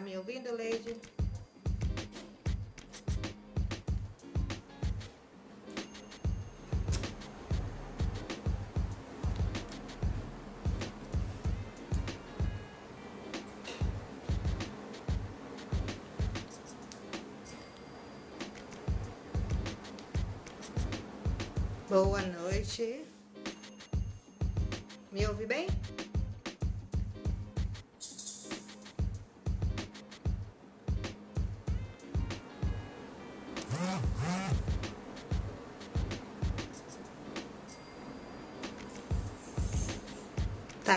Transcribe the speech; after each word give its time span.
Me 0.00 0.16
ouvindo, 0.16 0.50
Leide? 0.54 0.96
Boa 21.90 22.22
noite. 22.22 23.04
Me 25.12 25.26
ouve 25.26 25.44
bem? 25.44 25.66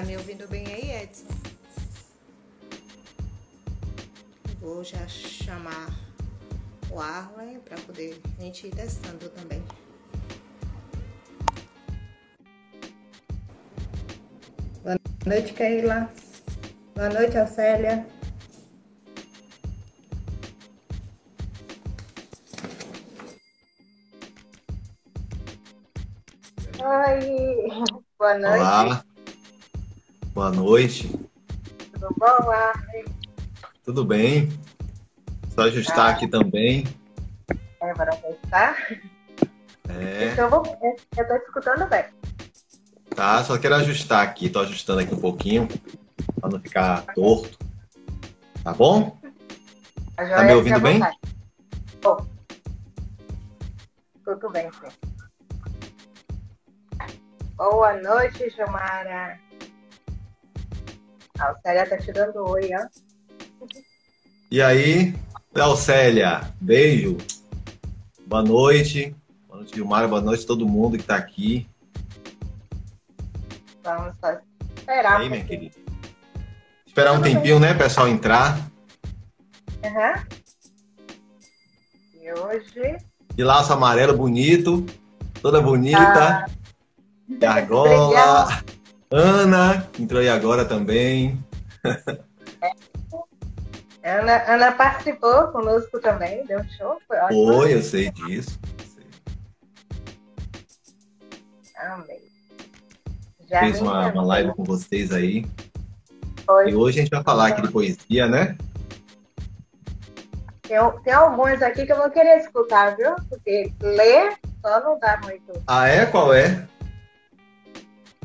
Me 0.06 0.18
ouvindo 0.18 0.48
bem 0.48 0.66
aí, 0.68 1.04
Edson? 1.04 1.28
Vou 4.59 4.84
já 4.84 5.08
chamar 5.08 5.98
o 6.92 7.00
Arlen 7.00 7.59
para 7.59 7.78
poder 7.82 8.20
a 8.38 8.42
gente 8.42 8.68
ir 8.68 8.72
testando 8.72 9.30
também. 9.30 9.64
Boa 14.84 14.98
noite, 15.26 15.54
Keila. 15.54 16.09
Boa 16.96 17.09
noite, 17.09 17.38
Alcélia. 17.38 18.06
Oi, 26.80 27.70
boa 28.20 28.38
noite. 28.38 28.59
Olá, 28.59 29.06
boa 30.34 30.52
noite. 30.52 31.08
Tudo 31.94 32.14
bom, 32.17 32.52
Arlen? 32.52 33.06
Tudo 33.84 34.06
bem? 34.06 34.50
Só 35.50 35.62
ajustar 35.62 36.08
Ah. 36.08 36.09
aqui 36.09 36.28
também. 36.28 36.86
É, 37.81 37.94
para 37.94 38.16
testar. 38.16 38.75
É, 39.90 40.31
Então, 40.31 40.46
eu 40.46 40.50
vou- 40.50 40.78
eu 41.18 41.28
tô 41.28 41.35
escutando 41.35 41.88
bem. 41.90 42.06
tá. 43.16 43.44
Só 43.44 43.57
quero 43.59 43.75
ajustar 43.75 44.24
aqui. 44.24 44.50
Tô 44.50 44.59
ajustando 44.62 45.02
aqui 45.02 45.13
um 45.13 45.19
pouquinho 45.19 45.68
para 46.40 46.50
não 46.50 46.59
ficar 46.59 47.06
torto. 47.13 47.57
Tá 48.63 48.74
bom? 48.74 49.18
Tá 50.16 50.24
me 50.24 50.30
fica 50.30 50.56
ouvindo 50.56 50.80
bem? 50.81 51.00
Tudo 54.24 54.50
bem, 54.52 54.69
sim. 54.72 54.88
Boa 57.57 57.94
noite, 58.02 58.50
Gilmara. 58.50 59.38
A 61.39 61.47
Alcélia 61.49 61.89
tá 61.89 61.97
te 61.97 62.11
dando 62.11 62.47
oi, 62.47 62.69
ó. 62.73 62.88
E 64.51 64.61
aí, 64.61 65.16
Alcélia, 65.55 66.41
beijo. 66.61 67.17
Boa 68.27 68.44
noite. 68.44 69.16
Boa 69.47 69.57
noite, 69.59 69.75
Gilmar. 69.75 70.07
Boa 70.07 70.21
noite 70.21 70.44
a 70.44 70.47
todo 70.47 70.67
mundo 70.67 70.97
que 70.97 71.03
tá 71.03 71.16
aqui. 71.16 71.67
Vamos 73.83 74.13
só 74.19 74.31
E 74.31 74.39
esperar. 74.77 75.19
aí, 75.21 75.27
um 75.27 75.29
minha 75.31 75.44
querida? 75.44 75.75
Esperar 76.85 77.13
um 77.13 77.21
tempinho, 77.21 77.59
né, 77.59 77.73
pessoal 77.73 78.07
entrar. 78.07 78.57
Aham. 79.83 80.23
E 82.21 82.31
hoje. 82.31 82.97
De 83.35 83.44
laço 83.44 83.73
amarelo 83.73 84.15
bonito. 84.15 84.85
Toda 85.41 85.57
Ah, 85.57 85.61
bonita. 85.61 86.45
E 87.27 87.44
agora, 87.45 88.63
Ana, 89.16 89.88
que 89.94 90.01
entrou 90.01 90.19
aí 90.19 90.28
agora 90.28 90.66
também. 90.66 91.38
Ana, 94.03 94.44
Ana 94.51 94.72
participou 94.72 95.50
conosco 95.50 96.00
também, 96.00 96.44
deu 96.47 96.59
um 96.59 96.69
show, 96.69 97.00
foi 97.07 97.18
ótimo. 97.19 97.53
Foi, 97.53 97.74
eu 97.75 97.84
sei 97.84 98.09
disso. 98.09 98.59
Amei. 101.78 102.24
Já 103.47 103.59
Fez 103.59 103.79
uma, 103.79 104.12
uma 104.12 104.25
live 104.25 104.51
com 104.56 104.63
vocês 104.63 105.12
aí. 105.12 105.45
Foi. 106.44 106.72
E 106.72 106.75
hoje 106.75 106.97
a 106.97 107.03
gente 107.03 107.12
vai 107.12 107.24
falar 107.24 107.50
aqui 107.50 107.62
de 107.62 107.72
poesia, 107.72 108.28
né? 108.28 108.57
Tem, 110.63 110.80
tem 111.03 111.13
alguns 111.13 111.62
aqui 111.62 111.85
que 111.85 111.91
eu 111.91 111.97
vou 111.97 112.09
querer 112.09 112.40
escutar, 112.40 112.95
viu? 112.97 113.16
Porque 113.30 113.72
ler 113.80 114.40
só 114.59 114.80
não 114.80 114.97
dá 114.97 115.22
muito. 115.24 115.53
Ah, 115.68 115.88
é? 115.88 116.07
Qual 116.07 116.34
é? 116.34 116.68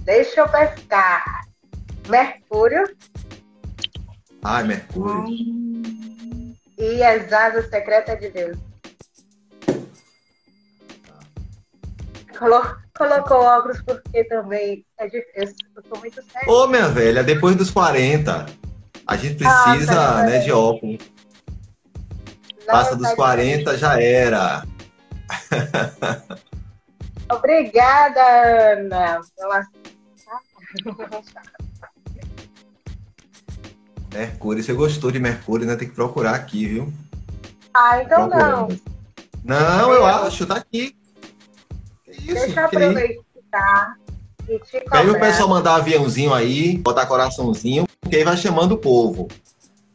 Deixa 0.09 0.41
eu 0.41 0.49
pescar. 0.49 1.23
Mercúrio 2.09 2.83
Ah, 4.43 4.63
Mercúrio. 4.63 5.27
e 6.79 7.03
as 7.05 7.31
asas 7.31 7.69
secretas 7.69 8.19
de 8.19 8.31
Deus. 8.31 8.57
Colo- 12.39 12.75
colocou 12.97 13.37
óculos 13.43 13.83
porque 13.83 14.25
também 14.25 14.83
é 14.99 15.09
difícil. 15.09 15.57
Eu 15.77 15.83
sou 15.87 15.99
muito 15.99 16.23
séria. 16.23 16.51
Ô, 16.51 16.67
minha 16.67 16.89
velha, 16.89 17.23
depois 17.23 17.55
dos 17.55 17.71
40, 17.71 18.47
a 19.07 19.15
gente 19.15 19.45
Ah, 19.47 19.63
precisa, 19.73 19.95
tá 19.95 20.23
né, 20.23 20.39
de 20.39 20.51
óculos. 20.53 21.03
Dá 22.65 22.73
Passa 22.73 22.97
dos 22.97 23.09
vontade 23.11 23.11
de- 23.11 23.17
40, 23.17 23.77
já 23.77 24.01
era. 24.01 24.63
Obrigada, 27.31 28.21
Ana. 28.73 29.21
Pela... 29.37 29.67
Mercúrio, 34.13 34.63
você 34.63 34.73
gostou 34.73 35.11
de 35.11 35.19
Mercúrio, 35.19 35.67
né? 35.67 35.77
Tem 35.77 35.89
que 35.89 35.95
procurar 35.95 36.35
aqui, 36.35 36.67
viu? 36.67 36.93
Ah, 37.75 38.03
então 38.03 38.27
não. 38.29 38.67
Procurando. 38.67 38.81
Não, 39.45 39.93
eu 39.93 40.05
acho, 40.07 40.47
tá 40.47 40.57
aqui. 40.57 40.97
Que 42.05 42.11
isso? 42.13 42.35
Deixa 42.35 42.61
eu 42.61 42.65
aí? 42.65 42.65
aproveitar 42.65 43.97
e 44.49 44.59
te 44.61 44.81
Que 44.81 44.97
aí 44.97 45.07
o 45.09 45.13
cobrar. 45.13 45.21
pessoal 45.21 45.49
mandar 45.49 45.77
aviãozinho 45.77 46.33
aí, 46.33 46.77
botar 46.79 47.07
coraçãozinho, 47.07 47.87
porque 48.01 48.17
aí 48.17 48.25
vai 48.25 48.37
chamando 48.37 48.73
o 48.73 48.79
povo. 48.79 49.29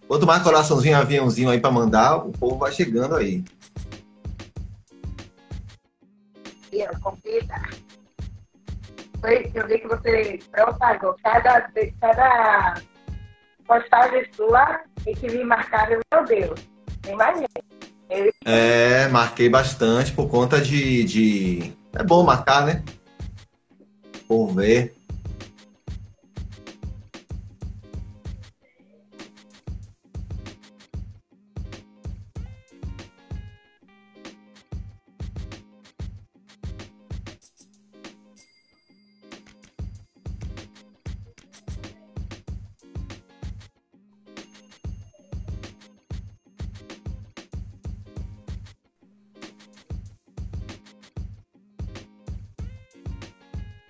Quanto 0.07 0.27
mais 0.27 0.43
coraçãozinho, 0.43 0.97
aviãozinho 0.97 1.49
aí 1.49 1.59
pra 1.59 1.71
mandar, 1.71 2.17
o 2.17 2.31
povo 2.31 2.57
vai 2.57 2.71
chegando 2.71 3.15
aí. 3.15 3.43
Eu 6.71 6.99
convida. 6.99 7.61
Foi, 9.23 9.49
eu 9.55 9.65
vi 9.67 9.79
que 9.79 9.87
você 9.87 10.37
propagou 10.51 11.15
cada, 11.23 11.71
cada 12.01 12.73
postagem 13.65 14.25
sua 14.35 14.81
e 15.07 15.15
que 15.15 15.31
me 15.31 15.45
marcaram, 15.45 16.01
meu 16.13 16.25
Deus. 16.25 16.59
Imagina. 17.07 17.47
É, 18.43 19.07
marquei 19.07 19.47
bastante 19.47 20.11
por 20.11 20.27
conta 20.27 20.59
de. 20.59 21.05
de... 21.05 21.73
É 21.93 22.03
bom 22.03 22.21
marcar, 22.23 22.65
né? 22.65 22.83
Por 24.27 24.53
ver. 24.53 24.93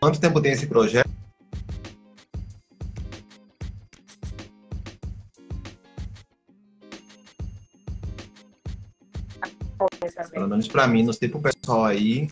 Quanto 0.03 0.19
tempo 0.19 0.41
tem 0.41 0.51
esse 0.51 0.67
projeto? 0.67 1.09
Pelo 10.29 10.49
menos 10.49 10.67
pra 10.67 10.87
mim, 10.87 11.03
não 11.03 11.13
sei 11.13 11.29
pro 11.29 11.39
pessoal 11.39 11.85
aí. 11.85 12.29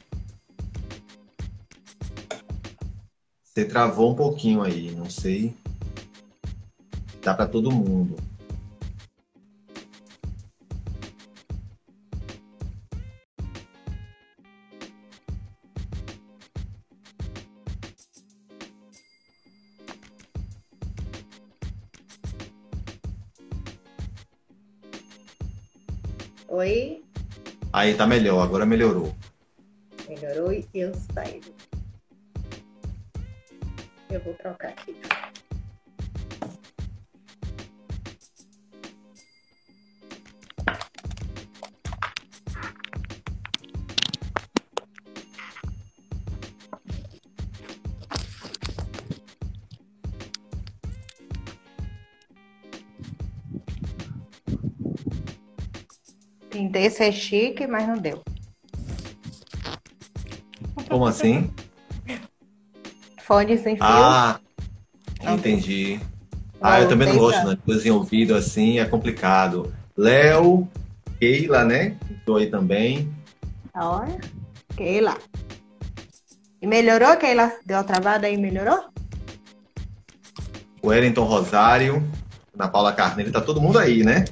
Você 3.41 3.63
travou 3.63 4.11
um 4.11 4.15
pouquinho 4.15 4.61
aí, 4.61 4.91
não 4.91 5.09
sei. 5.09 5.55
Dá 7.21 7.33
pra 7.33 7.47
todo 7.47 7.71
mundo. 7.71 8.17
Aí 27.81 27.95
tá 27.95 28.05
melhor, 28.05 28.43
agora 28.43 28.63
melhorou. 28.63 29.11
Melhorou 30.07 30.53
e 30.53 30.67
eu 30.75 30.93
saí. 31.15 31.41
Eu 34.07 34.19
vou 34.19 34.35
trocar 34.35 34.67
aqui. 34.67 34.95
Tentei 56.71 56.89
ser 56.89 57.11
chique, 57.11 57.67
mas 57.67 57.85
não 57.85 57.97
deu. 57.97 58.23
Como 60.87 61.05
assim? 61.05 61.51
Fone 63.19 63.57
sem 63.57 63.75
fio. 63.75 63.83
Ah, 63.85 64.39
Não 65.21 65.35
entendi. 65.35 65.99
Ah, 66.61 66.79
eu 66.79 66.87
também 66.87 67.09
não 67.09 67.17
gosto, 67.17 67.45
né? 67.45 67.57
Coisa 67.65 67.85
em 67.85 67.91
ouvido 67.91 68.33
assim 68.33 68.79
é 68.79 68.85
complicado. 68.85 69.73
Léo, 69.97 70.65
Keila, 71.19 71.65
né? 71.65 71.97
Estou 72.09 72.37
aí 72.37 72.49
também. 72.49 73.13
Olha. 73.75 74.21
Keila. 74.77 75.17
E 76.61 76.67
melhorou, 76.67 77.17
Keila? 77.17 77.51
Deu 77.65 77.79
a 77.79 77.83
travada 77.83 78.27
aí, 78.27 78.37
melhorou? 78.37 78.85
O 80.81 80.87
Wellington 80.87 81.25
Rosário, 81.25 82.09
Ana 82.55 82.69
Paula 82.69 82.93
Carneiro, 82.93 83.29
tá 83.31 83.41
todo 83.41 83.59
mundo 83.59 83.77
aí, 83.77 84.05
né? 84.05 84.23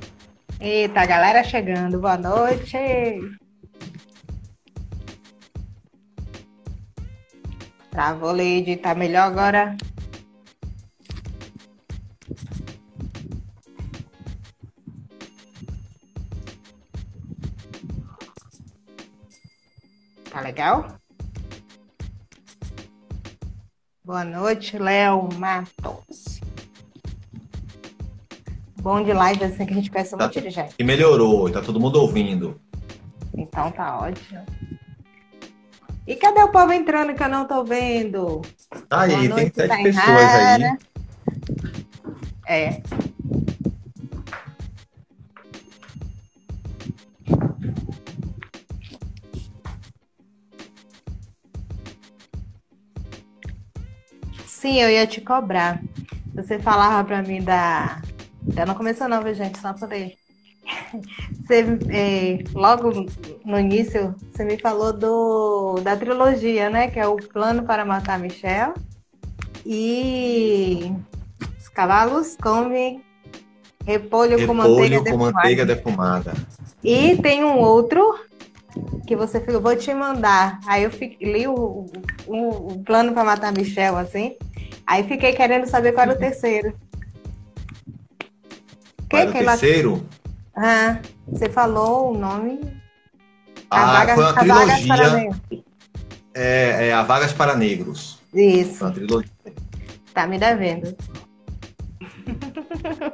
Eita, 0.62 1.06
galera 1.06 1.42
chegando. 1.42 2.00
Boa 2.02 2.18
noite. 2.18 2.78
Travou, 7.90 8.34
Lady. 8.34 8.76
Tá 8.76 8.94
melhor 8.94 9.24
agora? 9.24 9.78
Tá 20.30 20.42
legal? 20.42 21.00
Boa 24.04 24.26
noite, 24.26 24.78
Léo 24.78 25.30
Matos. 25.36 26.39
Bom 28.90 29.04
de 29.04 29.14
live 29.14 29.44
assim 29.44 29.68
que 29.68 29.72
a 29.72 29.76
gente 29.76 29.92
peça 29.92 30.16
um 30.16 30.18
Tá. 30.18 30.26
monte 30.26 30.42
de 30.42 30.50
gente. 30.50 30.74
E 30.80 30.84
melhorou, 30.84 31.48
tá 31.52 31.62
todo 31.62 31.80
mundo 31.80 31.98
ouvindo. 32.02 32.60
Então 33.38 33.70
tá 33.70 34.00
ótimo. 34.00 34.44
E 36.08 36.16
cadê 36.16 36.42
o 36.42 36.48
povo 36.48 36.74
entrando 36.74 37.14
que 37.14 37.22
eu 37.22 37.30
não 37.30 37.46
tô 37.46 37.64
vendo? 37.64 38.42
Tá 38.90 39.02
aí, 39.02 39.28
Boa 39.28 39.40
tem 39.42 39.52
sete 39.54 39.84
pessoas 39.84 40.08
aí. 40.08 40.64
errada. 40.64 40.78
É. 42.48 42.82
Sim, 54.46 54.80
eu 54.82 54.90
ia 54.90 55.08
te 55.08 55.22
cobrar. 55.22 55.82
Você 56.34 56.60
falava 56.60 57.04
pra 57.04 57.22
mim 57.22 57.42
da. 57.42 58.02
Já 58.54 58.66
não 58.66 58.76
começou 58.76 59.08
não, 59.08 59.22
viu, 59.24 59.34
gente? 59.34 59.58
Só 59.60 59.74
poder. 59.74 60.14
Você, 61.42 61.66
é, 61.90 62.44
logo 62.54 63.06
no 63.46 63.60
início, 63.60 64.14
você 64.32 64.44
me 64.44 64.58
falou 64.58 64.94
do, 64.94 65.76
da 65.82 65.96
trilogia, 65.96 66.70
né? 66.70 66.90
Que 66.90 67.00
é 67.00 67.08
o 67.08 67.16
Plano 67.16 67.64
para 67.64 67.86
Matar 67.86 68.20
Michel. 68.20 68.74
E 69.66 70.92
os 71.58 71.68
cavalos 71.70 72.36
comem 72.42 73.04
repolho, 73.86 74.46
com 74.46 74.54
manteiga 74.54 74.82
Repolho 74.82 74.98
com 74.98 75.04
defumada. 75.04 75.34
manteiga 75.34 75.66
defumada. 75.66 76.34
E 76.84 77.18
tem 77.18 77.44
um 77.44 77.58
outro 77.58 78.20
que 79.08 79.16
você 79.16 79.40
falou, 79.42 79.62
vou 79.62 79.76
te 79.76 79.94
mandar. 79.94 80.60
Aí 80.68 80.84
eu 80.84 80.92
fi- 80.92 81.18
li 81.22 81.48
o, 81.48 81.86
o, 82.28 82.74
o 82.74 82.84
plano 82.84 83.14
para 83.14 83.24
matar 83.24 83.52
Michel, 83.52 83.98
assim. 83.98 84.36
Aí 84.86 85.04
fiquei 85.04 85.34
querendo 85.34 85.66
saber 85.68 85.92
qual 85.94 86.04
era 86.04 86.16
o 86.16 86.20
terceiro. 86.20 86.74
Era 89.12 89.30
o 89.30 89.34
terceiro? 89.34 90.06
Ah, 90.56 91.00
você 91.28 91.50
falou 91.50 92.14
o 92.14 92.18
nome. 92.18 92.60
A 93.70 93.82
Ah, 93.82 93.86
vaga, 93.94 94.16
foi 94.16 94.24
uma 94.24 94.34
trilogia. 94.34 95.10
ver. 95.10 95.62
É, 96.34 96.88
é 96.88 96.94
A 96.94 97.04
Vagas 97.04 97.34
para 97.34 97.56
Negros. 97.56 98.20
Isso, 98.34 98.76
Foi 98.76 98.88
uma 98.88 98.94
trilogia. 98.94 99.30
tá 100.14 100.28
me 100.28 100.38
devendo. 100.38 100.96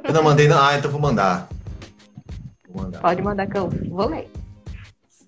Eu 0.04 0.12
não 0.12 0.22
mandei, 0.22 0.46
não. 0.48 0.60
Ah, 0.62 0.76
então 0.78 0.90
vou 0.90 1.00
mandar. 1.00 1.48
Vou 2.68 2.82
mandar. 2.84 3.00
Pode 3.00 3.22
mandar 3.22 3.46
que 3.46 3.56
eu 3.56 3.68
vou 3.90 4.08
ler. 4.08 4.30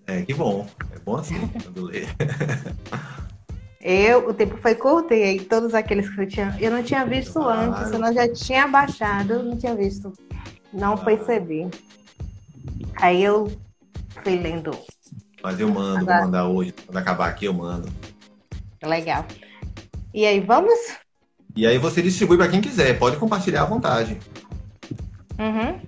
É, 0.06 0.22
que 0.22 0.34
bom. 0.34 0.66
É 0.94 0.98
bom 0.98 1.16
assim, 1.16 1.46
quando 1.62 1.84
lê. 1.84 2.06
Eu, 3.80 4.28
o 4.28 4.34
tempo 4.34 4.56
foi 4.58 4.74
curto 4.74 5.14
e 5.14 5.22
aí 5.22 5.40
todos 5.40 5.72
aqueles 5.74 6.08
que 6.10 6.20
eu 6.20 6.26
tinha, 6.28 6.56
eu 6.60 6.70
não 6.70 6.82
tinha 6.82 7.04
visto 7.06 7.34
Claro. 7.34 7.70
antes, 7.72 7.88
senão 7.90 8.08
eu 8.08 8.14
já 8.14 8.28
tinha 8.32 8.66
baixado, 8.66 9.34
eu 9.34 9.42
não 9.44 9.56
tinha 9.56 9.74
visto, 9.74 10.12
não 10.72 10.96
Claro. 10.96 11.04
percebi. 11.04 11.68
Aí 13.00 13.22
eu 13.22 13.50
fui 14.22 14.36
lendo, 14.36 14.72
Mas 15.42 15.60
eu 15.60 15.68
mando, 15.68 16.04
vou 16.04 16.14
Agora. 16.14 16.24
mandar 16.24 16.48
hoje. 16.48 16.72
Quando 16.72 16.96
acabar 16.96 17.28
aqui, 17.28 17.44
eu 17.46 17.54
mando. 17.54 17.88
legal. 18.82 19.24
E 20.12 20.26
aí, 20.26 20.40
vamos? 20.40 20.78
E 21.54 21.66
aí 21.66 21.78
você 21.78 22.02
distribui 22.02 22.36
para 22.36 22.48
quem 22.48 22.60
quiser. 22.60 22.98
Pode 22.98 23.16
compartilhar 23.18 23.62
à 23.62 23.66
vontade. 23.66 24.18
Uhum. 25.38 25.80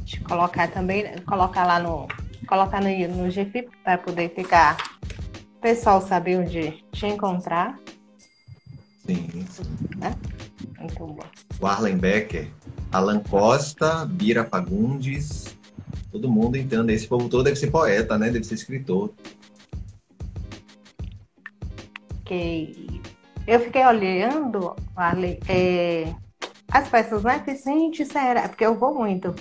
Deixa 0.00 0.18
eu 0.18 0.24
colocar 0.24 0.68
também, 0.68 1.16
colocar 1.26 1.66
lá 1.66 1.78
no, 1.78 2.06
colocar 2.46 2.80
no, 2.80 2.88
no 3.08 3.30
GIF 3.30 3.68
para 3.84 3.98
poder 3.98 4.34
ficar, 4.34 4.76
o 5.56 5.60
pessoal 5.60 6.00
saber 6.00 6.38
onde 6.38 6.82
te 6.92 7.06
encontrar. 7.06 7.78
Sim, 9.06 9.28
sim. 9.50 9.62
Muito 10.78 11.06
bom. 11.06 11.24
O 11.60 11.66
Arlen 11.66 11.96
Becker, 11.98 12.48
Alan 12.92 13.20
Costa, 13.20 14.04
Bira 14.04 14.44
Fagundes, 14.44 15.56
todo 16.10 16.30
mundo 16.30 16.56
entrando. 16.56 16.90
Esse 16.90 17.06
povo 17.06 17.28
todo 17.28 17.44
deve 17.44 17.56
ser 17.56 17.70
poeta, 17.70 18.18
né? 18.18 18.30
Deve 18.30 18.44
ser 18.44 18.54
escritor. 18.54 19.12
que 22.24 23.00
eu 23.46 23.60
fiquei 23.60 23.84
olhando 23.84 24.74
ali, 24.96 25.38
é, 25.48 26.12
as 26.70 26.88
peças, 26.88 27.22
né? 27.22 27.40
Falei, 27.40 27.60
gente, 27.60 28.04
será? 28.04 28.48
Porque 28.48 28.64
eu 28.64 28.78
vou 28.78 28.94
muito 28.94 29.34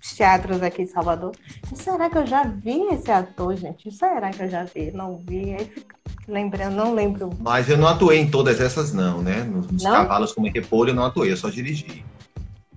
os 0.00 0.12
teatros 0.14 0.62
aqui 0.62 0.82
em 0.82 0.86
Salvador. 0.86 1.32
Será 1.74 2.10
que 2.10 2.18
eu 2.18 2.26
já 2.26 2.44
vi 2.44 2.82
esse 2.92 3.10
ator, 3.10 3.56
gente? 3.56 3.90
Será 3.90 4.30
que 4.30 4.42
eu 4.42 4.48
já 4.48 4.64
vi? 4.64 4.90
Não 4.92 5.16
vi. 5.16 5.54
Aí 5.54 5.64
fico 5.64 5.94
lembrando, 6.28 6.76
não 6.76 6.94
lembro. 6.94 7.30
Mas 7.40 7.68
eu 7.68 7.76
não 7.76 7.88
atuei 7.88 8.18
em 8.18 8.30
todas 8.30 8.60
essas, 8.60 8.92
não, 8.92 9.22
né? 9.22 9.42
Nos, 9.42 9.66
nos 9.66 9.82
Não? 9.82 9.92
cavalos 9.92 10.32
como 10.32 10.48
repolho 10.50 10.90
eu 10.90 10.94
não 10.94 11.04
atuei, 11.04 11.32
eu 11.32 11.36
só 11.36 11.48
dirigi. 11.48 12.04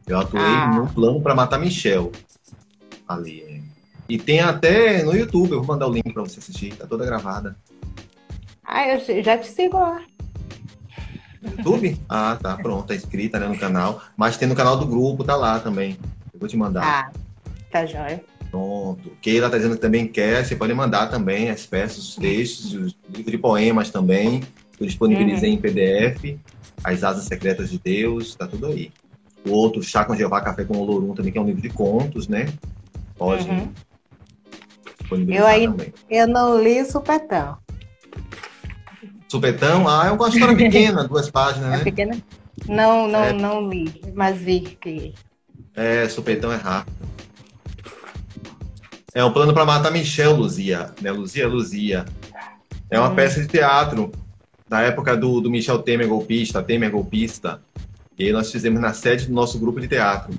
Eu 0.08 0.20
atuei 0.20 0.42
Ah. 0.44 0.72
no 0.76 0.88
plano 0.88 1.22
para 1.22 1.34
matar 1.36 1.60
Michel. 1.60 2.12
Ali. 3.08 3.42
é. 3.42 3.62
E 4.08 4.18
tem 4.20 4.40
até 4.40 5.04
no 5.04 5.16
YouTube, 5.16 5.52
eu 5.52 5.60
vou 5.60 5.68
mandar 5.68 5.88
o 5.88 5.92
link 5.92 6.14
para 6.14 6.22
você 6.22 6.40
assistir, 6.40 6.76
tá 6.76 6.86
toda 6.86 7.06
gravada. 7.06 7.56
Ah, 8.64 8.88
eu 8.88 9.24
já 9.24 9.36
te 9.38 9.48
sigo 9.48 9.78
lá. 9.80 10.02
No 11.42 11.50
YouTube? 11.52 12.00
Ah, 12.08 12.38
tá, 12.42 12.56
pronto, 12.58 12.88
tá 12.88 12.96
inscrita 12.96 13.40
né, 13.40 13.48
no 13.48 13.58
canal. 13.58 14.02
Mas 14.16 14.38
tem 14.38 14.48
no 14.48 14.56
canal 14.56 14.78
do 14.78 14.86
grupo, 14.86 15.24
tá 15.24 15.36
lá 15.36 15.60
também. 15.60 15.98
Eu 16.34 16.40
vou 16.40 16.48
te 16.48 16.56
mandar. 16.58 16.84
Ah, 16.84 17.12
tá 17.72 17.86
jóia. 17.86 18.24
Pronto. 18.52 19.12
Keila 19.22 19.50
tá 19.50 19.58
dizendo 19.58 19.76
que 19.76 19.82
também 19.82 20.08
quer, 20.08 20.46
você 20.46 20.56
pode 20.56 20.74
mandar 20.74 21.08
também 21.08 21.50
as 21.50 21.66
peças, 21.66 21.98
os 22.10 22.16
textos, 22.16 22.74
os 22.74 22.96
livros 23.10 23.32
de 23.32 23.38
poemas 23.40 23.90
também. 23.90 24.44
Eu 24.80 24.86
disponibilizei 24.86 25.52
em 25.52 25.58
PDF. 25.58 26.38
As 26.84 27.04
Asas 27.04 27.26
Secretas 27.26 27.72
de 27.72 27.80
Deus, 27.80 28.36
tá 28.36 28.46
tudo 28.48 28.68
aí. 28.68 28.92
O 29.46 29.52
outro, 29.52 29.82
Chá 29.84 30.04
com 30.06 30.16
Jeová, 30.16 30.42
Café 30.42 30.64
com 30.66 30.78
Olorum, 30.78 31.14
também, 31.14 31.32
que 31.32 31.38
é 31.38 31.42
um 31.42 31.46
livro 31.46 31.62
de 31.62 31.70
contos, 31.70 32.28
né? 32.28 32.48
Pode 33.18 33.48
Uhum. 33.48 33.70
disponibilizar 35.00 35.44
Eu 35.44 35.48
aí- 35.48 35.68
também. 35.68 35.94
Eu 36.10 36.28
não 36.28 36.62
li 36.62 36.82
o 36.82 36.86
Supetão. 36.92 37.58
Supetão, 39.28 39.88
ah, 39.88 40.08
é 40.08 40.12
uma 40.12 40.30
história 40.30 40.56
pequena, 40.58 41.08
duas 41.08 41.30
páginas, 41.30 41.74
É 41.74 41.78
né? 41.78 41.84
pequena? 41.84 42.18
Não, 42.68 43.08
não, 43.08 43.24
É. 43.24 43.34
não 43.34 43.70
li, 43.70 44.02
mas 44.14 44.38
vi 44.40 44.62
que. 44.62 45.14
É, 45.76 46.08
Supetão 46.08 46.52
é 46.52 46.56
rápido. 46.56 46.96
É 49.14 49.24
um 49.24 49.32
plano 49.32 49.54
para 49.54 49.66
matar 49.66 49.92
Michel 49.92 50.36
Luzia, 50.36 50.94
né? 51.02 51.12
Luzia, 51.12 51.48
Luzia. 51.48 52.06
É 52.90 53.00
uma 53.00 53.10
Hum. 53.10 53.16
peça 53.16 53.42
de 53.42 53.48
teatro 53.48 54.12
da 54.68 54.82
época 54.82 55.16
do, 55.16 55.40
do 55.42 55.50
Michel 55.50 55.80
Temer 55.80 56.08
golpista, 56.08 56.62
Temer 56.62 56.92
golpista. 56.92 57.62
E 58.18 58.32
nós 58.32 58.52
fizemos 58.52 58.80
na 58.80 58.94
sede 58.94 59.28
do 59.28 59.34
nosso 59.34 59.60
grupo 59.60 59.80
de 59.80 59.88
teatro. 59.88 60.34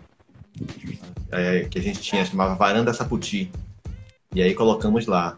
é, 1.31 1.65
que 1.65 1.79
a 1.79 1.83
gente 1.83 2.01
tinha, 2.01 2.25
chamava 2.25 2.55
Varanda 2.55 2.93
Saputi. 2.93 3.51
E 4.35 4.43
aí 4.43 4.55
colocamos 4.55 5.07
lá. 5.07 5.37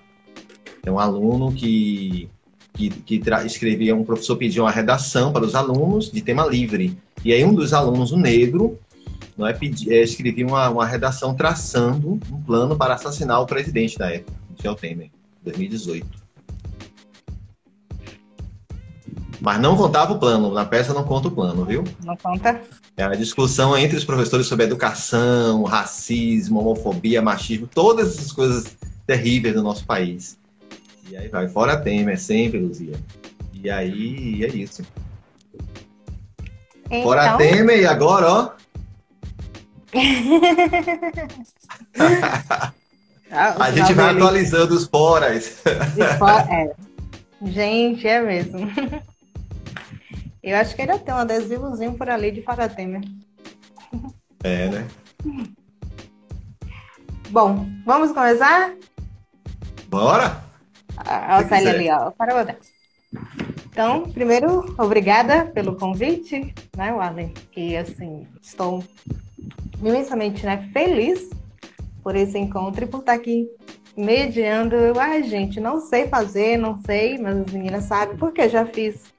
É 0.84 0.90
um 0.90 0.98
aluno 0.98 1.52
que, 1.52 2.28
que, 2.72 2.90
que 2.90 3.22
escrevia, 3.44 3.94
um 3.94 4.04
professor 4.04 4.36
pedia 4.36 4.62
uma 4.62 4.70
redação 4.70 5.32
para 5.32 5.44
os 5.44 5.54
alunos 5.54 6.10
de 6.10 6.22
tema 6.22 6.46
livre. 6.46 6.96
E 7.24 7.32
aí 7.32 7.44
um 7.44 7.54
dos 7.54 7.72
alunos, 7.72 8.12
o 8.12 8.16
negro, 8.16 8.78
não 9.36 9.46
é, 9.46 9.52
pedi, 9.52 9.92
é, 9.92 10.02
escrevia 10.02 10.46
uma, 10.46 10.68
uma 10.68 10.86
redação 10.86 11.34
traçando 11.34 12.20
um 12.30 12.42
plano 12.42 12.76
para 12.76 12.94
assassinar 12.94 13.40
o 13.40 13.46
presidente 13.46 13.98
da 13.98 14.12
época, 14.12 14.32
Michel 14.50 14.74
Temer, 14.74 15.10
2018. 15.44 16.17
Mas 19.40 19.60
não 19.60 19.76
contava 19.76 20.12
o 20.12 20.18
plano, 20.18 20.52
na 20.52 20.64
peça 20.64 20.92
não 20.92 21.04
conta 21.04 21.28
o 21.28 21.30
plano, 21.30 21.64
viu? 21.64 21.84
Não 22.04 22.16
conta? 22.16 22.60
É 22.96 23.04
a 23.04 23.14
discussão 23.14 23.76
entre 23.76 23.96
os 23.96 24.04
professores 24.04 24.46
sobre 24.46 24.64
educação, 24.64 25.62
racismo, 25.62 26.58
homofobia, 26.58 27.22
machismo, 27.22 27.68
todas 27.68 28.16
essas 28.16 28.32
coisas 28.32 28.76
terríveis 29.06 29.54
do 29.54 29.62
nosso 29.62 29.86
país. 29.86 30.36
E 31.08 31.16
aí 31.16 31.28
vai, 31.28 31.48
fora 31.48 31.76
Temer, 31.76 32.18
sempre, 32.18 32.58
Luzia. 32.58 32.94
E 33.54 33.70
aí 33.70 34.44
é 34.44 34.48
isso. 34.48 34.82
Então... 36.86 37.02
Fora 37.02 37.36
Temer 37.36 37.80
e 37.80 37.86
agora, 37.86 38.30
ó. 38.30 38.50
a 43.30 43.70
gente 43.70 43.94
vai 43.94 44.10
atualizando 44.10 44.74
os 44.74 44.86
foras. 44.86 45.62
É. 46.50 46.74
Gente, 47.42 48.06
é 48.06 48.20
mesmo. 48.20 48.70
Eu 50.50 50.56
acho 50.56 50.74
que 50.74 50.82
ainda 50.82 50.98
tem 50.98 51.14
um 51.14 51.18
adesivozinho 51.18 51.94
por 51.94 52.08
ali 52.08 52.30
de 52.30 52.44
Temer. 52.74 53.02
É, 54.42 54.68
né? 54.68 54.88
Bom, 57.30 57.66
vamos 57.84 58.12
começar? 58.12 58.74
Bora! 59.88 60.42
Olha 61.06 61.46
o 61.46 61.68
ali, 61.68 61.90
ó. 61.90 62.10
Para 62.10 62.34
botar. 62.34 62.56
Então, 63.70 64.10
primeiro, 64.10 64.74
obrigada 64.78 65.46
pelo 65.46 65.76
convite, 65.76 66.54
né, 66.76 66.92
Warlen? 66.92 67.32
E 67.56 67.76
assim, 67.76 68.26
estou 68.42 68.82
imensamente 69.80 70.44
né, 70.44 70.68
feliz 70.72 71.30
por 72.02 72.16
esse 72.16 72.38
encontro 72.38 72.84
e 72.84 72.88
por 72.88 73.00
estar 73.00 73.12
aqui 73.12 73.48
mediando. 73.96 74.76
Ai, 74.98 75.22
gente, 75.22 75.60
não 75.60 75.80
sei 75.80 76.08
fazer, 76.08 76.56
não 76.56 76.76
sei, 76.78 77.18
mas 77.18 77.38
as 77.38 77.52
meninas 77.52 77.84
sabem, 77.84 78.16
porque 78.16 78.48
já 78.48 78.66
fiz 78.66 79.12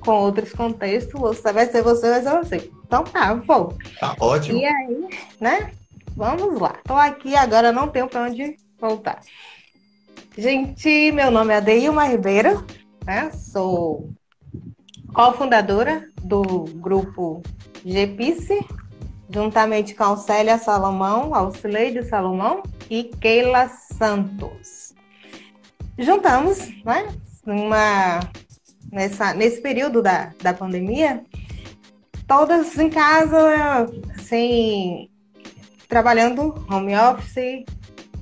com 0.00 0.12
outros 0.12 0.52
contextos. 0.52 1.20
Você 1.20 1.52
vai 1.52 1.66
ser 1.66 1.82
você, 1.82 2.10
vai 2.10 2.22
ser 2.22 2.30
você. 2.30 2.70
Então 2.86 3.04
tá, 3.04 3.34
vou. 3.34 3.76
Tá 3.98 4.14
ótimo. 4.20 4.58
E 4.58 4.64
aí, 4.64 5.08
né? 5.40 5.72
Vamos 6.16 6.60
lá. 6.60 6.74
Estou 6.78 6.96
aqui 6.96 7.34
agora, 7.34 7.72
não 7.72 7.88
tenho 7.88 8.08
para 8.08 8.24
onde 8.24 8.56
voltar. 8.78 9.20
Gente, 10.36 11.12
meu 11.12 11.30
nome 11.30 11.52
é 11.52 11.58
Adeilma 11.58 12.06
Ribeiro, 12.06 12.66
né? 13.04 13.30
Sou 13.30 14.10
cofundadora 15.12 16.08
do 16.22 16.64
grupo 16.76 17.42
GPICE, 17.84 18.64
juntamente 19.28 19.94
com 19.94 20.16
Célia 20.16 20.58
Salomão, 20.58 21.34
Alcileide 21.34 22.02
Salomão 22.04 22.62
e 22.88 23.04
Keila 23.04 23.68
Santos. 23.68 24.94
Juntamos, 25.98 26.68
né? 26.84 27.08
Uma, 27.46 28.20
nessa, 28.92 29.32
nesse 29.32 29.62
período 29.62 30.02
da, 30.02 30.32
da 30.42 30.52
pandemia, 30.52 31.24
todas 32.28 32.78
em 32.78 32.90
casa, 32.90 33.90
assim, 34.14 35.08
trabalhando 35.88 36.54
home 36.70 36.94
office, 36.94 37.64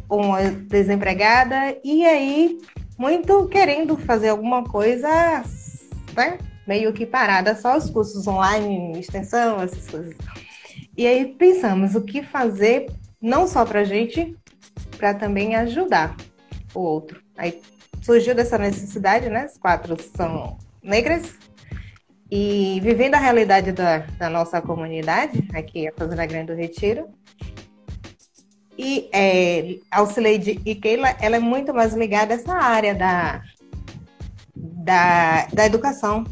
uma 0.09 0.41
desempregada, 0.43 1.77
e 1.85 2.07
aí 2.07 2.59
muito 2.97 3.47
querendo 3.49 3.97
fazer 3.97 4.29
alguma 4.29 4.63
coisa, 4.63 5.09
né? 6.15 6.39
Meio 6.67 6.93
que 6.93 7.05
parada, 7.05 7.57
só 7.57 7.77
os 7.77 7.91
cursos 7.91 8.27
online, 8.29 8.99
extensão, 8.99 9.61
essas 9.61 9.89
coisas. 9.89 10.15
E 10.97 11.07
aí 11.07 11.27
pensamos 11.35 11.95
o 11.95 12.03
que 12.03 12.23
fazer, 12.23 12.93
não 13.21 13.49
só 13.49 13.65
para 13.65 13.81
a 13.81 13.85
gente, 13.85 14.37
para 14.99 15.15
também 15.15 15.57
ajudar 15.57 16.15
o 16.75 16.81
outro. 16.81 17.21
Aí 17.37 17.61
surgiu 18.01 18.35
dessa 18.35 18.59
necessidade, 18.59 19.29
né? 19.29 19.45
As 19.45 19.59
quatro 19.59 19.97
são 20.17 20.59
negras, 20.83 21.39
e 22.31 22.79
vivendo 22.81 23.17
a 23.17 23.19
realidade 23.19 23.73
da, 23.73 23.99
da 23.99 24.31
nossa 24.31 24.63
comunidade, 24.63 25.49
aqui 25.53 25.89
a 25.89 25.93
Fazenda 25.93 26.25
Grande 26.27 26.53
do 26.53 26.55
Retiro, 26.55 27.09
e 28.79 29.11
é, 29.13 29.79
Alcileide 29.91 30.61
e 30.65 30.75
Keila, 30.77 31.09
ela 31.21 31.37
é 31.37 31.41
muito 31.41 31.75
mais 31.75 31.93
ligada 31.93 32.33
a 32.33 32.37
essa 32.37 32.55
área 32.55 32.95
da, 32.95 33.43
da, 34.57 35.47
da 35.53 35.67
educação. 35.67 36.25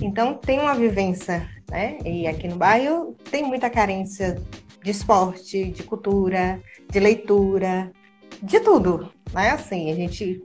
Então, 0.00 0.34
tem 0.34 0.58
uma 0.58 0.74
vivência, 0.74 1.48
né? 1.70 1.98
E 2.04 2.26
aqui 2.26 2.48
no 2.48 2.56
bairro 2.56 3.14
tem 3.30 3.44
muita 3.44 3.68
carência 3.70 4.42
de 4.82 4.90
esporte, 4.90 5.70
de 5.70 5.82
cultura, 5.82 6.60
de 6.90 6.98
leitura, 6.98 7.92
de 8.42 8.58
tudo, 8.60 9.12
né? 9.32 9.50
Assim, 9.50 9.92
a 9.92 9.94
gente 9.94 10.42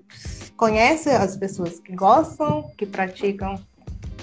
conhece 0.62 1.10
as 1.10 1.36
pessoas 1.36 1.80
que 1.80 1.92
gostam, 1.96 2.70
que 2.78 2.86
praticam 2.86 3.60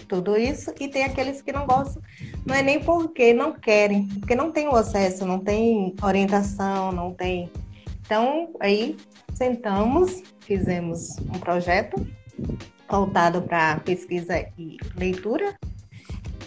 tudo 0.07 0.37
isso, 0.37 0.73
e 0.79 0.87
tem 0.87 1.03
aqueles 1.03 1.43
que 1.43 1.51
não 1.51 1.67
gostam, 1.67 2.01
não 2.47 2.55
é 2.55 2.63
nem 2.63 2.79
porque 2.79 3.35
não 3.35 3.53
querem, 3.53 4.07
porque 4.07 4.37
não 4.37 4.53
tem 4.53 4.69
o 4.69 4.77
acesso, 4.77 5.27
não 5.27 5.41
tem 5.41 5.97
orientação, 6.01 6.93
não 6.93 7.13
tem. 7.13 7.51
Então, 8.07 8.51
aí 8.61 8.97
sentamos, 9.35 10.23
fizemos 10.39 11.17
um 11.19 11.41
projeto 11.41 12.07
voltado 12.89 13.43
para 13.43 13.81
pesquisa 13.81 14.39
e 14.57 14.77
leitura 14.97 15.59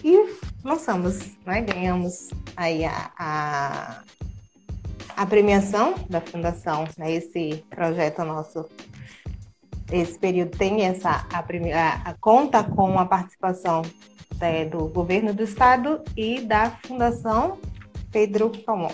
e 0.01 0.37
lançamos, 0.63 1.37
né? 1.45 1.59
ganhamos 1.63 2.29
aí 2.55 2.85
a, 2.85 3.11
a, 3.19 4.03
a 5.17 5.25
premiação 5.25 5.95
da 6.09 6.21
fundação, 6.21 6.87
né? 6.97 7.11
esse 7.11 7.61
projeto 7.69 8.23
nosso 8.23 8.65
esse 9.91 10.17
período 10.17 10.57
tem 10.57 10.83
essa 10.83 11.25
a, 11.31 11.39
a, 11.39 12.09
a 12.09 12.13
conta 12.19 12.63
com 12.63 12.97
a 12.97 13.05
participação 13.05 13.81
é, 14.39 14.65
do 14.65 14.87
governo 14.87 15.33
do 15.33 15.43
estado 15.43 16.01
e 16.15 16.41
da 16.41 16.71
Fundação 16.85 17.59
Pedro 18.11 18.51
Calmon. 18.65 18.91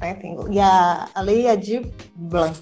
Né? 0.00 0.18
E 0.50 0.58
a, 0.58 1.08
a 1.14 1.20
Lei 1.20 1.48
Adir 1.48 1.86
Blanc. 2.14 2.58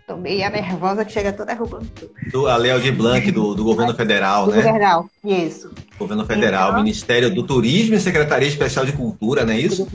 Estou 0.00 0.16
meio 0.18 0.48
nervosa 0.50 1.04
que 1.04 1.12
chega 1.12 1.32
toda 1.32 1.46
derrubando 1.46 1.86
tudo. 1.88 2.46
a 2.46 2.56
Lei 2.56 2.70
Adir 2.70 2.94
Blanc 2.94 3.30
do, 3.32 3.54
do 3.54 3.64
governo 3.64 3.92
federal, 3.96 4.46
do 4.46 4.52
né? 4.52 4.62
Federal, 4.62 5.10
isso. 5.24 5.72
Governo 5.98 6.24
federal, 6.24 6.70
então, 6.70 6.82
Ministério 6.82 7.34
do 7.34 7.42
Turismo 7.42 7.94
e 7.94 8.00
Secretaria 8.00 8.48
Especial 8.48 8.86
de 8.86 8.92
Cultura, 8.92 9.44
não 9.44 9.52
é 9.52 9.58
isso? 9.58 9.88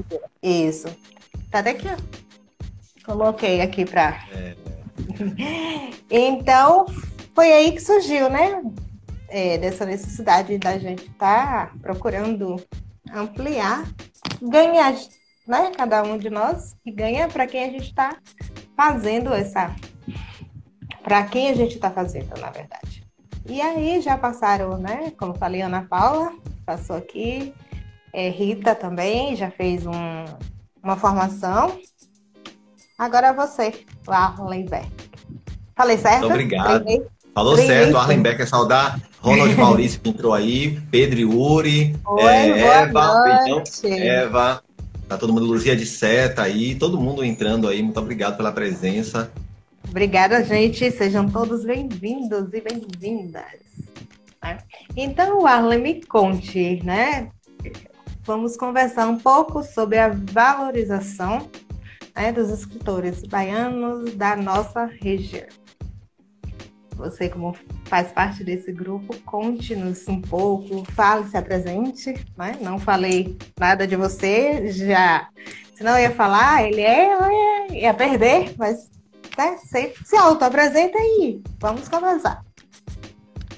Isso. 0.43 0.87
Tá 1.49 1.59
até 1.59 1.71
aqui, 1.71 1.87
ó. 1.87 2.21
Coloquei 3.05 3.61
aqui 3.61 3.85
para. 3.85 4.19
É. 4.33 4.55
então, 6.09 6.85
foi 7.33 7.51
aí 7.51 7.71
que 7.71 7.81
surgiu, 7.81 8.29
né? 8.29 8.61
É, 9.27 9.57
dessa 9.57 9.85
necessidade 9.85 10.57
da 10.57 10.77
gente 10.77 11.03
estar 11.07 11.67
tá 11.67 11.73
procurando 11.81 12.61
ampliar, 13.13 13.85
ganhar, 14.41 14.93
né? 15.47 15.71
Cada 15.75 16.03
um 16.03 16.17
de 16.17 16.29
nós 16.29 16.75
que 16.83 16.91
ganha 16.91 17.27
para 17.27 17.47
quem 17.47 17.63
a 17.63 17.71
gente 17.71 17.87
está 17.87 18.17
fazendo 18.75 19.33
essa. 19.33 19.73
Para 21.01 21.23
quem 21.23 21.49
a 21.49 21.53
gente 21.53 21.75
está 21.75 21.89
fazendo, 21.89 22.37
na 22.39 22.49
verdade. 22.49 23.05
E 23.47 23.61
aí 23.61 24.01
já 24.01 24.17
passaram, 24.17 24.77
né? 24.77 25.11
Como 25.17 25.33
falei, 25.33 25.61
Ana 25.61 25.83
Paula 25.83 26.33
passou 26.65 26.95
aqui, 26.95 27.53
é, 28.13 28.29
Rita 28.29 28.75
também 28.75 29.35
já 29.35 29.49
fez 29.49 29.85
um, 29.85 30.25
uma 30.83 30.95
formação 30.95 31.79
Agora 33.01 33.33
você, 33.33 33.73
o 34.07 34.11
Arlen 34.11 34.65
Beck. 34.65 34.87
Falei 35.75 35.97
certo? 35.97 36.19
Muito 36.19 36.33
obrigado. 36.33 36.85
Falou 37.33 37.57
certo, 37.57 37.97
Arlen 37.97 38.21
Becker, 38.21 38.47
saudar 38.47 39.01
Ronald 39.19 39.55
Maurício 39.55 39.99
que 39.99 40.09
entrou 40.13 40.35
aí, 40.35 40.79
Pedro 40.91 41.19
Yuri, 41.19 41.95
Oi, 42.05 42.21
é, 42.21 42.59
Eva, 42.59 43.23
Feijão, 43.23 43.63
Eva, 43.91 44.63
tá 45.09 45.17
todo 45.17 45.33
mundo, 45.33 45.47
Luzia 45.47 45.75
de 45.75 45.83
Seta 45.83 46.43
aí, 46.43 46.75
todo 46.75 47.01
mundo 47.01 47.25
entrando 47.25 47.67
aí, 47.67 47.81
muito 47.81 47.99
obrigado 47.99 48.37
pela 48.37 48.51
presença. 48.51 49.31
Obrigada, 49.89 50.43
gente, 50.43 50.91
sejam 50.91 51.27
todos 51.27 51.65
bem-vindos 51.65 52.53
e 52.53 52.61
bem-vindas. 52.61 53.43
Né? 54.43 54.59
Então, 54.95 55.47
Arlen, 55.47 55.79
me 55.79 56.05
conte, 56.05 56.79
né? 56.83 57.29
Vamos 58.23 58.55
conversar 58.55 59.07
um 59.07 59.17
pouco 59.17 59.63
sobre 59.63 59.97
a 59.97 60.09
valorização 60.09 61.49
né, 62.15 62.31
dos 62.31 62.49
escritores 62.49 63.23
baianos 63.23 64.13
da 64.15 64.35
nossa 64.35 64.85
região. 64.85 65.47
Você, 66.95 67.29
como 67.29 67.55
faz 67.85 68.11
parte 68.11 68.43
desse 68.43 68.71
grupo, 68.71 69.17
conte-nos 69.25 70.07
um 70.07 70.21
pouco, 70.21 70.85
fale, 70.91 71.27
se 71.27 71.35
apresente. 71.35 72.13
Né? 72.37 72.57
Não 72.61 72.77
falei 72.77 73.37
nada 73.59 73.87
de 73.87 73.95
você, 73.95 74.71
já 74.71 75.27
Senão 75.81 75.97
eu 75.97 76.03
ia 76.03 76.11
falar, 76.11 76.63
ele 76.67 76.81
é, 76.81 77.09
é, 77.09 77.81
ia 77.81 77.91
perder, 77.91 78.53
mas 78.55 78.87
né, 79.35 79.57
se, 79.57 79.91
se 80.05 80.15
auto-apresenta 80.15 80.95
aí, 80.95 81.41
vamos 81.59 81.89
conversar. 81.89 82.45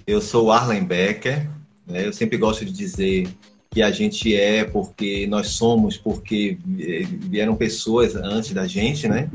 Eu 0.08 0.22
sou 0.22 0.50
Arlen 0.50 0.86
Becker, 0.86 1.50
né? 1.86 2.08
eu 2.08 2.14
sempre 2.14 2.38
gosto 2.38 2.64
de 2.64 2.72
dizer 2.72 3.28
que 3.74 3.82
a 3.82 3.90
gente 3.90 4.36
é 4.36 4.64
porque 4.64 5.26
nós 5.26 5.48
somos, 5.48 5.98
porque 5.98 6.60
vieram 6.64 7.56
pessoas 7.56 8.16
antes 8.16 8.54
da 8.54 8.68
gente, 8.68 9.08
né? 9.08 9.28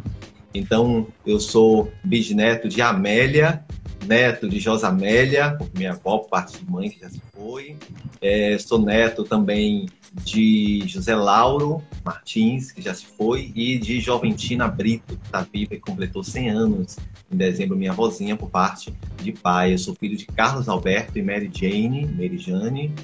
Então, 0.55 1.09
eu 1.27 1.41
sou 1.41 1.91
bisneto 2.05 2.69
de 2.69 2.81
Amélia, 2.81 3.65
neto 4.07 4.49
de 4.49 4.61
Josamélia, 4.61 5.59
minha 5.77 5.91
avó, 5.91 6.19
parte 6.19 6.57
de 6.57 6.71
mãe, 6.71 6.89
que 6.89 7.01
já 7.01 7.11
se 7.11 7.21
foi. 7.35 7.77
É, 8.21 8.57
sou 8.59 8.81
neto 8.81 9.25
também 9.25 9.87
de 10.25 10.85
José 10.87 11.17
Lauro 11.17 11.83
Martins, 12.05 12.71
que 12.71 12.81
já 12.81 12.95
se 12.95 13.07
foi, 13.07 13.53
e 13.57 13.77
de 13.77 14.01
Joventina 14.01 14.69
Brito, 14.69 15.17
que 15.17 15.27
está 15.27 15.41
viva 15.53 15.75
e 15.75 15.81
completou 15.81 16.23
100 16.23 16.49
anos 16.49 16.97
em 17.31 17.37
dezembro, 17.37 17.77
minha 17.77 17.93
vozinha, 17.93 18.37
por 18.37 18.49
parte 18.49 18.95
de 19.21 19.33
pai. 19.33 19.75
Eu 19.75 19.79
sou 19.79 19.97
filho 19.97 20.17
de 20.17 20.27
Carlos 20.27 20.69
Alberto 20.69 21.19
e 21.19 21.23
Mary 21.23 21.51
Jane, 21.53 22.07
Mary 22.07 22.39
Jane, 22.39 22.95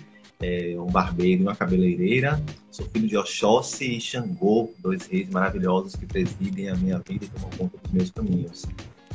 é, 0.45 0.77
um 0.79 0.87
barbeiro 0.87 1.43
e 1.43 1.45
uma 1.45 1.57
cabeleireira. 1.57 2.43
Sou 2.71 2.87
filho 2.87 3.09
de 3.09 3.17
Oxóssi 3.17 3.97
e 3.97 4.01
Xangô, 4.01 4.71
dois 4.79 5.07
reis 5.07 5.29
maravilhosos 5.31 5.97
que 5.97 6.05
presidem 6.05 6.69
a 6.69 6.75
minha 6.75 6.99
vida 6.99 7.25
e 7.25 7.29
tomam 7.29 7.51
conta 7.57 7.79
dos 7.79 7.93
meus 7.93 8.11
caminhos. 8.11 8.67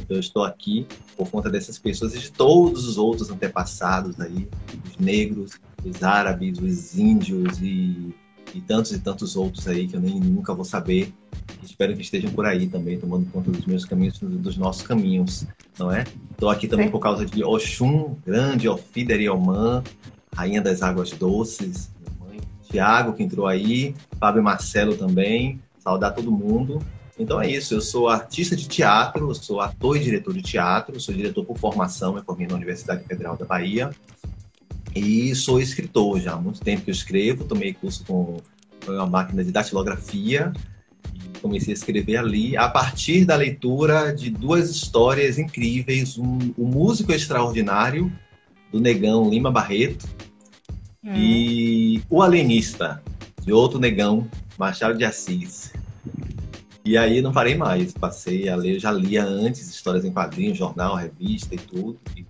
Então 0.01 0.17
eu 0.17 0.19
estou 0.21 0.43
aqui 0.43 0.87
por 1.15 1.29
conta 1.29 1.49
dessas 1.49 1.77
pessoas 1.77 2.15
e 2.15 2.19
de 2.19 2.31
todos 2.31 2.87
os 2.87 2.97
outros 2.97 3.29
antepassados 3.29 4.19
aí, 4.19 4.47
os 4.89 4.97
negros, 4.97 5.59
os 5.83 6.01
árabes, 6.01 6.57
os 6.57 6.97
índios 6.97 7.59
e, 7.61 8.15
e 8.55 8.61
tantos 8.61 8.91
e 8.91 8.99
tantos 8.99 9.35
outros 9.35 9.67
aí 9.67 9.87
que 9.87 9.95
eu 9.95 9.99
nem 10.01 10.19
nunca 10.19 10.53
vou 10.53 10.65
saber. 10.65 11.13
Espero 11.61 11.93
que 11.93 12.01
estejam 12.01 12.31
por 12.31 12.45
aí 12.45 12.67
também, 12.67 12.97
tomando 12.97 13.29
conta 13.31 13.51
dos 13.51 13.65
meus 13.65 13.85
caminhos, 13.85 14.17
dos 14.19 14.57
nossos 14.57 14.81
caminhos, 14.81 15.45
não 15.77 15.91
é? 15.91 16.05
Estou 16.31 16.49
aqui 16.49 16.67
também 16.67 16.87
Sim. 16.87 16.91
por 16.91 16.99
causa 16.99 17.25
de 17.25 17.43
Oxum, 17.43 18.15
grande 18.25 18.67
Ofideriomã, 18.67 19.83
Rainha 20.33 20.61
das 20.61 20.81
Águas 20.81 21.11
Doces, 21.11 21.89
minha 21.99 22.19
mãe, 22.19 22.41
Tiago, 22.69 23.13
que 23.13 23.23
entrou 23.23 23.47
aí, 23.47 23.95
Fábio 24.19 24.43
Marcelo 24.43 24.95
também, 24.95 25.61
saudar 25.79 26.13
todo 26.13 26.31
mundo. 26.31 26.81
Então 27.17 27.41
é 27.41 27.49
isso, 27.49 27.73
eu 27.73 27.81
sou 27.81 28.07
artista 28.07 28.55
de 28.55 28.67
teatro, 28.67 29.33
sou 29.35 29.59
ator 29.59 29.97
e 29.97 29.99
diretor 29.99 30.33
de 30.33 30.41
teatro, 30.41 30.99
sou 31.01 31.13
diretor 31.13 31.43
por 31.43 31.57
formação, 31.57 32.13
me 32.13 32.21
formei 32.21 32.47
na 32.47 32.55
Universidade 32.55 33.03
Federal 33.03 33.35
da 33.35 33.45
Bahia 33.45 33.89
e 34.95 35.35
sou 35.35 35.59
escritor 35.59 36.19
já 36.19 36.33
há 36.33 36.37
muito 36.37 36.61
tempo 36.61 36.83
que 36.83 36.89
eu 36.89 36.93
escrevo, 36.93 37.43
tomei 37.43 37.73
curso 37.73 38.03
com 38.05 38.37
uma 38.87 39.05
máquina 39.05 39.43
de 39.43 39.51
datilografia 39.51 40.53
e 41.13 41.39
comecei 41.39 41.73
a 41.73 41.77
escrever 41.77 42.17
ali 42.17 42.57
a 42.57 42.69
partir 42.69 43.25
da 43.25 43.35
leitura 43.35 44.13
de 44.13 44.29
duas 44.29 44.69
histórias 44.69 45.37
incríveis, 45.37 46.17
um, 46.17 46.53
o 46.57 46.65
músico 46.65 47.11
extraordinário 47.11 48.11
do 48.71 48.79
Negão 48.79 49.29
Lima 49.29 49.51
Barreto 49.51 50.07
hum. 51.03 51.13
e 51.15 52.01
O 52.09 52.21
Alienista, 52.21 53.01
de 53.41 53.51
outro 53.51 53.79
negão, 53.79 54.29
Machado 54.57 54.97
de 54.97 55.05
Assis. 55.05 55.73
E 56.83 56.97
aí 56.97 57.21
não 57.21 57.31
parei 57.31 57.55
mais, 57.55 57.93
passei 57.93 58.49
a 58.49 58.55
ler, 58.55 58.79
já 58.79 58.91
lia 58.91 59.23
antes 59.23 59.69
histórias 59.69 60.05
em 60.05 60.11
quadrinhos, 60.11 60.57
jornal, 60.57 60.95
revista 60.95 61.53
e 61.53 61.57
tudo. 61.57 61.97
E 62.15 62.25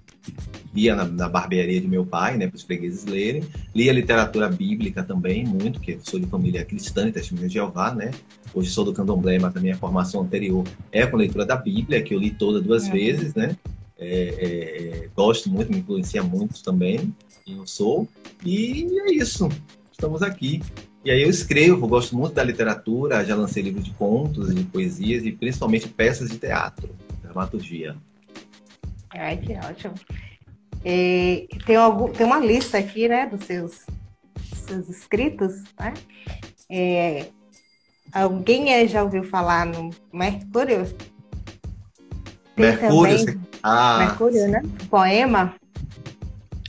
lia 0.73 0.95
na, 0.95 1.05
na 1.05 1.29
barbearia 1.29 1.79
de 1.81 1.87
meu 1.87 2.05
pai, 2.05 2.37
né, 2.37 2.47
para 2.47 2.55
os 2.55 2.63
fregueses 2.63 3.05
lerem. 3.05 3.43
Lia 3.73 3.93
literatura 3.93 4.49
bíblica 4.49 5.03
também, 5.03 5.45
muito, 5.45 5.79
que 5.79 5.97
sou 6.03 6.19
de 6.19 6.27
família 6.27 6.63
cristã 6.65 7.07
e 7.07 7.11
testemunha 7.11 7.47
de 7.47 7.53
Jeová, 7.55 7.93
né? 7.93 8.11
Hoje 8.53 8.69
sou 8.69 8.85
do 8.85 8.93
candomblé, 8.93 9.39
mas 9.39 9.55
a 9.55 9.59
minha 9.59 9.77
formação 9.77 10.21
anterior 10.21 10.65
é 10.91 11.05
com 11.05 11.17
leitura 11.17 11.45
da 11.45 11.55
Bíblia, 11.55 12.01
que 12.01 12.13
eu 12.13 12.19
li 12.19 12.31
toda 12.31 12.61
duas 12.61 12.85
uhum. 12.85 12.91
vezes, 12.91 13.33
né? 13.35 13.55
É, 13.99 14.07
é, 14.07 15.05
é, 15.05 15.09
gosto 15.13 15.49
muito, 15.49 15.71
me 15.71 15.79
influencia 15.79 16.23
muito 16.23 16.63
também, 16.63 17.13
eu 17.45 17.67
sou. 17.67 18.07
E 18.43 18.87
é 19.01 19.11
isso, 19.11 19.49
estamos 19.91 20.23
aqui. 20.23 20.61
E 21.03 21.11
aí 21.11 21.21
eu 21.21 21.29
escrevo, 21.29 21.87
gosto 21.87 22.15
muito 22.15 22.33
da 22.33 22.43
literatura, 22.43 23.25
já 23.25 23.35
lancei 23.35 23.63
livros 23.63 23.83
de 23.83 23.91
contos, 23.91 24.53
de 24.55 24.63
poesias 24.63 25.25
e 25.25 25.31
principalmente 25.31 25.87
peças 25.89 26.29
de 26.29 26.37
teatro, 26.37 26.89
dramaturgia. 27.21 27.95
Ai, 29.11 29.37
que 29.37 29.53
ótimo. 29.53 29.95
E 30.85 31.49
tem, 31.65 31.75
algum, 31.75 32.09
tem 32.11 32.25
uma 32.25 32.39
lista 32.39 32.77
aqui, 32.77 33.07
né, 33.07 33.25
dos 33.25 33.45
seus, 33.45 33.85
seus 34.65 34.89
escritos, 34.89 35.63
né? 35.77 35.93
É, 36.69 37.27
alguém 38.13 38.87
já 38.87 39.03
ouviu 39.03 39.23
falar 39.23 39.65
no 39.65 39.89
Mercúrio? 40.13 40.85
Tem 42.59 42.75
Mercúrio, 42.75 43.17
também, 43.19 43.41
ah, 43.63 43.97
Mercúrio, 43.99 44.47
né? 44.49 44.61
Poema. 44.89 45.55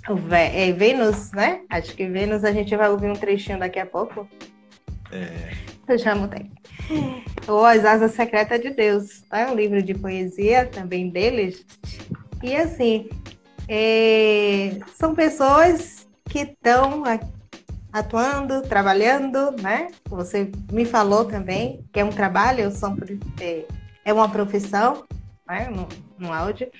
O 0.08 0.34
é 0.34 0.70
Vênus, 0.72 1.32
né? 1.32 1.62
Acho 1.68 1.96
que 1.96 2.06
Vênus 2.06 2.44
a 2.44 2.52
gente 2.52 2.76
vai 2.76 2.88
ouvir 2.88 3.10
um 3.10 3.14
trechinho 3.14 3.58
daqui 3.58 3.80
a 3.80 3.86
pouco. 3.86 4.28
É. 5.10 5.50
Eu 5.88 5.98
já 5.98 6.14
mudei. 6.14 6.48
Ou 7.48 7.64
As 7.64 7.84
Asas 7.84 8.12
Secretas 8.12 8.60
de 8.60 8.70
Deus. 8.70 9.24
É 9.32 9.46
um 9.46 9.54
livro 9.56 9.82
de 9.82 9.92
poesia 9.92 10.66
também 10.66 11.10
deles. 11.10 11.66
E 12.40 12.54
assim, 12.54 13.08
é... 13.68 14.78
são 14.96 15.12
pessoas 15.12 16.06
que 16.28 16.42
estão 16.42 17.02
atuando, 17.92 18.62
trabalhando, 18.62 19.50
né? 19.60 19.88
Você 20.08 20.52
me 20.70 20.84
falou 20.84 21.24
também 21.24 21.84
que 21.92 21.98
é 21.98 22.04
um 22.04 22.10
trabalho, 22.10 22.70
são, 22.70 22.96
é, 23.40 23.64
é 24.04 24.12
uma 24.12 24.28
profissão, 24.28 25.04
né? 25.50 25.68
No, 25.68 25.88
no 26.16 26.32
áudio. 26.32 26.70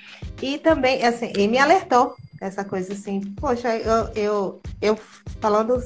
E 0.41 0.59
também, 0.59 1.05
assim, 1.05 1.27
ele 1.35 1.49
me 1.49 1.59
alertou 1.59 2.15
essa 2.41 2.65
coisa 2.65 2.93
assim, 2.93 3.21
poxa, 3.35 3.77
eu, 3.77 4.09
eu, 4.15 4.61
eu 4.81 4.99
falando 5.41 5.85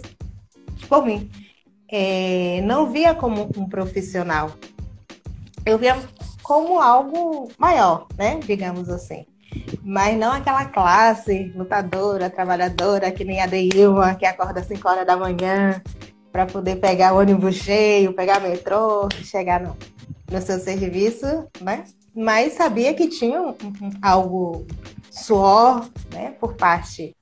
por 0.89 1.05
mim, 1.05 1.31
é, 1.91 2.61
não 2.63 2.93
via 2.93 3.15
como 3.15 3.51
um 3.57 3.69
profissional, 3.69 4.53
eu 5.67 5.79
via 5.79 5.97
como 6.43 6.79
algo 6.79 7.51
maior, 7.59 8.07
né? 8.17 8.39
Digamos 8.45 8.89
assim. 8.89 9.25
Mas 9.83 10.17
não 10.19 10.33
aquela 10.33 10.67
classe 10.67 11.53
lutadora, 11.57 12.29
trabalhadora, 12.29 13.11
que 13.11 13.25
nem 13.25 13.41
a 13.41 13.47
Deilma, 13.47 14.15
que 14.15 14.27
acorda 14.27 14.61
às 14.61 14.67
5 14.67 14.87
horas 14.87 15.07
da 15.07 15.17
manhã 15.17 15.81
para 16.31 16.45
poder 16.45 16.77
pegar 16.77 17.15
o 17.15 17.19
ônibus 17.19 17.55
cheio, 17.55 18.13
pegar 18.13 18.41
metrô, 18.41 19.09
chegar 19.23 19.61
no, 19.61 19.77
no 20.31 20.43
seu 20.43 20.59
serviço, 20.59 21.27
né? 21.61 21.85
Mas 22.15 22.55
sabia 22.55 22.95
que 22.95 23.09
tinha 23.09 23.43
um, 23.43 23.51
um, 23.51 23.91
algo 24.01 24.67
suor, 25.11 25.89
né, 26.13 26.31
por 26.41 26.55
parte 26.55 27.17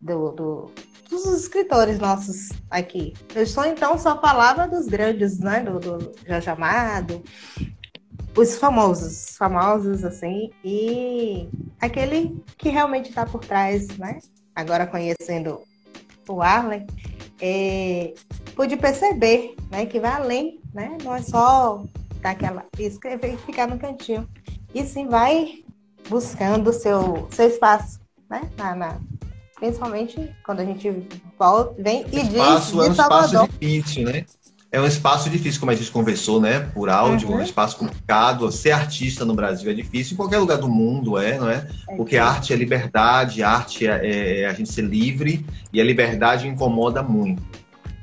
do, 0.00 0.32
do, 0.32 0.70
dos 1.08 1.24
escritores 1.26 1.98
nossos 1.98 2.50
aqui. 2.70 3.14
Eu 3.34 3.46
só 3.46 3.64
então 3.66 3.96
só 3.98 4.20
falava 4.20 4.66
dos 4.66 4.86
grandes, 4.86 5.38
né, 5.38 5.60
do, 5.60 5.78
do 5.78 6.12
Jorge 6.26 6.50
Amado, 6.50 7.22
os 8.36 8.56
famosos, 8.56 9.36
famosos 9.36 10.04
assim, 10.04 10.50
e 10.62 11.48
aquele 11.80 12.36
que 12.58 12.68
realmente 12.68 13.08
está 13.08 13.24
por 13.24 13.40
trás, 13.40 13.88
né? 13.96 14.18
Agora 14.54 14.86
conhecendo 14.86 15.60
o 16.28 16.42
Arlen, 16.42 16.86
é, 17.40 18.12
pude 18.54 18.76
perceber, 18.76 19.54
né, 19.70 19.86
que 19.86 19.98
vai 19.98 20.10
além, 20.10 20.60
né? 20.74 20.98
Não 21.02 21.14
é 21.14 21.22
só 21.22 21.82
daquela 22.26 22.64
escrever 22.76 23.34
e 23.34 23.36
ficar 23.38 23.68
no 23.68 23.78
cantinho, 23.78 24.28
e 24.74 24.84
sim 24.84 25.06
vai 25.06 25.64
buscando 26.08 26.72
seu 26.72 27.28
seu 27.30 27.46
espaço, 27.46 28.00
né? 28.28 28.50
Na, 28.56 28.74
na, 28.74 28.98
principalmente 29.54 30.34
quando 30.44 30.60
a 30.60 30.64
gente 30.64 31.06
volta, 31.38 31.80
vem 31.80 32.04
e 32.12 32.22
diz 32.24 32.34
espaço 32.34 32.82
é 32.82 32.88
um 32.88 32.90
espaço 32.90 33.48
difícil, 33.48 34.04
né? 34.04 34.24
É 34.72 34.80
um 34.80 34.86
espaço 34.86 35.30
difícil, 35.30 35.60
como 35.60 35.70
a 35.70 35.74
gente 35.76 35.90
conversou, 35.90 36.40
né? 36.40 36.68
Por 36.74 36.90
áudio, 36.90 37.28
uhum. 37.28 37.36
um 37.36 37.42
espaço 37.42 37.76
complicado. 37.76 38.50
Ser 38.50 38.72
artista 38.72 39.24
no 39.24 39.32
Brasil 39.32 39.70
é 39.70 39.74
difícil, 39.74 40.14
em 40.14 40.16
qualquer 40.16 40.38
lugar 40.38 40.58
do 40.58 40.68
mundo 40.68 41.16
é, 41.16 41.38
não 41.38 41.48
é? 41.48 41.66
é 41.88 41.96
Porque 41.96 42.18
arte 42.18 42.52
é 42.52 42.56
liberdade, 42.56 43.44
arte 43.44 43.86
é, 43.86 44.40
é 44.40 44.46
a 44.46 44.52
gente 44.52 44.70
ser 44.70 44.82
livre 44.82 45.46
e 45.72 45.80
a 45.80 45.84
liberdade 45.84 46.48
incomoda 46.48 47.02
muito 47.02 47.40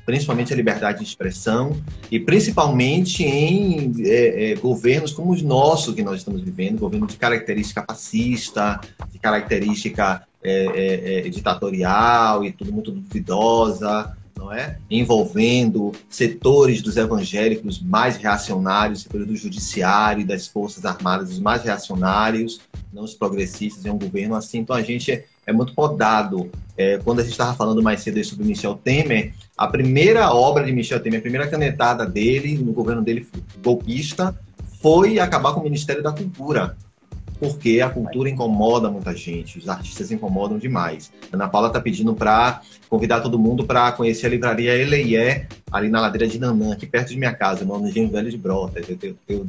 principalmente 0.05 0.53
a 0.53 0.55
liberdade 0.55 0.99
de 0.99 1.05
expressão 1.05 1.81
e 2.11 2.19
principalmente 2.19 3.23
em 3.23 3.93
é, 3.99 4.51
é, 4.51 4.55
governos 4.55 5.11
como 5.13 5.31
os 5.31 5.41
nossos 5.41 5.95
que 5.95 6.03
nós 6.03 6.17
estamos 6.17 6.41
vivendo, 6.41 6.79
governo 6.79 7.07
de 7.07 7.17
característica 7.17 7.83
fascista, 7.87 8.79
de 9.11 9.19
característica 9.19 10.23
é, 10.43 11.21
é, 11.23 11.27
é 11.27 11.29
ditatorial 11.29 12.43
e 12.43 12.51
tudo 12.51 12.73
muito 12.73 12.91
duvidosa, 12.91 14.15
não 14.35 14.51
é? 14.51 14.77
Envolvendo 14.89 15.93
setores 16.09 16.81
dos 16.81 16.97
evangélicos 16.97 17.81
mais 17.81 18.17
reacionários, 18.17 19.03
setores 19.03 19.27
do 19.27 19.35
judiciário 19.35 20.21
e 20.21 20.25
das 20.25 20.47
forças 20.47 20.85
armadas 20.85 21.31
os 21.31 21.39
mais 21.39 21.63
reacionários, 21.63 22.61
não 22.91 23.03
os 23.03 23.13
progressistas, 23.13 23.85
é 23.85 23.91
um 23.91 23.97
governo 23.97 24.35
assim. 24.35 24.59
Então 24.59 24.75
a 24.75 24.81
gente 24.81 25.23
é 25.45 25.53
muito 25.53 25.73
podado. 25.73 26.49
É, 26.75 26.97
quando 26.97 27.19
a 27.19 27.23
gente 27.23 27.33
estava 27.33 27.53
falando 27.53 27.83
mais 27.83 28.01
cedo 28.01 28.23
sobre 28.23 28.45
Michel 28.45 28.75
Temer, 28.75 29.33
a 29.57 29.67
primeira 29.67 30.33
obra 30.33 30.63
de 30.63 30.71
Michel 30.71 30.99
Temer, 30.99 31.19
a 31.19 31.21
primeira 31.21 31.47
canetada 31.47 32.05
dele, 32.05 32.57
no 32.57 32.73
governo 32.73 33.01
dele 33.01 33.27
golpista, 33.63 34.35
foi 34.81 35.19
acabar 35.19 35.53
com 35.53 35.59
o 35.59 35.63
Ministério 35.63 36.01
da 36.01 36.11
Cultura 36.11 36.75
porque 37.43 37.81
a 37.81 37.89
cultura 37.89 38.29
incomoda 38.29 38.89
muita 38.89 39.13
gente, 39.13 39.59
os 39.59 39.67
artistas 39.67 40.11
incomodam 40.11 40.57
demais. 40.57 41.11
Ana 41.29 41.49
Paula 41.49 41.67
está 41.67 41.81
pedindo 41.81 42.15
para 42.15 42.61
convidar 42.89 43.19
todo 43.19 43.37
mundo 43.37 43.65
para 43.65 43.91
conhecer 43.91 44.27
a 44.27 44.29
livraria 44.29 44.73
Eleié, 44.75 45.47
ali 45.69 45.89
na 45.89 45.99
ladeira 45.99 46.25
de 46.25 46.39
Nanã, 46.39 46.71
aqui 46.71 46.85
perto 46.85 47.09
de 47.09 47.17
minha 47.17 47.33
casa, 47.33 47.65
no 47.65 47.85
Engenho 47.85 48.09
Velho 48.09 48.31
de 48.31 48.37
Brotas. 48.37 48.85
Eu, 49.27 49.45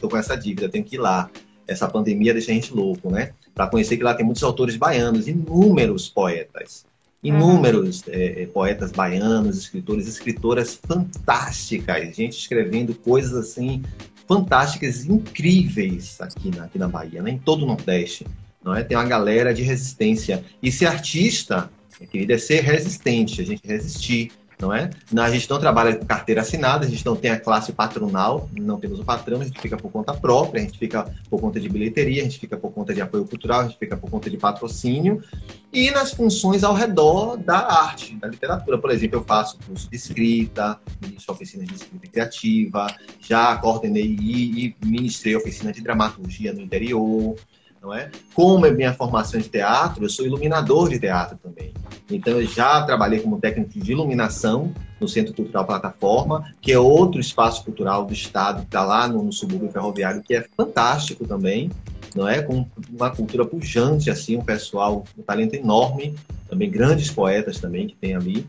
tô, 0.00 0.08
com 0.08 0.16
essa 0.16 0.36
dívida, 0.36 0.70
tenho 0.70 0.84
que 0.84 0.96
ir 0.96 1.00
lá. 1.00 1.28
Essa 1.66 1.88
pandemia 1.88 2.32
deixa 2.32 2.50
a 2.50 2.54
gente 2.54 2.72
louco, 2.72 3.10
né? 3.10 3.32
Para 3.54 3.66
conhecer 3.66 3.96
que 3.96 4.02
lá 4.02 4.14
tem 4.14 4.24
muitos 4.24 4.42
autores 4.42 4.76
baianos, 4.76 5.28
inúmeros 5.28 6.08
poetas 6.08 6.84
inúmeros 7.24 8.02
uhum. 8.02 8.12
é, 8.12 8.46
poetas 8.52 8.92
baianos, 8.92 9.56
escritores, 9.56 10.06
escritoras 10.06 10.78
fantásticas, 10.86 12.14
gente 12.14 12.38
escrevendo 12.38 12.94
coisas 12.94 13.32
assim 13.32 13.82
fantásticas, 14.28 15.06
incríveis 15.06 16.20
aqui 16.20 16.54
na, 16.54 16.64
aqui 16.64 16.78
na 16.78 16.88
Bahia, 16.88 17.22
né? 17.22 17.30
em 17.30 17.38
todo 17.38 17.62
o 17.62 17.66
Nordeste. 17.66 18.26
Não 18.62 18.74
é? 18.74 18.82
Tem 18.82 18.96
uma 18.96 19.04
galera 19.04 19.52
de 19.52 19.62
resistência. 19.62 20.42
E 20.62 20.72
ser 20.72 20.86
artista, 20.86 21.70
minha 21.98 22.08
querida, 22.08 22.34
é 22.34 22.38
ser 22.38 22.60
resistente, 22.60 23.40
a 23.40 23.44
gente 23.44 23.66
resistir 23.66 24.32
não 24.64 24.72
é? 24.72 24.88
A 25.16 25.30
gente 25.30 25.48
não 25.48 25.58
trabalha 25.58 25.94
com 25.94 26.06
carteira 26.06 26.40
assinada, 26.40 26.86
a 26.86 26.88
gente 26.88 27.04
não 27.04 27.14
tem 27.14 27.30
a 27.30 27.38
classe 27.38 27.70
patronal, 27.72 28.48
não 28.52 28.80
temos 28.80 28.98
o 28.98 29.04
patrão, 29.04 29.40
a 29.42 29.44
gente 29.44 29.60
fica 29.60 29.76
por 29.76 29.92
conta 29.92 30.14
própria, 30.14 30.62
a 30.62 30.64
gente 30.64 30.78
fica 30.78 31.06
por 31.28 31.38
conta 31.38 31.60
de 31.60 31.68
bilheteria, 31.68 32.22
a 32.22 32.24
gente 32.24 32.38
fica 32.38 32.56
por 32.56 32.72
conta 32.72 32.94
de 32.94 33.02
apoio 33.02 33.26
cultural, 33.26 33.60
a 33.60 33.64
gente 33.64 33.78
fica 33.78 33.96
por 33.96 34.10
conta 34.10 34.30
de 34.30 34.38
patrocínio 34.38 35.22
e 35.70 35.90
nas 35.90 36.12
funções 36.12 36.64
ao 36.64 36.72
redor 36.72 37.36
da 37.36 37.58
arte, 37.58 38.16
da 38.16 38.28
literatura. 38.28 38.78
Por 38.78 38.90
exemplo, 38.90 39.18
eu 39.18 39.24
faço 39.24 39.58
curso 39.66 39.90
de 39.90 39.96
escrita, 39.96 40.80
ministro 41.02 41.34
oficina 41.34 41.64
de 41.64 41.74
escrita 41.74 42.06
criativa, 42.08 42.86
já 43.20 43.56
coordenei 43.58 44.16
e 44.18 44.76
ministrei 44.82 45.36
oficina 45.36 45.72
de 45.72 45.82
dramaturgia 45.82 46.52
no 46.54 46.62
interior, 46.62 47.36
não 47.84 47.92
é? 47.92 48.10
Como 48.32 48.64
é 48.64 48.70
minha 48.70 48.94
formação 48.94 49.38
de 49.38 49.48
teatro, 49.48 50.04
eu 50.04 50.08
sou 50.08 50.24
iluminador 50.24 50.88
de 50.88 50.98
teatro 50.98 51.38
também. 51.42 51.72
Então, 52.10 52.40
eu 52.40 52.46
já 52.46 52.82
trabalhei 52.82 53.20
como 53.20 53.38
técnico 53.38 53.78
de 53.78 53.92
iluminação 53.92 54.72
no 54.98 55.06
Centro 55.06 55.34
Cultural 55.34 55.66
Plataforma, 55.66 56.50
que 56.62 56.72
é 56.72 56.78
outro 56.78 57.20
espaço 57.20 57.62
cultural 57.62 58.06
do 58.06 58.12
Estado, 58.12 58.60
que 58.60 58.66
está 58.66 58.82
lá 58.84 59.06
no, 59.06 59.22
no 59.22 59.32
subúrbio 59.32 59.70
ferroviário, 59.70 60.22
que 60.22 60.34
é 60.34 60.44
fantástico 60.56 61.26
também, 61.26 61.70
não 62.14 62.26
é? 62.26 62.40
Com 62.40 62.66
uma 62.90 63.10
cultura 63.10 63.44
pujante, 63.44 64.10
assim, 64.10 64.36
um 64.36 64.44
pessoal, 64.44 65.04
um 65.18 65.22
talento 65.22 65.54
enorme, 65.54 66.14
também 66.48 66.70
grandes 66.70 67.10
poetas 67.10 67.58
também 67.58 67.86
que 67.86 67.96
tem 67.96 68.14
ali. 68.14 68.46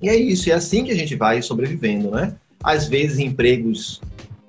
E 0.00 0.08
é 0.08 0.14
isso, 0.14 0.50
é 0.50 0.52
assim 0.52 0.84
que 0.84 0.92
a 0.92 0.96
gente 0.96 1.16
vai 1.16 1.42
sobrevivendo, 1.42 2.10
né? 2.12 2.34
Às 2.62 2.86
vezes, 2.86 3.18
empregos 3.18 4.00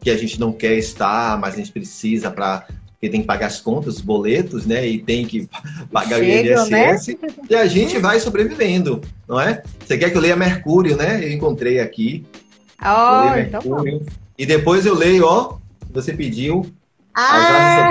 que 0.01 0.09
a 0.09 0.17
gente 0.17 0.39
não 0.39 0.51
quer 0.51 0.77
estar, 0.77 1.39
mas 1.39 1.55
a 1.55 1.57
gente 1.57 1.71
precisa 1.71 2.29
para 2.29 2.67
porque 3.03 3.09
tem 3.09 3.19
que 3.19 3.27
pagar 3.27 3.47
as 3.47 3.59
contas, 3.59 3.95
os 3.95 4.01
boletos, 4.01 4.65
né? 4.65 4.87
E 4.87 4.97
tem 4.97 5.25
que 5.25 5.49
pagar 5.91 6.19
Chega, 6.19 6.61
o 6.61 6.67
INSS. 6.67 7.07
Né? 7.07 7.15
E 7.49 7.55
a 7.55 7.65
gente 7.65 7.99
vai 7.99 8.17
sobrevivendo, 8.17 9.01
não 9.27 9.37
é? 9.41 9.61
Você 9.85 9.97
quer 9.97 10.09
que 10.09 10.15
eu 10.15 10.21
leia 10.21 10.37
Mercúrio, 10.37 10.95
né? 10.95 11.21
Eu 11.21 11.33
encontrei 11.33 11.81
aqui. 11.81 12.25
Oh, 12.81 13.37
então 13.37 13.61
Mercúrio. 13.61 14.05
E 14.37 14.45
depois 14.45 14.85
eu 14.85 14.95
leio, 14.95 15.25
ó, 15.25 15.57
você 15.91 16.13
pediu. 16.13 16.65
Ah! 17.13 17.89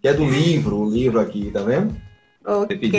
que 0.00 0.06
é 0.06 0.14
do 0.14 0.24
livro, 0.24 0.78
o 0.78 0.88
livro 0.88 1.18
aqui, 1.18 1.50
tá 1.50 1.62
vendo? 1.62 1.96
Ok. 2.46 2.78
Pediu, 2.78 2.96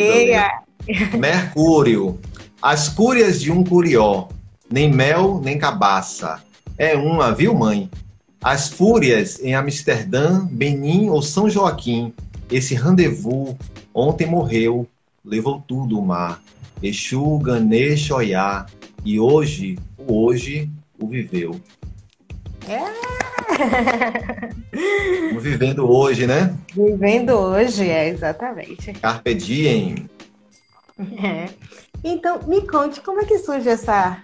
Mercúrio. 1.18 2.20
As 2.62 2.90
cúrias 2.90 3.40
de 3.40 3.50
um 3.50 3.64
curió, 3.64 4.28
nem 4.70 4.92
mel, 4.92 5.40
nem 5.42 5.58
cabaça. 5.58 6.44
É 6.78 6.98
uma, 6.98 7.34
viu, 7.34 7.54
mãe? 7.54 7.90
As 8.44 8.68
Fúrias 8.68 9.40
em 9.42 9.56
Amsterdã, 9.56 10.46
Benin 10.46 11.10
ou 11.10 11.22
São 11.22 11.50
Joaquim. 11.50 12.14
Esse 12.52 12.76
rendezvous 12.76 13.56
ontem 13.94 14.28
morreu, 14.28 14.86
levou 15.24 15.64
tudo 15.66 15.98
o 15.98 16.06
mar. 16.06 16.42
Exu, 16.82 17.40
Ganesh, 17.40 18.12
Oiá. 18.12 18.66
E 19.06 19.18
hoje, 19.18 19.80
o 19.98 20.26
hoje, 20.26 20.70
o 21.00 21.08
viveu. 21.08 21.60
É. 22.68 22.84
Vivendo 25.40 25.90
hoje, 25.90 26.28
né? 26.28 26.54
Vivendo 26.76 27.32
hoje, 27.32 27.90
é, 27.90 28.10
exatamente. 28.10 28.92
Carpe 28.94 29.34
diem. 29.36 30.10
É. 31.00 31.50
Então, 32.04 32.42
me 32.46 32.68
conte, 32.68 33.00
como 33.00 33.22
é 33.22 33.26
que 33.26 33.40
surge 33.40 33.70
essa 33.70 34.22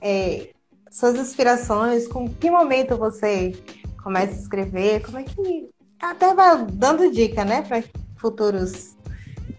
é, 0.00 0.48
suas 0.96 1.14
inspirações, 1.16 2.08
com 2.08 2.26
que 2.26 2.50
momento 2.50 2.96
você 2.96 3.54
começa 4.02 4.32
a 4.32 4.40
escrever, 4.40 5.02
como 5.02 5.18
é 5.18 5.24
que 5.24 5.68
até 6.00 6.34
vai 6.34 6.64
dando 6.72 7.12
dica, 7.12 7.44
né, 7.44 7.60
para 7.60 7.84
futuros 8.16 8.96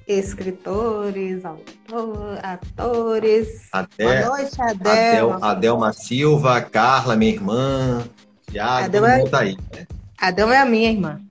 escritores, 0.08 1.45
autor, 1.45 2.39
atores. 2.41 3.67
Até, 3.71 4.23
Boa 4.23 4.38
noite, 4.38 4.60
Adel. 4.60 5.34
Adel. 5.34 5.43
Adelma 5.43 5.93
Silva, 5.93 6.60
Carla, 6.62 7.15
minha 7.15 7.34
irmã, 7.34 8.04
Tiago, 8.50 8.86
Adel 8.86 9.02
todo 9.02 9.12
é, 9.12 9.17
mundo 9.19 9.30
tá 9.30 9.39
aí. 9.41 9.58
Né? 9.76 9.88
Adelma 10.17 10.56
é 10.56 10.58
a 10.58 10.65
minha 10.65 10.89
irmã. 10.89 11.21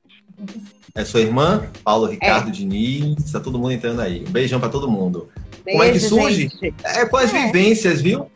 É 0.94 1.04
sua 1.04 1.20
irmã? 1.20 1.66
Paulo 1.82 2.06
Ricardo 2.06 2.48
é. 2.48 2.52
Diniz, 2.52 3.32
tá 3.32 3.40
todo 3.40 3.58
mundo 3.58 3.72
entrando 3.72 4.00
aí. 4.00 4.24
Um 4.26 4.30
beijão 4.30 4.60
para 4.60 4.68
todo 4.68 4.88
mundo. 4.88 5.28
Beijo, 5.64 5.78
Como 5.78 5.82
é 5.82 5.92
que 5.92 5.98
surge? 5.98 6.42
Gente. 6.42 6.74
É 6.84 7.04
com 7.06 7.16
as 7.16 7.34
é. 7.34 7.46
vivências, 7.46 8.00
viu? 8.00 8.30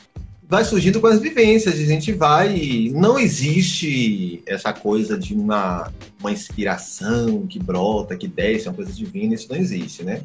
Vai 0.51 0.65
surgindo 0.65 1.01
com 1.01 1.07
as 1.07 1.21
vivências, 1.21 1.75
a 1.79 1.85
gente 1.85 2.13
vai. 2.13 2.91
Não 2.93 3.17
existe 3.17 4.43
essa 4.45 4.73
coisa 4.73 5.17
de 5.17 5.33
uma, 5.33 5.93
uma 6.19 6.33
inspiração 6.33 7.47
que 7.47 7.61
brota, 7.61 8.17
que 8.17 8.27
desce, 8.27 8.67
uma 8.67 8.75
coisa 8.75 8.93
divina, 8.93 9.35
isso 9.35 9.47
não 9.49 9.57
existe, 9.57 10.03
né? 10.03 10.23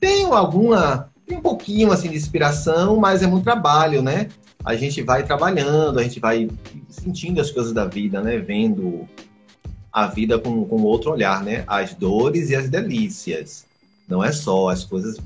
Tem 0.00 0.24
alguma. 0.24 1.10
Tem 1.26 1.36
um 1.36 1.42
pouquinho 1.42 1.92
assim 1.92 2.08
de 2.08 2.16
inspiração, 2.16 2.96
mas 2.96 3.22
é 3.22 3.26
muito 3.26 3.44
trabalho, 3.44 4.00
né? 4.00 4.28
A 4.64 4.74
gente 4.74 5.02
vai 5.02 5.24
trabalhando, 5.24 5.98
a 5.98 6.02
gente 6.02 6.18
vai 6.18 6.48
sentindo 6.88 7.40
as 7.40 7.50
coisas 7.50 7.74
da 7.74 7.84
vida, 7.84 8.22
né? 8.22 8.38
Vendo 8.38 9.06
a 9.92 10.06
vida 10.06 10.38
com, 10.38 10.64
com 10.64 10.82
outro 10.82 11.10
olhar, 11.10 11.42
né? 11.44 11.64
As 11.66 11.92
dores 11.92 12.48
e 12.48 12.56
as 12.56 12.70
delícias. 12.70 13.65
Não 14.08 14.22
é 14.22 14.32
só 14.32 14.68
as 14.68 14.84
coisas 14.84 15.18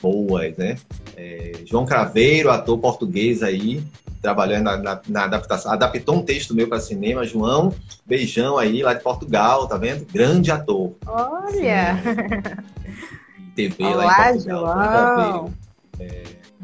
boas, 0.00 0.56
né? 0.56 0.76
É, 1.16 1.52
João 1.64 1.86
Craveiro, 1.86 2.50
ator 2.50 2.78
português 2.78 3.42
aí, 3.42 3.82
trabalhando 4.20 4.64
na, 4.64 4.76
na, 4.76 5.00
na, 5.08 5.24
adaptação, 5.24 5.72
adaptou 5.72 6.16
um 6.16 6.22
texto 6.22 6.54
meu 6.54 6.68
para 6.68 6.80
cinema, 6.80 7.24
João, 7.24 7.72
beijão 8.04 8.58
aí, 8.58 8.82
lá 8.82 8.92
de 8.92 9.02
Portugal, 9.02 9.66
tá 9.66 9.78
vendo? 9.78 10.06
Grande 10.12 10.50
ator. 10.50 10.92
Olha! 11.06 11.98
TV 13.56 13.84
Olá, 13.84 14.04
lá 14.04 14.30
em 14.30 14.32
Portugal. 14.34 15.32
João. 15.32 15.54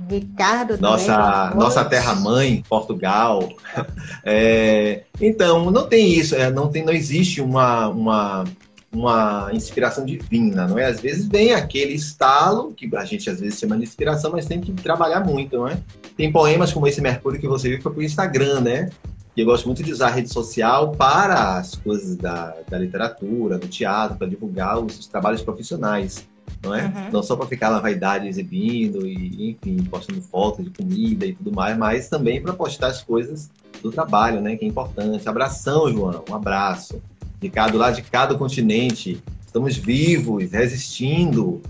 Ricardo 0.09 0.79
nossa 0.79 1.53
nossa 1.55 1.85
terra 1.85 2.15
mãe 2.15 2.63
Portugal 2.69 3.49
é, 4.25 5.05
então 5.21 5.71
não 5.71 5.87
tem 5.87 6.13
isso 6.13 6.35
é, 6.35 6.51
não 6.51 6.69
tem 6.69 6.85
não 6.85 6.93
existe 6.93 7.41
uma, 7.41 7.89
uma 7.89 8.45
uma 8.95 9.51
inspiração 9.53 10.05
divina, 10.05 10.69
não 10.69 10.79
é? 10.79 10.85
Às 10.85 11.01
vezes 11.01 11.27
vem 11.27 11.55
aquele 11.55 11.95
estalo, 11.95 12.75
que 12.75 12.95
a 12.95 13.05
gente 13.05 13.29
às 13.31 13.41
vezes 13.41 13.59
chama 13.59 13.77
de 13.77 13.85
inspiração, 13.85 14.31
mas 14.31 14.45
tem 14.45 14.61
que 14.61 14.71
trabalhar 14.73 15.21
muito, 15.21 15.57
não 15.57 15.69
é? 15.69 15.79
Tem 16.17 16.31
poemas 16.31 16.73
como 16.73 16.87
esse 16.87 17.01
Mercúrio 17.01 17.41
que 17.41 17.49
você 17.49 17.69
viu 17.71 17.79
que 17.79 17.83
foi 17.83 17.93
pro 17.93 18.03
Instagram, 18.03 18.61
né? 18.61 18.91
E 19.35 19.41
eu 19.41 19.47
gosto 19.47 19.65
muito 19.65 19.83
de 19.83 19.91
usar 19.91 20.09
a 20.09 20.11
rede 20.11 20.31
social 20.31 20.93
para 20.93 21.57
as 21.57 21.75
coisas 21.75 22.17
da, 22.17 22.55
da 22.69 22.79
literatura, 22.79 23.59
do 23.59 23.67
teatro, 23.67 24.19
para 24.19 24.27
divulgar 24.27 24.79
os, 24.79 24.99
os, 24.99 25.07
trabalhos 25.07 25.41
profissionais, 25.41 26.29
não 26.63 26.75
é? 26.75 26.85
Uhum. 26.85 27.11
Não 27.13 27.23
só 27.23 27.35
para 27.35 27.47
ficar 27.47 27.71
na 27.71 27.81
vaidade 27.81 28.29
exibindo 28.29 29.07
e, 29.07 29.53
enfim, 29.53 29.83
postando 29.85 30.21
fotos 30.21 30.67
de 30.67 30.71
comida 30.71 31.25
e 31.25 31.33
tudo 31.33 31.51
mais, 31.51 31.79
mas 31.79 32.11
também 32.11 32.43
para 32.43 32.53
postar 32.53 32.89
as 32.89 33.03
coisas 33.03 33.51
do 33.83 33.91
trabalho, 33.91 34.43
né? 34.43 34.55
Que 34.55 34.67
é 34.67 34.69
importante. 34.69 35.27
Abração, 35.27 35.91
João, 35.91 36.23
um 36.29 36.35
abraço 36.35 37.01
de 37.43 37.51
cada 37.51 37.77
lado 37.77 37.97
de 37.97 38.03
cada 38.03 38.37
continente. 38.37 39.21
Estamos 39.45 39.77
vivos, 39.77 40.51
resistindo, 40.53 41.61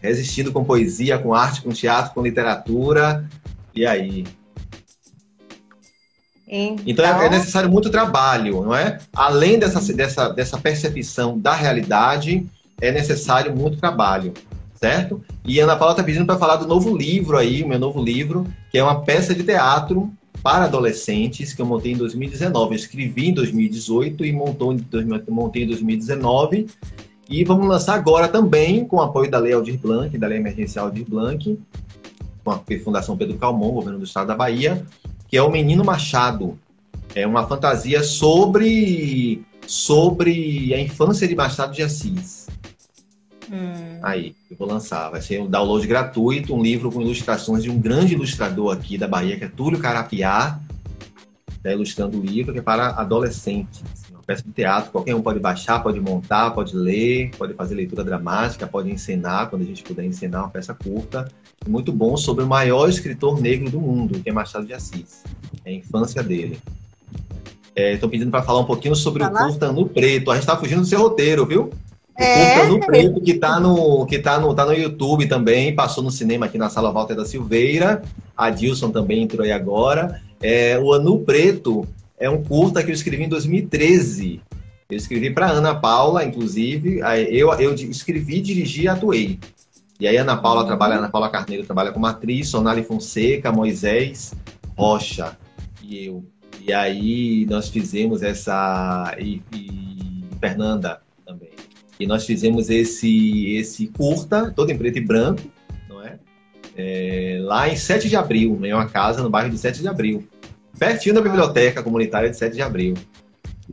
resistindo 0.00 0.50
com 0.50 0.64
poesia, 0.64 1.18
com 1.18 1.34
arte, 1.34 1.60
com 1.60 1.68
teatro, 1.68 2.14
com 2.14 2.22
literatura. 2.22 3.28
E 3.74 3.86
aí? 3.86 4.24
Então, 6.50 7.04
então 7.04 7.22
é 7.22 7.28
necessário 7.28 7.70
muito 7.70 7.90
trabalho, 7.90 8.62
não 8.62 8.74
é? 8.74 8.98
Além 9.14 9.58
dessa, 9.58 9.92
dessa, 9.92 10.30
dessa 10.30 10.58
percepção 10.58 11.38
da 11.38 11.54
realidade, 11.54 12.48
é 12.80 12.90
necessário 12.90 13.54
muito 13.54 13.76
trabalho, 13.76 14.32
certo? 14.74 15.22
E 15.44 15.60
a 15.60 15.64
Ana 15.64 15.76
Paula 15.76 15.92
está 15.92 16.02
pedindo 16.02 16.24
para 16.24 16.38
falar 16.38 16.56
do 16.56 16.66
novo 16.66 16.96
livro 16.96 17.36
aí, 17.36 17.62
o 17.62 17.68
meu 17.68 17.78
novo 17.78 18.02
livro, 18.02 18.46
que 18.70 18.78
é 18.78 18.82
uma 18.82 19.02
peça 19.02 19.34
de 19.34 19.44
teatro 19.44 20.10
para 20.42 20.64
adolescentes 20.64 21.52
que 21.52 21.60
eu 21.60 21.66
montei 21.66 21.92
em 21.92 21.96
2019. 21.96 22.70
Eu 22.70 22.76
escrevi 22.76 23.28
em 23.28 23.34
2018 23.34 24.24
e 24.24 24.32
montou, 24.32 24.76
montei 25.28 25.64
em 25.64 25.66
2019. 25.66 26.66
E 27.28 27.44
vamos 27.44 27.68
lançar 27.68 27.94
agora 27.94 28.26
também, 28.26 28.84
com 28.84 28.96
o 28.96 29.02
apoio 29.02 29.30
da 29.30 29.38
Lei 29.38 29.52
Aldir 29.52 29.78
Blanc, 29.78 30.16
da 30.16 30.26
Lei 30.26 30.38
Emergencial 30.38 30.86
Aldir 30.86 31.04
Blanc, 31.06 31.58
com 32.42 32.50
a 32.50 32.60
Fundação 32.82 33.16
Pedro 33.16 33.36
Calmon, 33.36 33.72
governo 33.72 33.98
do 33.98 34.04
estado 34.04 34.28
da 34.28 34.34
Bahia, 34.34 34.82
que 35.28 35.36
é 35.36 35.42
o 35.42 35.50
Menino 35.50 35.84
Machado. 35.84 36.58
É 37.14 37.26
uma 37.26 37.46
fantasia 37.46 38.02
sobre, 38.02 39.44
sobre 39.66 40.72
a 40.72 40.80
infância 40.80 41.28
de 41.28 41.34
Machado 41.34 41.74
de 41.74 41.82
Assis. 41.82 42.47
Hum. 43.50 43.98
Aí, 44.02 44.34
eu 44.50 44.56
vou 44.56 44.68
lançar. 44.68 45.10
Vai 45.10 45.22
ser 45.22 45.40
um 45.40 45.46
download 45.46 45.86
gratuito, 45.86 46.54
um 46.54 46.62
livro 46.62 46.90
com 46.90 47.00
ilustrações 47.00 47.62
de 47.62 47.70
um 47.70 47.78
grande 47.78 48.14
ilustrador 48.14 48.72
aqui 48.72 48.98
da 48.98 49.08
Bahia, 49.08 49.36
que 49.38 49.44
é 49.44 49.48
Túlio 49.48 49.78
Carapiá, 49.78 50.60
está 51.68 51.72
ilustrando 51.72 52.18
o 52.18 52.22
livro, 52.22 52.52
que 52.52 52.58
é 52.58 52.62
para 52.62 52.88
adolescentes. 52.90 53.82
Assim, 53.92 54.14
uma 54.14 54.22
peça 54.22 54.42
de 54.42 54.52
teatro, 54.52 54.90
qualquer 54.90 55.14
um 55.14 55.22
pode 55.22 55.38
baixar, 55.38 55.82
pode 55.82 56.00
montar, 56.00 56.50
pode 56.50 56.74
ler, 56.76 57.30
pode 57.36 57.54
fazer 57.54 57.74
leitura 57.74 58.04
dramática, 58.04 58.66
pode 58.66 58.90
encenar, 58.90 59.48
quando 59.48 59.62
a 59.62 59.64
gente 59.64 59.82
puder 59.82 60.04
encenar 60.04 60.42
uma 60.42 60.50
peça 60.50 60.74
curta. 60.74 61.30
Muito 61.66 61.92
bom 61.92 62.16
sobre 62.16 62.44
o 62.44 62.46
maior 62.46 62.88
escritor 62.88 63.40
negro 63.40 63.70
do 63.70 63.80
mundo, 63.80 64.20
que 64.20 64.28
é 64.28 64.32
Machado 64.32 64.66
de 64.66 64.72
Assis. 64.72 65.24
É 65.64 65.70
a 65.70 65.72
infância 65.72 66.22
dele. 66.22 66.58
Estou 67.74 68.08
é, 68.08 68.10
pedindo 68.10 68.30
para 68.30 68.42
falar 68.42 68.60
um 68.60 68.64
pouquinho 68.64 68.94
sobre 68.96 69.22
o 69.22 69.30
curta 69.30 69.70
no 69.70 69.86
preto. 69.88 70.30
A 70.30 70.34
gente 70.34 70.42
está 70.42 70.56
fugindo 70.56 70.80
do 70.80 70.86
seu 70.86 71.00
roteiro, 71.00 71.46
viu? 71.46 71.70
O 72.18 72.22
é. 72.22 72.58
curta 72.58 72.68
no 72.68 72.80
preto 72.80 73.20
que 73.20 73.30
está 73.30 73.60
no 73.60 74.04
que 74.04 74.18
tá 74.18 74.40
no 74.40 74.52
tá 74.52 74.66
no 74.66 74.72
YouTube 74.72 75.26
também, 75.28 75.74
passou 75.74 76.02
no 76.02 76.10
cinema 76.10 76.46
aqui 76.46 76.58
na 76.58 76.68
Sala 76.68 76.90
Walter 76.90 77.14
da 77.14 77.24
Silveira. 77.24 78.02
A 78.36 78.50
Dilson 78.50 78.90
também 78.90 79.22
entrou 79.22 79.44
aí 79.44 79.52
agora. 79.52 80.20
É, 80.40 80.78
o 80.78 80.92
Anu 80.92 81.20
Preto 81.20 81.86
é 82.18 82.28
um 82.28 82.42
curta 82.42 82.82
que 82.82 82.90
eu 82.90 82.94
escrevi 82.94 83.24
em 83.24 83.28
2013. 83.28 84.40
Eu 84.90 84.96
escrevi 84.96 85.30
para 85.30 85.50
Ana 85.50 85.74
Paula, 85.74 86.24
inclusive. 86.24 87.00
Eu, 87.30 87.52
eu 87.54 87.74
escrevi, 87.74 88.40
dirigi 88.40 88.82
e 88.82 88.88
atuei. 88.88 89.38
E 90.00 90.08
aí 90.08 90.16
Ana 90.16 90.36
Paula 90.36 90.64
trabalha, 90.64 90.96
Ana 90.96 91.08
Paula 91.08 91.28
Carneiro 91.28 91.64
trabalha 91.64 91.92
como 91.92 92.06
atriz, 92.06 92.48
Sonali 92.48 92.82
Fonseca, 92.82 93.52
Moisés 93.52 94.32
Rocha 94.76 95.36
e 95.82 96.06
eu. 96.06 96.24
E 96.60 96.72
aí 96.72 97.46
nós 97.48 97.68
fizemos 97.68 98.22
essa 98.22 99.14
e, 99.18 99.42
e 99.52 100.24
Fernanda. 100.40 101.00
E 101.98 102.06
nós 102.06 102.24
fizemos 102.24 102.70
esse 102.70 103.56
esse 103.56 103.88
curta, 103.88 104.52
todo 104.54 104.70
em 104.70 104.78
preto 104.78 104.98
e 104.98 105.00
branco, 105.00 105.42
é, 106.78 107.40
lá 107.42 107.68
em 107.68 107.74
7 107.74 108.08
de 108.08 108.14
abril, 108.14 108.56
em 108.64 108.72
uma 108.72 108.86
casa 108.86 109.20
no 109.20 109.28
bairro 109.28 109.50
de 109.50 109.58
7 109.58 109.82
de 109.82 109.88
abril, 109.88 110.24
pertinho 110.78 111.16
da 111.16 111.20
biblioteca 111.20 111.82
comunitária 111.82 112.30
de 112.30 112.36
7 112.36 112.54
de 112.54 112.62
abril. 112.62 112.94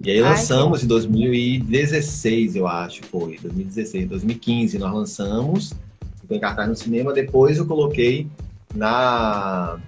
E 0.03 0.09
aí 0.09 0.19
lançamos 0.19 0.79
Ai, 0.79 0.85
em 0.85 0.87
2016, 0.87 2.55
eu 2.55 2.67
acho, 2.67 3.03
foi, 3.03 3.37
2016, 3.41 4.09
2015 4.09 4.79
nós 4.79 4.91
lançamos, 4.91 5.73
ficou 6.19 6.35
em 6.35 6.39
cartaz 6.39 6.67
no 6.67 6.75
cinema, 6.75 7.13
depois 7.13 7.59
eu 7.59 7.67
coloquei 7.67 8.27
na 8.73 9.79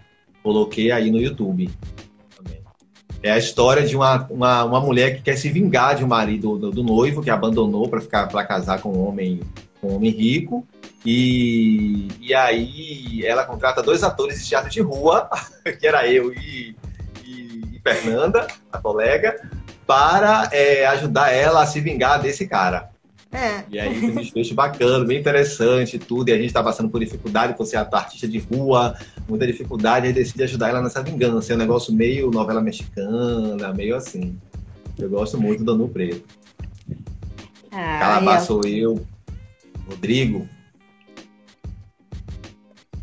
coloquei 0.43 0.91
aí 0.91 1.09
no 1.09 1.19
YouTube. 1.19 1.69
É 3.21 3.31
a 3.31 3.37
história 3.37 3.85
de 3.85 3.95
uma, 3.95 4.27
uma, 4.29 4.63
uma 4.63 4.79
mulher 4.79 5.15
que 5.15 5.23
quer 5.23 5.35
se 5.35 5.49
vingar 5.49 5.95
de 5.95 6.03
um 6.03 6.07
marido 6.07 6.57
do, 6.57 6.71
do 6.71 6.83
noivo 6.83 7.21
que 7.21 7.29
abandonou 7.29 7.89
para 7.89 8.01
ficar 8.01 8.27
para 8.27 8.45
casar 8.45 8.81
com 8.81 8.91
um 8.91 9.07
homem 9.07 9.41
com 9.81 9.89
um 9.89 9.95
homem 9.95 10.11
rico 10.11 10.65
e, 11.05 12.09
e 12.19 12.33
aí 12.33 13.25
ela 13.25 13.45
contrata 13.45 13.81
dois 13.81 14.03
atores 14.03 14.41
de 14.41 14.49
teatro 14.49 14.69
de 14.69 14.81
rua, 14.81 15.29
que 15.79 15.87
era 15.87 16.05
eu 16.05 16.33
e, 16.33 16.75
e, 17.23 17.61
e 17.75 17.81
Fernanda, 17.81 18.45
a 18.69 18.77
colega, 18.77 19.39
para 19.85 20.49
é, 20.51 20.85
ajudar 20.87 21.31
ela 21.31 21.63
a 21.63 21.65
se 21.65 21.79
vingar 21.79 22.21
desse 22.21 22.45
cara. 22.45 22.89
É. 23.31 23.63
E 23.69 23.79
aí 23.79 23.99
tem 23.99 24.09
um 24.09 24.15
desfecho 24.15 24.53
bacana, 24.53 25.05
bem 25.05 25.19
interessante 25.19 25.97
tudo. 25.97 26.29
E 26.29 26.33
a 26.33 26.35
gente 26.35 26.47
está 26.47 26.63
passando 26.63 26.89
por 26.89 26.99
dificuldade 26.99 27.53
por 27.55 27.65
ser 27.65 27.77
artista 27.77 28.27
de 28.27 28.39
rua, 28.39 28.93
muita 29.27 29.45
dificuldade, 29.45 30.07
e 30.07 30.13
decide 30.13 30.43
ajudar 30.43 30.69
ela 30.69 30.81
nessa 30.81 31.03
vingança. 31.03 31.53
É 31.53 31.55
um 31.55 31.59
negócio 31.59 31.93
meio 31.93 32.31
novela 32.31 32.61
mexicana, 32.61 33.73
meio 33.73 33.95
assim. 33.95 34.37
Eu 34.97 35.09
gosto 35.09 35.39
muito 35.39 35.63
do 35.63 35.71
Anu 35.71 35.89
Preto. 35.89 36.25
Ah, 37.71 37.99
Calabá 37.99 38.39
sou 38.39 38.61
eu, 38.65 39.05
Rodrigo, 39.87 40.47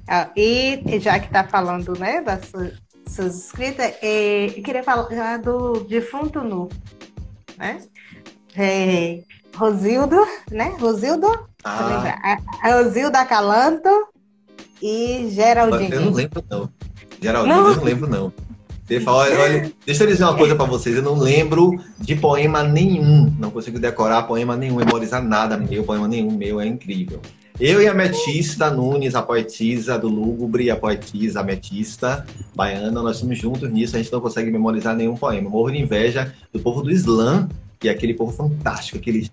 ah, 0.06 0.30
e 0.36 0.82
já 1.00 1.18
que 1.18 1.26
está 1.26 1.44
falando 1.44 1.98
né, 1.98 2.20
das 2.20 2.52
suas 3.08 3.46
escritas, 3.46 3.94
é, 4.02 4.46
eu 4.46 4.62
queria 4.62 4.82
falar 4.82 5.38
do 5.38 5.80
Defunto 5.84 6.42
Nu. 6.42 6.68
Né? 7.56 7.82
É, 8.56 9.22
Rosildo, 9.56 10.16
né? 10.50 10.74
Rosildo? 10.78 11.48
Ah. 11.64 12.38
A 12.62 12.74
Rosilda 12.74 13.24
Calanto 13.24 13.88
e 14.84 15.30
Geraldinho. 15.30 15.94
Eu 15.94 16.00
não 16.02 16.12
lembro, 16.12 16.44
não. 16.50 16.68
Geraldinho, 17.20 17.56
não. 17.56 17.68
eu 17.68 17.76
não 17.76 17.84
lembro, 17.84 18.06
não. 18.06 18.32
Fala, 19.02 19.30
olha, 19.40 19.72
deixa 19.86 20.04
eu 20.04 20.08
dizer 20.08 20.24
uma 20.24 20.36
coisa 20.36 20.54
para 20.54 20.66
vocês. 20.66 20.94
Eu 20.94 21.02
não 21.02 21.14
lembro 21.14 21.80
de 21.98 22.14
poema 22.14 22.62
nenhum. 22.62 23.34
Não 23.38 23.50
consigo 23.50 23.78
decorar 23.78 24.24
poema 24.24 24.58
nenhum, 24.58 24.76
memorizar 24.76 25.24
nada 25.24 25.56
meu, 25.56 25.84
poema 25.84 26.06
nenhum 26.06 26.36
meu. 26.36 26.60
É 26.60 26.66
incrível. 26.66 27.18
Eu 27.58 27.80
e 27.80 27.88
a 27.88 27.94
Metista 27.94 28.70
Nunes, 28.70 29.14
a 29.14 29.22
poetisa 29.22 29.98
do 29.98 30.08
Lúgubre, 30.08 30.70
a 30.70 30.76
poetisa 30.76 31.42
Metista 31.42 32.26
baiana, 32.54 33.00
nós 33.00 33.16
somos 33.16 33.38
juntos 33.38 33.70
nisso, 33.70 33.96
a 33.96 34.02
gente 34.02 34.12
não 34.12 34.20
consegue 34.20 34.50
memorizar 34.50 34.94
nenhum 34.94 35.16
poema. 35.16 35.48
Morro 35.48 35.70
de 35.70 35.78
inveja 35.78 36.34
do 36.52 36.60
povo 36.60 36.82
do 36.82 36.90
Islã, 36.90 37.48
que 37.80 37.88
é 37.88 37.92
aquele 37.92 38.12
povo 38.12 38.32
fantástico, 38.32 38.98
aquele, 38.98 39.30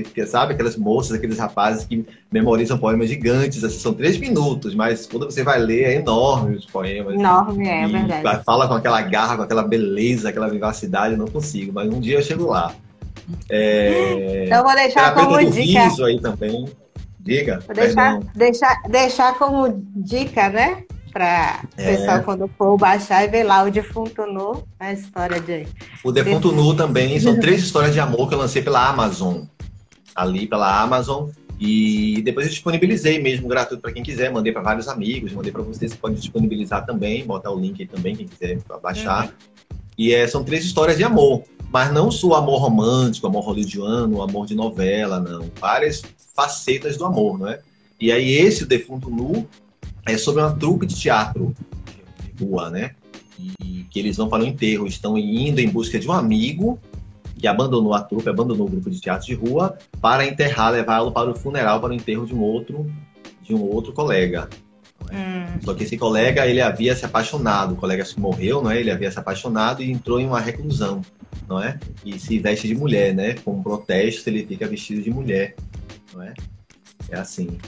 aquele 0.00 0.26
sabe, 0.26 0.54
aquelas 0.54 0.76
moças, 0.76 1.16
aqueles 1.16 1.38
rapazes 1.38 1.84
que 1.84 2.04
memorizam 2.30 2.78
poemas 2.78 3.08
gigantes, 3.08 3.62
assim, 3.62 3.78
são 3.78 3.92
três 3.92 4.18
minutos, 4.18 4.74
mas 4.74 5.06
quando 5.06 5.26
você 5.26 5.42
vai 5.42 5.58
ler 5.58 5.84
é 5.84 5.94
enorme 5.96 6.56
os 6.56 6.66
poemas. 6.66 7.14
Enorme, 7.14 7.68
é, 7.68 7.84
é 7.84 7.86
verdade. 7.86 8.44
Fala 8.44 8.66
com 8.66 8.74
aquela 8.74 9.02
garra, 9.02 9.36
com 9.36 9.42
aquela 9.42 9.62
beleza, 9.62 10.28
aquela 10.28 10.48
vivacidade, 10.48 11.12
eu 11.12 11.18
não 11.18 11.26
consigo, 11.26 11.72
mas 11.72 11.88
um 11.88 12.00
dia 12.00 12.18
eu 12.18 12.22
chego 12.22 12.46
lá. 12.46 12.74
É... 13.48 14.44
Então 14.46 14.64
vou 14.64 14.74
deixar 14.74 15.14
como 15.14 15.38
dica. 15.50 15.84
Riso 15.84 16.04
aí 16.04 16.20
também. 16.20 16.66
Diga. 17.20 17.60
Vou 17.66 17.74
deixar, 17.74 18.18
deixar, 18.34 18.82
deixar 18.88 19.38
como 19.38 19.82
dica, 19.94 20.48
né? 20.48 20.82
Para 21.12 21.60
o 21.76 21.80
é. 21.80 21.96
pessoal, 21.96 22.22
quando 22.22 22.50
for 22.56 22.76
baixar 22.78 23.22
e 23.24 23.28
ver 23.28 23.44
lá 23.44 23.62
o 23.62 23.70
Defunto 23.70 24.24
Nu, 24.26 24.64
a 24.80 24.92
história 24.92 25.38
de. 25.40 25.66
O 26.02 26.10
Defunto 26.10 26.50
Desse... 26.50 26.62
Nu 26.62 26.74
também 26.74 27.20
são 27.20 27.38
três 27.38 27.62
histórias 27.62 27.92
de 27.92 28.00
amor 28.00 28.28
que 28.28 28.34
eu 28.34 28.38
lancei 28.38 28.62
pela 28.62 28.88
Amazon. 28.88 29.42
Ali 30.14 30.46
pela 30.46 30.82
Amazon. 30.82 31.30
E 31.58 32.20
depois 32.22 32.46
eu 32.46 32.50
disponibilizei 32.50 33.20
mesmo 33.20 33.46
gratuito 33.46 33.80
para 33.80 33.92
quem 33.92 34.02
quiser. 34.02 34.32
Mandei 34.32 34.52
para 34.52 34.62
vários 34.62 34.88
amigos, 34.88 35.32
mandei 35.32 35.52
para 35.52 35.62
vocês. 35.62 35.92
Você 35.92 35.96
pode 35.96 36.16
disponibilizar 36.16 36.84
também, 36.84 37.24
botar 37.24 37.52
o 37.52 37.58
link 37.58 37.80
aí 37.80 37.86
também, 37.86 38.16
quem 38.16 38.26
quiser 38.26 38.58
baixar. 38.82 39.26
Uhum. 39.26 39.32
E 39.96 40.12
é, 40.12 40.26
são 40.26 40.42
três 40.42 40.64
histórias 40.64 40.96
de 40.96 41.04
amor. 41.04 41.44
Mas 41.70 41.92
não 41.92 42.10
só 42.10 42.34
amor 42.34 42.58
romântico, 42.58 43.26
amor 43.26 43.44
hollywoodiano, 43.44 44.20
amor 44.20 44.46
de 44.46 44.54
novela, 44.54 45.20
não. 45.20 45.50
Várias 45.58 46.02
facetas 46.34 46.96
do 46.96 47.04
amor, 47.06 47.38
não 47.38 47.48
é? 47.48 47.60
E 47.98 48.10
aí 48.10 48.32
esse, 48.32 48.64
o 48.64 48.66
Defunto 48.66 49.08
Nu, 49.08 49.46
é 50.04 50.18
sobre 50.18 50.42
uma 50.42 50.52
trupe 50.52 50.84
de 50.84 50.94
teatro 50.96 51.54
de 52.36 52.44
rua, 52.44 52.68
né? 52.68 52.94
E 53.38 53.86
que 53.90 53.98
eles 53.98 54.16
vão 54.16 54.28
para 54.28 54.42
o 54.42 54.46
enterro, 54.46 54.86
estão 54.86 55.16
indo 55.16 55.60
em 55.60 55.68
busca 55.68 55.98
de 55.98 56.08
um 56.08 56.12
amigo 56.12 56.78
que 57.42 57.48
abandonou 57.48 57.92
a 57.92 58.00
trupe, 58.00 58.30
abandonou 58.30 58.66
o 58.66 58.70
grupo 58.70 58.88
de 58.88 59.00
teatro 59.00 59.26
de 59.26 59.34
rua 59.34 59.76
para 60.00 60.24
enterrar, 60.24 60.72
levá-lo 60.72 61.12
para 61.12 61.28
o 61.28 61.34
funeral, 61.34 61.80
para 61.80 61.90
o 61.90 61.92
enterro 61.92 62.24
de 62.24 62.32
um 62.32 62.40
outro, 62.40 62.90
de 63.42 63.54
um 63.54 63.60
outro 63.62 63.92
colega. 63.92 64.48
É? 65.10 65.16
Hum. 65.16 65.60
Só 65.62 65.74
que 65.74 65.82
esse 65.82 65.98
colega, 65.98 66.46
ele 66.46 66.60
havia 66.60 66.94
se 66.94 67.04
apaixonado, 67.04 67.74
o 67.74 67.76
colega 67.76 68.04
se 68.04 68.18
morreu, 68.18 68.62
não 68.62 68.70
é? 68.70 68.78
Ele 68.78 68.90
havia 68.90 69.10
se 69.10 69.18
apaixonado 69.18 69.82
e 69.82 69.90
entrou 69.90 70.20
em 70.20 70.26
uma 70.26 70.40
reclusão, 70.40 71.02
não 71.48 71.60
é? 71.60 71.78
E 72.04 72.16
se 72.18 72.38
veste 72.38 72.68
de 72.68 72.74
mulher, 72.74 73.12
né? 73.12 73.34
Com 73.44 73.54
um 73.54 73.62
protesto, 73.62 74.30
ele 74.30 74.46
fica 74.46 74.66
vestido 74.66 75.02
de 75.02 75.10
mulher 75.10 75.56
não 76.14 76.22
é? 76.22 76.34
É 77.10 77.18
assim. 77.18 77.58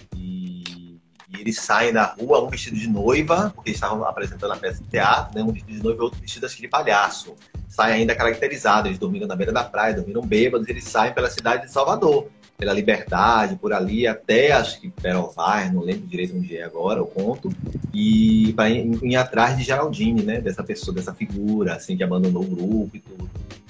Eles 1.44 1.60
saem 1.60 1.92
da 1.92 2.06
rua, 2.06 2.42
um 2.42 2.48
vestido 2.48 2.74
de 2.74 2.88
noiva, 2.88 3.52
porque 3.54 3.68
eles 3.68 3.76
estavam 3.76 4.02
apresentando 4.02 4.54
a 4.54 4.56
peça 4.56 4.82
de 4.82 4.88
teatro, 4.88 5.34
né? 5.34 5.44
Um 5.44 5.52
vestido 5.52 5.76
de 5.76 5.82
noiva 5.82 6.00
e 6.00 6.02
outro 6.02 6.18
vestido 6.18 6.48
de 6.48 6.68
palhaço. 6.68 7.34
Saem 7.68 7.96
ainda 7.96 8.14
caracterizados, 8.14 8.86
eles 8.86 8.98
dormiram 8.98 9.26
na 9.26 9.36
beira 9.36 9.52
da 9.52 9.62
praia, 9.62 9.92
dormiram 9.92 10.22
bêbados, 10.22 10.66
eles 10.70 10.84
saem 10.84 11.12
pela 11.12 11.28
cidade 11.28 11.66
de 11.66 11.70
Salvador, 11.70 12.28
pela 12.56 12.72
Liberdade, 12.72 13.56
por 13.56 13.74
ali, 13.74 14.06
até 14.06 14.52
acho 14.52 14.80
que 14.80 14.88
Perovar, 14.88 15.70
não 15.70 15.82
lembro 15.82 16.06
direito 16.06 16.34
onde 16.34 16.56
é 16.56 16.62
agora 16.62 17.02
o 17.02 17.06
ponto, 17.06 17.54
e 17.92 18.54
para 18.54 19.20
atrás 19.20 19.58
de 19.58 19.64
Geraldine, 19.64 20.22
né? 20.22 20.40
Dessa 20.40 20.64
pessoa, 20.64 20.94
dessa 20.94 21.12
figura, 21.12 21.74
assim, 21.74 21.94
que 21.94 22.02
abandonou 22.02 22.42
o 22.42 22.46
grupo 22.46 22.96
e 22.96 23.00
tudo. 23.00 23.28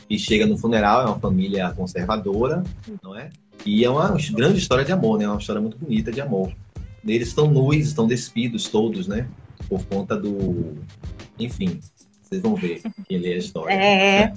E 0.08 0.16
chega 0.16 0.46
no 0.46 0.56
funeral, 0.56 1.02
é 1.02 1.06
uma 1.06 1.18
família 1.18 1.72
conservadora, 1.72 2.62
não 3.02 3.18
é? 3.18 3.30
E 3.66 3.84
é 3.84 3.90
uma 3.90 4.16
grande 4.32 4.58
história 4.58 4.84
de 4.84 4.92
amor, 4.92 5.18
né? 5.18 5.26
Uma 5.26 5.40
história 5.40 5.60
muito 5.60 5.76
bonita 5.76 6.12
de 6.12 6.20
amor. 6.20 6.52
Eles 7.06 7.28
estão 7.28 7.50
nus, 7.50 7.76
estão 7.76 8.06
despidos 8.06 8.68
todos, 8.68 9.06
né? 9.06 9.28
Por 9.68 9.84
conta 9.86 10.16
do. 10.16 10.74
Enfim, 11.38 11.80
Vocês 12.22 12.40
vão 12.40 12.54
ver 12.54 12.82
quem 13.08 13.18
lê 13.18 13.34
a 13.34 13.38
história. 13.38 13.74
É. 13.76 14.32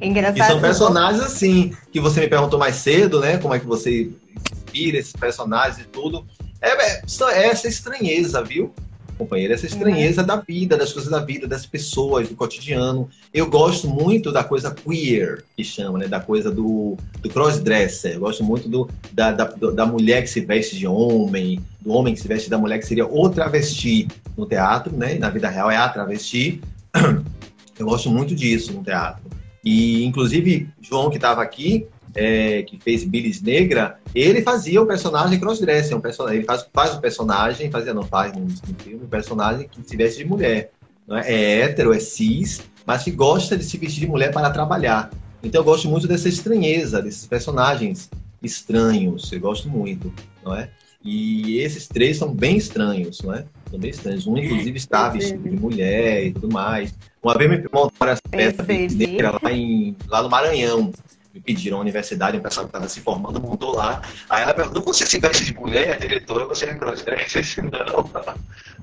Engraçado. 0.00 0.38
E 0.38 0.46
são 0.46 0.60
personagens 0.60 1.22
assim, 1.22 1.72
que 1.92 2.00
você 2.00 2.20
me 2.20 2.28
perguntou 2.28 2.58
mais 2.58 2.76
cedo, 2.76 3.20
né? 3.20 3.38
Como 3.38 3.54
é 3.54 3.58
que 3.58 3.66
você 3.66 4.10
inspira 4.52 4.98
esses 4.98 5.12
personagens 5.12 5.78
e 5.78 5.84
tudo. 5.84 6.26
É, 6.60 6.70
é, 6.70 7.02
é 7.32 7.46
essa 7.46 7.68
estranheza, 7.68 8.42
viu? 8.42 8.72
Companheiro, 9.18 9.52
essa 9.52 9.66
estranheza 9.66 10.20
uhum. 10.20 10.26
da 10.26 10.36
vida, 10.36 10.76
das 10.76 10.92
coisas 10.92 11.10
da 11.10 11.18
vida, 11.20 11.46
das 11.46 11.66
pessoas, 11.66 12.28
do 12.28 12.36
cotidiano. 12.36 13.08
Eu 13.34 13.50
gosto 13.50 13.88
muito 13.88 14.32
da 14.32 14.44
coisa 14.44 14.74
queer, 14.74 15.44
que 15.56 15.64
chama, 15.64 15.98
né? 15.98 16.08
Da 16.08 16.20
coisa 16.20 16.50
do, 16.50 16.96
do 17.20 17.28
crossdresser. 17.28 18.14
Eu 18.14 18.20
gosto 18.20 18.44
muito 18.44 18.68
do, 18.68 18.88
da, 19.12 19.32
da, 19.32 19.44
da 19.44 19.84
mulher 19.84 20.22
que 20.22 20.30
se 20.30 20.40
veste 20.40 20.76
de 20.76 20.86
homem, 20.86 21.60
do 21.80 21.90
homem 21.90 22.14
que 22.14 22.20
se 22.20 22.28
veste 22.28 22.48
da 22.48 22.56
mulher, 22.56 22.78
que 22.78 22.86
seria 22.86 23.06
o 23.06 23.28
travesti 23.28 24.08
no 24.36 24.46
teatro, 24.46 24.96
né? 24.96 25.14
Na 25.18 25.28
vida 25.28 25.48
real 25.48 25.70
é 25.70 25.76
a 25.76 25.88
travesti. 25.88 26.60
Eu 27.78 27.86
gosto 27.86 28.10
muito 28.10 28.34
disso 28.34 28.72
no 28.72 28.82
teatro. 28.82 29.22
E, 29.64 30.04
inclusive, 30.04 30.68
João, 30.80 31.10
que 31.10 31.16
estava 31.16 31.42
aqui, 31.42 31.86
é, 32.18 32.62
que 32.62 32.78
fez 32.78 33.04
Billis 33.04 33.40
Negra, 33.40 33.98
ele 34.12 34.42
fazia 34.42 34.82
o 34.82 34.86
personagem 34.86 35.38
crossdresser, 35.38 35.96
um 35.96 36.00
personagem, 36.00 36.38
ele 36.38 36.46
faz, 36.46 36.66
faz 36.72 36.94
o 36.94 37.00
personagem, 37.00 37.70
fazia 37.70 37.94
não 37.94 38.02
faz 38.02 38.32
no, 38.32 38.48
filme, 38.82 39.04
um 39.04 39.08
personagem 39.08 39.68
que 39.68 39.88
se 39.88 39.96
veste 39.96 40.18
de 40.18 40.28
mulher. 40.28 40.72
É? 41.10 41.34
é 41.34 41.60
hétero, 41.60 41.94
é 41.94 42.00
cis, 42.00 42.60
mas 42.84 43.04
que 43.04 43.12
gosta 43.12 43.56
de 43.56 43.64
se 43.64 43.78
vestir 43.78 44.00
de 44.00 44.06
mulher 44.08 44.32
para 44.32 44.50
trabalhar. 44.50 45.10
Então 45.42 45.60
eu 45.60 45.64
gosto 45.64 45.88
muito 45.88 46.08
dessa 46.08 46.28
estranheza, 46.28 47.00
desses 47.00 47.26
personagens 47.26 48.10
estranhos, 48.42 49.32
eu 49.32 49.40
gosto 49.40 49.68
muito, 49.68 50.12
não 50.44 50.54
é? 50.54 50.68
E 51.02 51.58
esses 51.58 51.86
três 51.86 52.16
são 52.16 52.34
bem 52.34 52.56
estranhos, 52.56 53.20
não 53.22 53.32
é? 53.32 53.44
São 53.70 53.78
bem 53.78 53.90
estranhos. 53.90 54.26
Um, 54.26 54.36
inclusive, 54.36 54.76
está 54.76 55.08
vestido 55.08 55.48
de 55.48 55.56
mulher 55.56 56.26
e 56.26 56.32
tudo 56.32 56.52
mais. 56.52 56.92
Uma 57.22 57.34
vez 57.38 57.50
me 57.50 57.64
montaram 57.72 58.12
essa 58.12 58.22
peça 58.28 58.64
negra 58.64 59.38
lá, 59.40 59.52
em, 59.52 59.96
lá 60.08 60.22
no 60.22 60.28
Maranhão 60.28 60.92
me 61.38 61.40
pediram 61.40 61.78
a 61.78 61.80
universidade, 61.80 62.36
um 62.36 62.40
pessoal 62.40 62.66
que 62.66 62.70
estava 62.70 62.88
se 62.88 63.00
formando, 63.00 63.40
montou 63.40 63.74
lá. 63.74 64.02
Aí 64.28 64.42
ela 64.42 64.52
perguntou, 64.52 64.82
você 64.82 65.06
se 65.06 65.18
veste 65.18 65.44
de 65.44 65.54
mulher, 65.54 65.98
diretora, 65.98 66.44
você 66.46 66.66
é 66.66 66.74
crossdresser? 66.74 67.64
Não, 67.64 68.10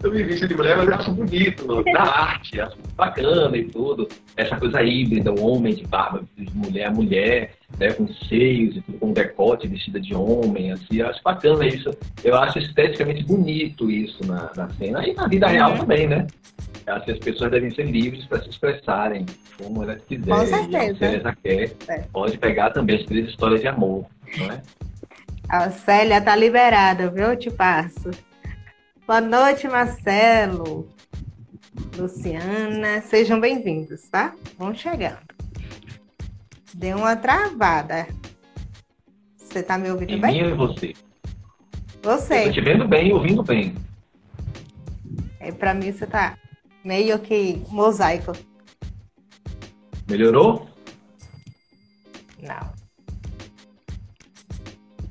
eu 0.02 0.12
me 0.12 0.24
visto 0.24 0.48
de 0.48 0.56
mulher, 0.56 0.78
mas 0.78 0.88
eu 0.88 0.96
acho 0.96 1.12
bonito, 1.12 1.84
da 1.84 2.02
arte, 2.02 2.60
acho 2.62 2.78
bacana 2.96 3.56
e 3.58 3.66
tudo. 3.66 4.08
Essa 4.38 4.56
coisa 4.58 4.82
híbrida, 4.82 5.32
o 5.32 5.46
homem 5.46 5.76
de 5.76 5.86
barba 5.86 6.24
de 6.38 6.56
mulher, 6.56 6.86
a 6.86 6.92
mulher, 6.92 7.54
né, 7.78 7.92
com 7.92 8.08
seios 8.08 8.78
e 8.78 8.82
tudo, 8.82 9.00
com 9.00 9.12
decote 9.12 9.68
vestida 9.68 10.00
de 10.00 10.16
homem, 10.16 10.72
assim, 10.72 10.98
eu 10.98 11.08
acho 11.08 11.22
bacana 11.24 11.66
isso. 11.66 11.90
Eu 12.24 12.36
acho 12.36 12.60
esteticamente 12.60 13.24
bonito 13.24 13.92
isso 13.92 14.26
na, 14.26 14.52
na 14.56 14.70
cena 14.70 15.06
e 15.08 15.14
na 15.14 15.28
vida 15.28 15.48
real 15.48 15.72
uhum. 15.72 15.78
também, 15.80 16.08
né? 16.08 16.28
Que 16.86 17.12
as 17.12 17.20
pessoas 17.20 17.52
devem 17.52 17.72
ser 17.72 17.86
livres 17.86 18.26
para 18.26 18.44
se 18.44 18.50
expressarem 18.50 19.26
como 19.58 19.84
elas 19.84 20.02
quiserem. 20.04 20.40
Com 20.40 20.46
certeza. 20.46 21.30
Se 21.32 21.36
quer, 21.42 21.76
é. 21.88 22.00
pode 22.14 22.38
pegar 22.38 22.70
também 22.72 22.98
as 22.98 23.06
três 23.06 23.30
histórias 23.30 23.62
de 23.62 23.68
amor, 23.68 24.06
não 24.38 24.52
é? 24.52 24.62
A 25.50 25.72
Célia 25.72 26.22
tá 26.22 26.36
liberada, 26.36 27.10
viu? 27.10 27.26
Eu 27.26 27.38
te 27.38 27.50
passo. 27.50 28.12
Boa 29.08 29.22
noite, 29.22 29.68
Marcelo. 29.68 30.88
Luciana, 31.98 33.02
sejam 33.02 33.40
bem-vindos, 33.40 34.08
tá? 34.10 34.34
Vão 34.58 34.74
chegando. 34.74 35.18
Deu 36.74 36.98
uma 36.98 37.16
travada. 37.16 38.08
Você 39.38 39.64
tá 39.64 39.78
me 39.78 39.90
ouvindo 39.90 40.14
em 40.14 40.20
bem? 40.20 40.44
Mim 40.44 40.50
e 40.50 40.54
você. 40.54 40.94
Você. 42.02 42.42
Eu 42.42 42.46
tô 42.46 42.52
te 42.52 42.62
vendo 42.62 42.88
bem 42.88 43.08
e 43.10 43.14
ouvindo 43.14 43.44
bem. 43.44 43.74
É, 45.40 45.52
pra 45.52 45.74
mim 45.74 45.92
você 45.92 46.06
tá 46.06 46.36
meio 46.86 47.18
que 47.18 47.62
mosaico. 47.70 48.32
Melhorou? 50.08 50.70
Não. 52.40 52.74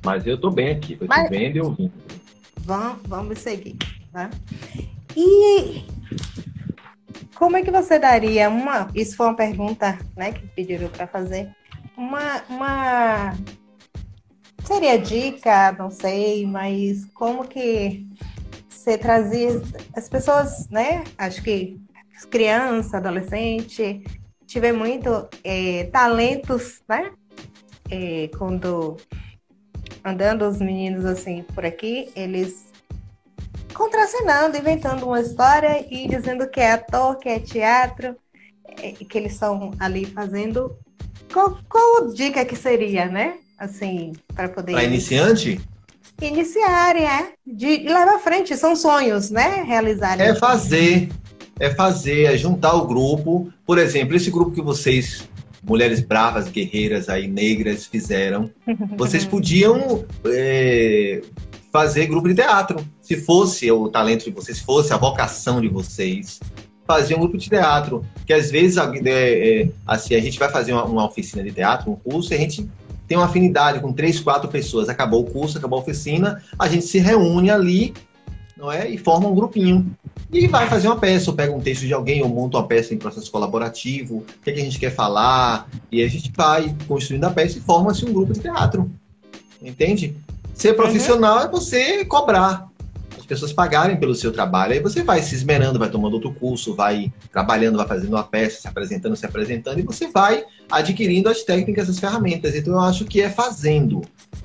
Mas 0.03 0.25
eu 0.25 0.39
tô 0.39 0.49
bem 0.49 0.71
aqui, 0.71 0.95
tô 0.95 1.05
Mas... 1.05 1.27
te 1.27 1.29
vendo 1.29 1.57
e 1.57 1.61
ouvindo. 1.61 1.93
Vamos, 2.61 3.01
vamos 3.05 3.39
seguir, 3.39 3.75
tá? 4.11 4.29
E 5.15 5.85
como 7.35 7.57
é 7.57 7.61
que 7.61 7.71
você 7.71 7.99
daria 7.99 8.49
uma. 8.49 8.89
Isso 8.95 9.17
foi 9.17 9.27
uma 9.27 9.35
pergunta 9.35 9.99
né, 10.15 10.31
que 10.31 10.47
pediram 10.47 10.87
para 10.89 11.05
fazer. 11.05 11.53
Uma, 11.97 12.41
uma. 12.49 13.35
Seria 14.63 14.97
dica, 14.97 15.73
não 15.73 15.91
sei, 15.91 16.47
mas 16.47 17.05
como 17.13 17.47
que 17.47 18.07
você 18.85 18.99
trazia 18.99 19.49
as 19.95 20.07
pessoas, 20.07 20.69
né? 20.69 21.03
Acho 21.17 21.41
que 21.41 21.81
criança, 22.29 22.97
adolescente, 22.97 24.03
tiver 24.45 24.71
muito 24.71 25.27
é, 25.43 25.85
talentos, 25.85 26.83
né? 26.87 27.11
É, 27.89 28.29
quando 28.37 28.95
andando 30.03 30.47
os 30.47 30.59
meninos 30.59 31.03
assim 31.03 31.43
por 31.55 31.65
aqui, 31.65 32.11
eles 32.15 32.67
contracenando, 33.73 34.55
inventando 34.55 35.07
uma 35.07 35.19
história 35.19 35.83
e 35.89 36.07
dizendo 36.07 36.47
que 36.47 36.59
é 36.59 36.73
ator, 36.73 37.17
que 37.17 37.27
é 37.27 37.39
teatro, 37.39 38.15
é, 38.67 38.91
que 38.91 39.17
eles 39.17 39.33
estão 39.33 39.71
ali 39.79 40.05
fazendo. 40.05 40.77
Qual, 41.33 41.57
qual 41.67 42.13
dica 42.13 42.45
que 42.45 42.55
seria, 42.55 43.07
né? 43.07 43.39
Assim, 43.57 44.13
para 44.35 44.47
poder. 44.47 44.73
Para 44.73 44.83
iniciante? 44.83 45.59
Iniciarem, 46.21 47.03
é, 47.03 47.33
de 47.45 47.77
levar 47.77 48.15
à 48.15 48.19
frente, 48.19 48.55
são 48.55 48.75
sonhos, 48.75 49.29
né? 49.29 49.63
Realizarem. 49.63 50.25
É 50.25 50.35
fazer, 50.35 51.09
é 51.59 51.69
fazer, 51.69 52.33
é 52.33 52.37
juntar 52.37 52.73
o 52.73 52.85
grupo. 52.85 53.51
Por 53.65 53.77
exemplo, 53.77 54.15
esse 54.15 54.31
grupo 54.31 54.51
que 54.51 54.61
vocês, 54.61 55.27
mulheres 55.63 55.99
bravas, 56.01 56.47
guerreiras 56.47 57.09
aí, 57.09 57.27
negras, 57.27 57.85
fizeram, 57.85 58.49
vocês 58.97 59.25
podiam 59.25 60.05
é, 60.25 61.21
fazer 61.71 62.07
grupo 62.07 62.27
de 62.27 62.35
teatro. 62.35 62.85
Se 63.01 63.17
fosse 63.17 63.69
o 63.71 63.89
talento 63.89 64.25
de 64.25 64.31
vocês, 64.31 64.57
se 64.57 64.63
fosse 64.63 64.93
a 64.93 64.97
vocação 64.97 65.59
de 65.59 65.67
vocês, 65.67 66.39
fazer 66.87 67.15
um 67.15 67.19
grupo 67.19 67.37
de 67.37 67.49
teatro. 67.49 68.05
Que 68.25 68.33
às 68.33 68.49
vezes, 68.49 68.77
é, 68.77 69.61
é, 69.61 69.69
assim, 69.85 70.15
a 70.15 70.21
gente 70.21 70.39
vai 70.39 70.49
fazer 70.49 70.71
uma, 70.71 70.85
uma 70.85 71.05
oficina 71.05 71.43
de 71.43 71.51
teatro, 71.51 71.91
um 71.91 71.95
curso, 71.95 72.33
e 72.33 72.35
a 72.35 72.39
gente 72.39 72.67
tem 73.07 73.17
uma 73.17 73.25
afinidade 73.25 73.79
com 73.79 73.93
três, 73.93 74.19
quatro 74.19 74.49
pessoas, 74.49 74.89
acabou 74.89 75.21
o 75.21 75.31
curso, 75.31 75.57
acabou 75.57 75.79
a 75.79 75.81
oficina, 75.81 76.41
a 76.57 76.67
gente 76.67 76.85
se 76.85 76.99
reúne 76.99 77.49
ali, 77.49 77.93
não 78.57 78.71
é? 78.71 78.89
E 78.89 78.97
forma 78.97 79.27
um 79.27 79.35
grupinho. 79.35 79.95
E 80.31 80.47
vai 80.47 80.67
fazer 80.67 80.87
uma 80.87 80.97
peça, 80.97 81.29
ou 81.29 81.35
pega 81.35 81.53
um 81.53 81.61
texto 81.61 81.85
de 81.85 81.93
alguém, 81.93 82.21
ou 82.23 82.29
monta 82.29 82.57
uma 82.57 82.67
peça 82.67 82.93
em 82.93 82.97
processo 82.97 83.31
colaborativo, 83.31 84.17
o 84.17 84.25
que, 84.43 84.49
é 84.49 84.53
que 84.53 84.59
a 84.59 84.63
gente 84.63 84.79
quer 84.79 84.93
falar, 84.93 85.69
e 85.91 86.01
a 86.01 86.07
gente 86.07 86.31
vai 86.35 86.75
construindo 86.87 87.25
a 87.25 87.31
peça 87.31 87.57
e 87.57 87.61
forma-se 87.61 88.05
um 88.05 88.13
grupo 88.13 88.33
de 88.33 88.39
teatro. 88.39 88.89
Entende? 89.61 90.15
Ser 90.53 90.73
profissional 90.73 91.37
uhum. 91.37 91.43
é 91.43 91.47
você 91.47 92.05
cobrar 92.05 92.69
as 93.25 93.27
pessoas 93.27 93.51
pagarem 93.51 93.97
pelo 93.97 94.13
seu 94.13 94.31
trabalho. 94.31 94.73
Aí 94.73 94.79
você 94.79 95.01
vai 95.01 95.21
se 95.21 95.33
esmerando, 95.33 95.79
vai 95.79 95.89
tomando 95.89 96.13
outro 96.13 96.31
curso, 96.31 96.75
vai 96.75 97.11
trabalhando, 97.31 97.77
vai 97.77 97.87
fazendo 97.87 98.13
uma 98.13 98.23
peça, 98.23 98.61
se 98.61 98.67
apresentando, 98.67 99.15
se 99.15 99.25
apresentando, 99.25 99.79
e 99.79 99.83
você 99.83 100.07
vai 100.07 100.43
adquirindo 100.71 101.27
as 101.27 101.41
técnicas, 101.41 101.89
as 101.89 101.99
ferramentas. 101.99 102.55
Então 102.55 102.73
eu 102.73 102.79
acho 102.79 103.03
que 103.03 103.21
é 103.21 103.29
fazendo. 103.29 104.01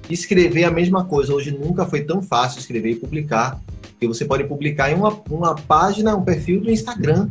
Escrever 0.09 0.65
a 0.65 0.71
mesma 0.71 1.05
coisa. 1.05 1.35
Hoje 1.35 1.51
nunca 1.51 1.85
foi 1.85 2.03
tão 2.03 2.23
fácil 2.23 2.59
escrever 2.59 2.93
e 2.93 2.95
publicar. 2.97 3.61
Porque 3.83 4.09
você 4.09 4.25
pode 4.25 4.45
publicar 4.45 4.91
em 4.91 4.95
uma, 4.95 5.21
uma 5.29 5.55
página, 5.55 6.17
um 6.17 6.25
perfil 6.25 6.63
do 6.63 6.71
Instagram. 6.71 7.29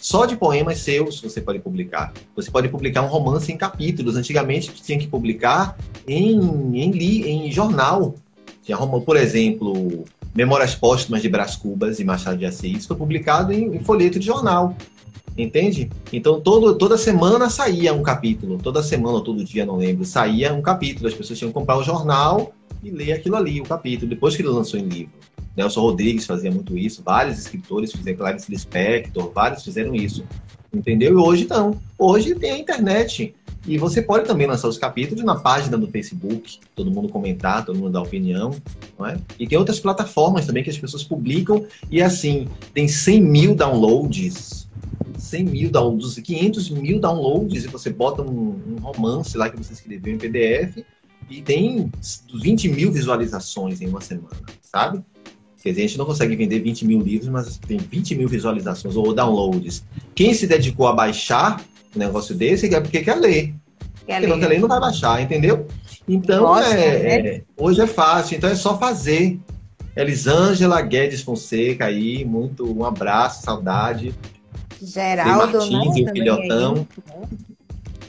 Só 0.00 0.24
de 0.24 0.34
poemas 0.34 0.78
seus 0.78 1.20
você 1.20 1.42
pode 1.42 1.58
publicar. 1.58 2.14
Você 2.34 2.50
pode 2.50 2.70
publicar 2.70 3.02
um 3.02 3.06
romance 3.06 3.52
em 3.52 3.56
capítulos. 3.58 4.16
Antigamente 4.16 4.72
tinha 4.82 4.98
que 4.98 5.06
publicar 5.06 5.76
em, 6.08 6.40
em, 6.74 7.46
em 7.46 7.52
jornal. 7.52 8.14
Tinha, 8.62 8.78
por 8.78 9.16
exemplo, 9.18 10.06
Memórias 10.34 10.74
Póstumas 10.74 11.22
de 11.22 11.28
Brás 11.28 11.56
Cubas 11.56 11.98
e 11.98 12.04
Machado 12.04 12.38
de 12.38 12.46
Assis, 12.46 12.86
foi 12.86 12.96
publicado 12.96 13.52
em, 13.52 13.76
em 13.76 13.80
folheto 13.80 14.18
de 14.18 14.26
jornal. 14.26 14.76
Entende? 15.36 15.88
Então 16.12 16.40
todo, 16.40 16.76
toda 16.76 16.98
semana 16.98 17.48
saía 17.48 17.94
um 17.94 18.02
capítulo, 18.02 18.58
toda 18.58 18.82
semana 18.82 19.16
ou 19.16 19.22
todo 19.22 19.44
dia, 19.44 19.64
não 19.64 19.76
lembro, 19.76 20.04
saía 20.04 20.52
um 20.52 20.60
capítulo. 20.60 21.08
As 21.08 21.14
pessoas 21.14 21.38
tinham 21.38 21.50
que 21.50 21.58
comprar 21.58 21.78
o 21.78 21.82
jornal 21.82 22.52
e 22.82 22.90
ler 22.90 23.12
aquilo 23.12 23.36
ali, 23.36 23.60
o 23.60 23.64
capítulo, 23.64 24.08
depois 24.08 24.36
que 24.36 24.42
ele 24.42 24.48
lançou 24.48 24.78
em 24.78 24.84
livro. 24.84 25.12
Nelson 25.56 25.80
Rodrigues 25.80 26.26
fazia 26.26 26.50
muito 26.50 26.76
isso, 26.76 27.02
vários 27.02 27.38
escritores 27.38 27.92
fizeram, 27.92 28.18
Clarice 28.18 28.50
Lispector, 28.50 29.30
vários 29.34 29.64
fizeram 29.64 29.94
isso. 29.94 30.24
Entendeu? 30.72 31.12
E 31.12 31.16
hoje 31.16 31.46
não. 31.48 31.80
Hoje 31.98 32.34
tem 32.34 32.52
a 32.52 32.58
internet. 32.58 33.34
E 33.66 33.76
você 33.76 34.00
pode 34.00 34.26
também 34.26 34.46
lançar 34.46 34.68
os 34.68 34.78
capítulos 34.78 35.22
na 35.22 35.36
página 35.36 35.76
do 35.76 35.86
Facebook, 35.86 36.58
todo 36.74 36.90
mundo 36.90 37.10
comentar, 37.10 37.64
todo 37.64 37.78
mundo 37.78 37.92
dar 37.92 38.00
opinião, 38.00 38.54
não 38.98 39.06
é? 39.06 39.18
E 39.38 39.46
tem 39.46 39.58
outras 39.58 39.78
plataformas 39.78 40.46
também 40.46 40.64
que 40.64 40.70
as 40.70 40.78
pessoas 40.78 41.04
publicam 41.04 41.66
e 41.90 42.00
assim, 42.00 42.48
tem 42.72 42.88
100 42.88 43.20
mil 43.20 43.54
downloads, 43.54 44.66
100 45.18 45.44
mil 45.44 45.70
downloads, 45.70 46.18
500 46.18 46.70
mil 46.70 46.98
downloads 46.98 47.64
e 47.64 47.68
você 47.68 47.90
bota 47.90 48.22
um, 48.22 48.58
um 48.66 48.76
romance 48.80 49.36
lá 49.36 49.50
que 49.50 49.58
você 49.58 49.74
escreveu 49.74 50.14
em 50.14 50.18
PDF 50.18 50.82
e 51.28 51.42
tem 51.42 51.92
20 52.34 52.68
mil 52.70 52.90
visualizações 52.90 53.82
em 53.82 53.88
uma 53.88 54.00
semana, 54.00 54.40
sabe? 54.62 55.04
Quer 55.62 55.70
dizer, 55.70 55.82
a 55.82 55.86
gente 55.86 55.98
não 55.98 56.06
consegue 56.06 56.34
vender 56.36 56.58
20 56.60 56.86
mil 56.86 57.00
livros, 57.00 57.28
mas 57.28 57.58
tem 57.58 57.76
20 57.76 58.14
mil 58.14 58.28
visualizações 58.28 58.96
ou 58.96 59.14
downloads. 59.14 59.84
Quem 60.14 60.32
se 60.32 60.46
dedicou 60.46 60.86
a 60.86 60.92
baixar 60.92 61.60
um 61.94 61.98
negócio 61.98 62.34
desse 62.34 62.72
é 62.74 62.80
porque 62.80 63.00
quer 63.00 63.16
ler. 63.16 63.54
Quer 64.06 64.20
Quem 64.20 64.28
não 64.28 64.40
quer 64.40 64.48
ler 64.48 64.60
não 64.60 64.68
vai 64.68 64.80
baixar, 64.80 65.20
entendeu? 65.20 65.66
Então, 66.08 66.44
Nossa, 66.44 66.74
é, 66.74 67.36
é, 67.36 67.42
hoje 67.56 67.80
é 67.80 67.86
fácil, 67.86 68.36
então 68.36 68.48
é 68.48 68.54
só 68.54 68.78
fazer. 68.78 69.38
Elisângela 69.94 70.80
Guedes 70.80 71.20
Fonseca 71.20 71.86
aí, 71.86 72.24
muito 72.24 72.64
um 72.72 72.84
abraço, 72.84 73.42
saudade. 73.42 74.14
Geraldo, 74.80 75.58
tem 75.58 75.72
Martins 75.72 76.04
né? 76.04 76.10
o 76.10 76.14
filhotão. 76.14 76.88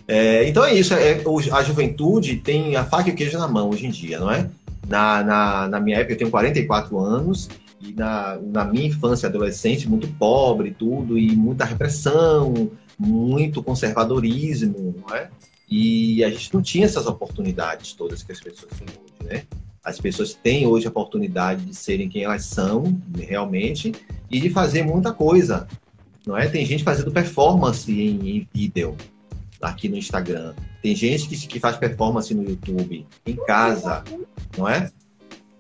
É, 0.08 0.48
então 0.48 0.64
é 0.64 0.74
isso, 0.74 0.94
é, 0.94 1.22
a 1.52 1.64
juventude 1.64 2.38
tem 2.38 2.76
a 2.76 2.84
faca 2.84 3.10
e 3.10 3.14
o 3.14 3.16
queijo 3.16 3.38
na 3.38 3.48
mão 3.48 3.70
hoje 3.70 3.88
em 3.88 3.92
dia, 3.92 4.20
não 4.20 4.32
é? 4.32 4.50
Na, 4.88 5.24
na, 5.24 5.68
na 5.68 5.80
minha 5.80 5.98
época, 5.98 6.14
eu 6.14 6.18
tenho 6.18 6.32
44 6.32 7.00
anos, 7.00 7.50
e 7.80 7.94
na, 7.94 8.38
na 8.42 8.66
minha 8.66 8.88
infância 8.88 9.28
adolescente, 9.28 9.90
muito 9.90 10.08
pobre, 10.20 10.72
tudo, 10.72 11.18
e 11.18 11.36
muita 11.36 11.66
repressão, 11.66 12.72
muito 12.98 13.64
conservadorismo, 13.64 14.96
não 15.06 15.16
é? 15.16 15.30
E 15.70 16.24
a 16.24 16.30
gente 16.30 16.54
não 16.54 16.62
tinha 16.62 16.86
essas 16.86 17.08
oportunidades 17.08 17.94
todas 17.94 18.22
que 18.22 18.32
as 18.32 18.40
pessoas 18.40 18.72
têm 18.78 18.88
hoje, 18.90 19.14
né? 19.24 19.44
As 19.84 20.00
pessoas 20.00 20.34
têm 20.34 20.68
hoje 20.68 20.86
a 20.86 20.90
oportunidade 20.90 21.66
de 21.66 21.74
serem 21.74 22.08
quem 22.08 22.24
elas 22.24 22.46
são, 22.46 23.02
realmente, 23.18 23.94
e 24.30 24.40
de 24.40 24.50
fazer 24.50 24.84
muita 24.84 25.12
coisa, 25.12 25.68
não 26.26 26.38
é? 26.38 26.48
Tem 26.48 26.66
gente 26.66 26.84
fazendo 26.84 27.12
performance 27.12 27.92
em, 27.92 28.38
em 28.38 28.48
vídeo 28.54 28.96
aqui 29.62 29.88
no 29.88 29.98
Instagram. 29.98 30.54
Tem 30.82 30.96
gente 30.96 31.28
que, 31.28 31.48
que 31.48 31.60
faz 31.60 31.78
performance 31.78 32.34
no 32.34 32.44
YouTube, 32.44 33.06
em 33.26 33.36
casa, 33.36 34.04
não 34.58 34.68
é? 34.68 34.90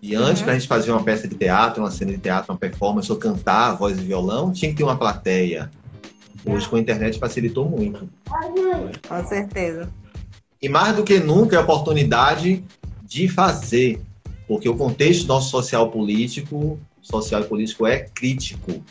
E 0.01 0.15
antes, 0.15 0.39
uhum. 0.39 0.45
para 0.45 0.53
a 0.53 0.57
gente 0.57 0.67
fazer 0.67 0.91
uma 0.91 1.03
peça 1.03 1.27
de 1.27 1.35
teatro, 1.35 1.83
uma 1.83 1.91
cena 1.91 2.11
de 2.11 2.17
teatro, 2.17 2.51
uma 2.51 2.57
performance, 2.57 3.11
ou 3.11 3.17
cantar 3.17 3.73
voz 3.73 3.99
e 3.99 4.01
violão, 4.01 4.51
tinha 4.51 4.71
que 4.71 4.77
ter 4.77 4.83
uma 4.83 4.97
plateia. 4.97 5.69
Hoje, 6.43 6.67
com 6.67 6.75
a 6.75 6.79
internet, 6.79 7.19
facilitou 7.19 7.69
muito. 7.69 8.09
Com 9.07 9.27
certeza. 9.27 9.87
E 10.59 10.67
mais 10.67 10.95
do 10.95 11.03
que 11.03 11.19
nunca, 11.19 11.55
é 11.55 11.59
a 11.59 11.61
oportunidade 11.61 12.63
de 13.03 13.27
fazer, 13.27 14.01
porque 14.47 14.67
o 14.67 14.75
contexto 14.75 15.27
nosso 15.27 15.51
social 15.51 15.91
político, 15.91 16.79
social 17.01 17.41
e 17.41 17.45
político 17.45 17.85
é 17.85 17.99
crítico. 17.99 18.83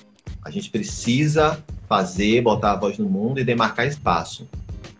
A 0.45 0.51
gente 0.51 0.71
precisa 0.71 1.63
fazer, 1.89 2.41
botar 2.43 2.73
a 2.73 2.77
voz 2.77 2.99
no 2.99 3.09
mundo 3.09 3.41
e 3.41 3.45
demarcar 3.45 3.87
espaço, 3.87 4.49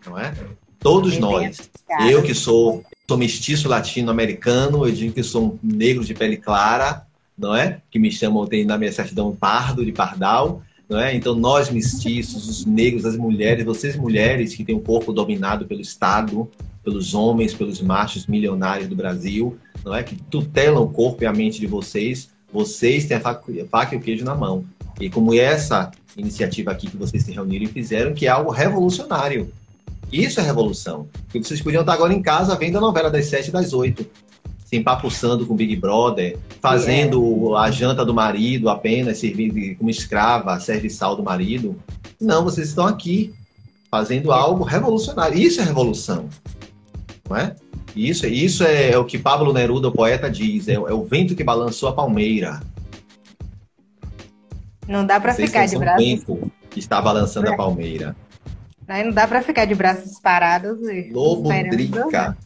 não 0.05 0.17
é? 0.17 0.33
Todos 0.79 1.17
nós. 1.17 1.69
Eu 2.09 2.23
que 2.23 2.33
sou, 2.33 2.83
sou 3.07 3.17
mestiço 3.17 3.69
latino-americano, 3.69 4.87
eu 4.87 4.91
digo 4.91 5.13
que 5.13 5.23
sou 5.23 5.53
um 5.53 5.59
negro 5.61 6.03
de 6.03 6.13
pele 6.13 6.37
clara, 6.37 7.05
não 7.37 7.55
é? 7.55 7.81
Que 7.89 7.99
me 7.99 8.11
chamam, 8.11 8.45
tem 8.47 8.65
na 8.65 8.77
minha 8.77 8.91
certidão 8.91 9.35
pardo, 9.35 9.85
de 9.85 9.91
pardal, 9.91 10.61
não 10.89 10.99
é? 10.99 11.15
Então, 11.15 11.35
nós 11.35 11.69
mestiços, 11.69 12.47
os 12.47 12.65
negros, 12.65 13.05
as 13.05 13.15
mulheres, 13.15 13.63
vocês 13.63 13.95
mulheres 13.95 14.55
que 14.55 14.63
têm 14.63 14.75
o 14.75 14.81
corpo 14.81 15.13
dominado 15.13 15.65
pelo 15.65 15.81
Estado, 15.81 16.49
pelos 16.83 17.13
homens, 17.13 17.53
pelos 17.53 17.81
machos 17.81 18.25
milionários 18.27 18.87
do 18.87 18.95
Brasil, 18.95 19.57
não 19.85 19.95
é? 19.95 20.03
Que 20.03 20.15
tutelam 20.15 20.83
o 20.83 20.89
corpo 20.89 21.23
e 21.23 21.27
a 21.27 21.33
mente 21.33 21.59
de 21.59 21.67
vocês, 21.67 22.29
vocês 22.51 23.05
têm 23.05 23.17
a 23.17 23.21
faca, 23.21 23.51
a 23.51 23.65
faca 23.67 23.95
e 23.95 23.97
o 23.97 24.01
queijo 24.01 24.25
na 24.25 24.35
mão. 24.35 24.65
E 24.99 25.09
como 25.09 25.33
essa 25.33 25.91
iniciativa 26.17 26.71
aqui 26.71 26.89
que 26.89 26.97
vocês 26.97 27.23
se 27.23 27.31
reuniram 27.31 27.65
e 27.65 27.67
fizeram, 27.67 28.13
que 28.13 28.25
é 28.25 28.29
algo 28.29 28.51
revolucionário. 28.51 29.51
Isso 30.11 30.39
é 30.39 30.43
revolução. 30.43 31.07
Porque 31.23 31.43
vocês 31.43 31.61
podiam 31.61 31.81
estar 31.81 31.93
agora 31.93 32.13
em 32.13 32.21
casa 32.21 32.55
vendo 32.55 32.77
a 32.77 32.81
novela 32.81 33.09
das 33.09 33.25
sete 33.25 33.49
e 33.49 33.51
das 33.51 33.73
oito 33.73 34.05
se 34.71 34.77
empapuçando 34.77 35.45
com 35.45 35.53
o 35.53 35.57
Big 35.57 35.75
Brother, 35.75 36.37
fazendo 36.61 37.57
a 37.57 37.69
janta 37.69 38.05
do 38.05 38.13
marido 38.13 38.69
apenas, 38.69 39.17
servindo 39.17 39.77
como 39.77 39.89
escrava, 39.89 40.57
serviçal 40.61 41.13
do 41.13 41.21
marido. 41.21 41.75
Não, 42.19 42.45
vocês 42.45 42.69
estão 42.69 42.87
aqui 42.87 43.33
fazendo 43.91 44.31
algo 44.31 44.63
revolucionário. 44.63 45.37
Isso 45.37 45.59
é 45.59 45.65
revolução, 45.65 46.29
não 47.29 47.35
é? 47.35 47.53
Isso, 47.93 48.25
isso 48.25 48.63
é, 48.63 48.97
o 48.97 49.03
que 49.03 49.17
Pablo 49.19 49.51
Neruda, 49.51 49.89
o 49.89 49.91
poeta, 49.91 50.31
diz: 50.31 50.69
é, 50.69 50.75
é 50.75 50.93
o 50.93 51.03
vento 51.03 51.35
que 51.35 51.43
balançou 51.43 51.89
a 51.89 51.93
palmeira. 51.93 52.61
Não 54.87 55.05
dá 55.05 55.19
para 55.19 55.33
ficar 55.33 55.65
de 55.65 55.77
braços. 55.77 56.01
vento 56.01 56.51
que 56.69 56.79
está 56.79 57.01
balançando 57.01 57.47
é. 57.47 57.53
a 57.53 57.57
palmeira. 57.57 58.15
Não 58.91 59.11
dá 59.11 59.27
para 59.27 59.41
ficar 59.41 59.65
de 59.65 59.75
braços 59.75 60.19
parados. 60.19 60.79
Lobo 61.11 61.49
Drica. 61.49 62.37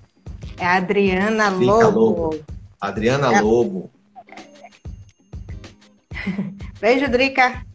É 0.58 0.66
a 0.66 0.76
Adriana 0.76 1.50
Lobo. 1.50 2.00
Lobo. 2.00 2.40
Adriana 2.80 3.36
é. 3.36 3.42
Lobo. 3.42 3.90
Beijo, 6.80 7.10
Drica. 7.10 7.66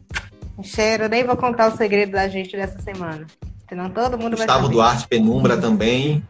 cheiro. 0.62 1.08
Nem 1.08 1.24
vou 1.24 1.36
contar 1.36 1.72
o 1.72 1.76
segredo 1.76 2.12
da 2.12 2.28
gente 2.28 2.56
dessa 2.56 2.80
semana. 2.80 3.26
Senão 3.68 3.90
todo 3.90 4.18
mundo 4.18 4.36
Gustavo 4.36 4.66
vai 4.66 4.72
Duarte 4.72 5.08
Penumbra 5.08 5.56
também. 5.56 6.22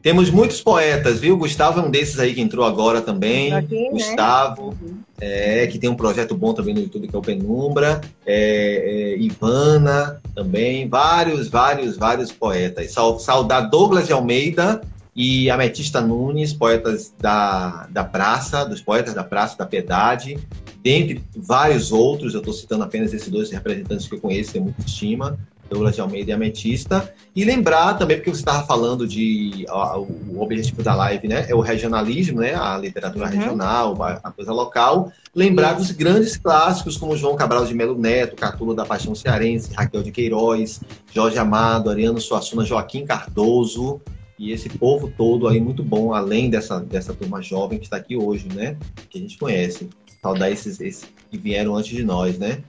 Temos 0.00 0.30
muitos 0.30 0.60
poetas, 0.60 1.18
viu? 1.20 1.36
Gustavo 1.36 1.80
é 1.80 1.82
um 1.82 1.90
desses 1.90 2.18
aí 2.18 2.34
que 2.34 2.40
entrou 2.40 2.64
agora 2.66 3.00
também. 3.00 3.52
Aqui, 3.52 3.84
né? 3.84 3.90
Gustavo, 3.90 4.76
né? 4.82 4.94
É, 5.20 5.66
que 5.66 5.78
tem 5.78 5.88
um 5.88 5.94
projeto 5.94 6.36
bom 6.36 6.52
também 6.52 6.74
no 6.74 6.80
YouTube, 6.80 7.08
que 7.08 7.14
é 7.14 7.18
o 7.18 7.22
Penumbra. 7.22 8.00
É, 8.26 9.14
é, 9.14 9.18
Ivana 9.18 10.20
também. 10.34 10.88
Vários, 10.88 11.48
vários, 11.48 11.96
vários 11.96 12.32
poetas. 12.32 12.92
Saudar 12.92 13.62
Douglas 13.62 14.06
de 14.06 14.12
Almeida, 14.12 14.80
e 15.16 15.48
Ametista 15.48 16.00
Nunes, 16.00 16.52
poetas 16.52 17.14
da, 17.18 17.86
da 17.90 18.02
praça, 18.02 18.64
dos 18.64 18.80
poetas 18.80 19.14
da 19.14 19.22
praça 19.22 19.56
da 19.56 19.64
Piedade, 19.64 20.38
dentre 20.82 21.22
vários 21.36 21.92
outros, 21.92 22.34
eu 22.34 22.40
estou 22.40 22.52
citando 22.52 22.82
apenas 22.82 23.12
esses 23.14 23.28
dois 23.28 23.50
representantes 23.50 24.08
que 24.08 24.14
eu 24.14 24.20
conheço, 24.20 24.52
tenho 24.52 24.64
muita 24.64 24.80
estima, 24.80 25.38
Douglas 25.68 25.94
de 25.94 26.00
Almeida 26.00 26.30
e 26.30 26.34
Ametista, 26.34 27.12
e 27.34 27.44
lembrar 27.44 27.94
também, 27.94 28.16
porque 28.16 28.30
você 28.30 28.40
estava 28.40 28.66
falando 28.66 29.06
de, 29.06 29.64
ó, 29.68 30.00
o 30.00 30.40
objetivo 30.40 30.82
da 30.82 30.94
live, 30.94 31.26
né, 31.28 31.46
é 31.48 31.54
o 31.54 31.60
regionalismo, 31.60 32.40
né, 32.40 32.54
a 32.54 32.76
literatura 32.78 33.26
uhum. 33.26 33.30
regional, 33.32 34.02
a 34.02 34.30
coisa 34.30 34.52
local, 34.52 35.12
lembrar 35.34 35.74
dos 35.74 35.90
grandes 35.90 36.36
clássicos 36.36 36.96
como 36.96 37.16
João 37.16 37.36
Cabral 37.36 37.64
de 37.64 37.74
Melo 37.74 37.98
Neto, 37.98 38.36
Catulo 38.36 38.74
da 38.74 38.84
Paixão 38.84 39.14
Cearense, 39.14 39.74
Raquel 39.74 40.02
de 40.02 40.12
Queiroz, 40.12 40.80
Jorge 41.12 41.38
Amado, 41.38 41.90
Ariano 41.90 42.20
Suassuna, 42.20 42.64
Joaquim 42.64 43.04
Cardoso, 43.04 44.00
e 44.38 44.52
esse 44.52 44.68
povo 44.68 45.12
todo 45.16 45.46
aí 45.46 45.60
muito 45.60 45.82
bom, 45.82 46.12
além 46.12 46.50
dessa, 46.50 46.80
dessa 46.80 47.14
turma 47.14 47.40
jovem 47.40 47.78
que 47.78 47.84
está 47.84 47.96
aqui 47.96 48.16
hoje, 48.16 48.48
né? 48.52 48.76
Que 49.08 49.18
a 49.18 49.20
gente 49.20 49.38
conhece. 49.38 49.88
Saudar 50.20 50.50
esses, 50.50 50.80
esses 50.80 51.06
que 51.30 51.38
vieram 51.38 51.76
antes 51.76 51.96
de 51.96 52.02
nós, 52.02 52.38
né? 52.38 52.64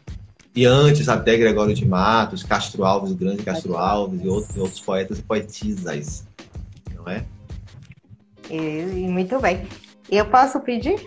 E 0.55 0.65
antes 0.65 1.09
até 1.09 1.35
Gregório 1.35 1.75
de 1.75 1.85
Matos, 1.85 2.41
Castro 2.41 2.85
Alves, 2.85 3.11
o 3.11 3.15
grande 3.15 3.43
Castro 3.43 3.75
Alves 3.75 4.23
e 4.23 4.27
outros, 4.27 4.57
outros 4.57 4.79
poetas 4.79 5.19
e 5.19 5.21
poetisas, 5.21 6.25
não 6.95 7.11
é? 7.11 7.25
E, 8.49 9.07
muito 9.09 9.37
bem. 9.39 9.67
Eu 10.09 10.25
posso 10.27 10.61
pedir? 10.61 11.03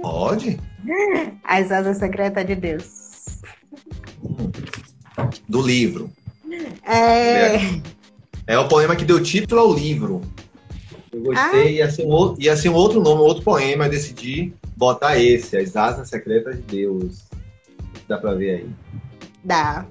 Pode. 0.00 0.58
As 1.44 1.70
asas 1.70 1.98
secretas 1.98 2.44
de 2.44 2.56
Deus. 2.56 2.84
Do 5.48 5.62
livro. 5.62 6.10
É... 6.84 7.58
É 8.44 8.58
o 8.58 8.66
poema 8.66 8.96
que 8.96 9.04
deu 9.04 9.22
título 9.22 9.60
ao 9.60 9.72
livro. 9.72 10.20
Eu 11.12 11.22
gostei, 11.22 11.60
ah. 11.60 11.70
ia, 11.70 11.90
ser 11.90 12.06
um 12.06 12.10
outro, 12.10 12.42
ia 12.42 12.56
ser 12.56 12.70
um 12.70 12.74
outro 12.74 13.00
nome, 13.00 13.20
um 13.20 13.24
outro 13.24 13.44
poema, 13.44 13.86
eu 13.86 13.90
decidi 13.90 14.52
botar 14.76 15.18
esse, 15.18 15.56
As 15.56 15.76
Asas 15.76 16.08
Secretas 16.08 16.56
de 16.56 16.62
Deus. 16.62 17.27
Dá 18.08 18.18
pra 18.18 18.34
ver 18.34 18.50
aí? 18.50 18.70
Dá. 19.44 19.86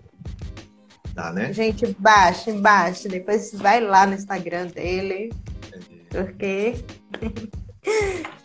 Dá, 1.13 1.31
né? 1.31 1.53
Gente, 1.53 1.95
baixe, 1.99 2.51
baixe. 2.53 3.07
Depois 3.07 3.51
vai 3.53 3.79
lá 3.79 4.05
no 4.05 4.13
Instagram 4.13 4.67
dele. 4.67 5.31
Porque. 6.09 6.75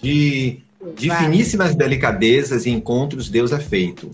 De, 0.01 0.62
de 0.97 1.11
finíssimas 1.16 1.75
delicadezas 1.75 2.66
e 2.66 2.70
encontros, 2.70 3.29
Deus 3.29 3.53
é 3.53 3.59
feito. 3.59 4.11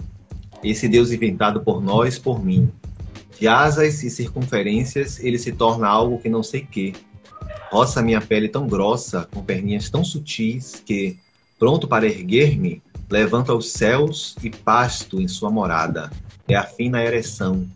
Esse 0.63 0.89
Deus 0.89 1.13
inventado 1.13 1.61
por 1.61 1.83
nós, 1.83 2.19
por 2.19 2.45
mim 2.45 2.71
de 3.39 3.47
asas 3.47 4.03
e 4.03 4.11
circunferências, 4.11 5.21
ele 5.21 5.39
se 5.39 5.53
torna 5.53 5.87
algo 5.87 6.19
que 6.19 6.29
não 6.29 6.43
sei 6.43 6.63
que. 6.63 6.95
Roça 7.71 8.03
minha 8.03 8.21
pele 8.21 8.49
tão 8.49 8.67
grossa, 8.67 9.29
com 9.33 9.43
perninhas 9.43 9.91
tão 9.91 10.03
sutis, 10.03 10.83
que, 10.85 11.19
pronto 11.59 11.87
para 11.87 12.07
erguer-me, 12.07 12.83
levanto 13.11 13.53
aos 13.53 13.71
céus 13.71 14.37
e 14.43 14.51
pasto 14.51 15.21
em 15.21 15.29
sua 15.29 15.51
morada. 15.51 16.11
É 16.47 16.55
a 16.55 16.63
fina 16.63 17.03
ereção. 17.03 17.67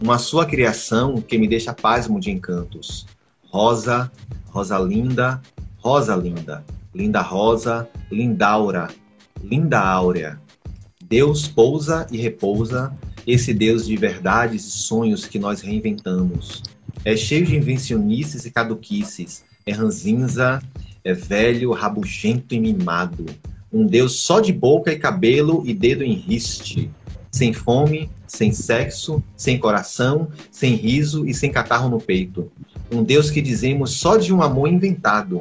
Uma 0.00 0.18
sua 0.18 0.46
criação 0.46 1.20
que 1.20 1.36
me 1.38 1.46
deixa 1.46 1.74
pasmo 1.74 2.18
de 2.18 2.30
encantos. 2.30 3.06
Rosa, 3.50 4.10
rosa 4.48 4.78
linda, 4.78 5.40
rosa 5.78 6.16
linda, 6.16 6.64
linda 6.94 7.20
rosa, 7.20 7.88
lindaura, 8.10 8.88
linda 9.42 9.80
áurea. 9.80 10.40
Deus 11.02 11.48
pousa 11.48 12.06
e 12.10 12.16
repousa 12.16 12.92
esse 13.26 13.52
Deus 13.52 13.86
de 13.86 13.96
verdades 13.96 14.64
e 14.64 14.70
sonhos 14.70 15.26
que 15.26 15.38
nós 15.38 15.60
reinventamos. 15.60 16.62
É 17.04 17.16
cheio 17.16 17.46
de 17.46 17.56
invencionices 17.56 18.44
e 18.44 18.50
caduquices, 18.50 19.44
é 19.66 19.72
ranzinza, 19.72 20.62
é 21.04 21.12
velho, 21.12 21.72
rabugento 21.72 22.54
e 22.54 22.60
mimado. 22.60 23.26
Um 23.72 23.86
Deus 23.86 24.16
só 24.20 24.40
de 24.40 24.52
boca 24.52 24.92
e 24.92 24.98
cabelo 24.98 25.62
e 25.64 25.72
dedo 25.72 26.02
em 26.02 26.14
riste. 26.14 26.90
Sem 27.30 27.52
fome, 27.52 28.10
sem 28.26 28.52
sexo, 28.52 29.22
sem 29.36 29.58
coração, 29.58 30.28
sem 30.50 30.74
riso 30.74 31.26
e 31.26 31.32
sem 31.32 31.52
catarro 31.52 31.88
no 31.88 32.00
peito. 32.00 32.50
Um 32.90 33.04
Deus 33.04 33.30
que 33.30 33.40
dizemos 33.40 33.92
só 33.92 34.16
de 34.16 34.32
um 34.32 34.42
amor 34.42 34.68
inventado. 34.68 35.40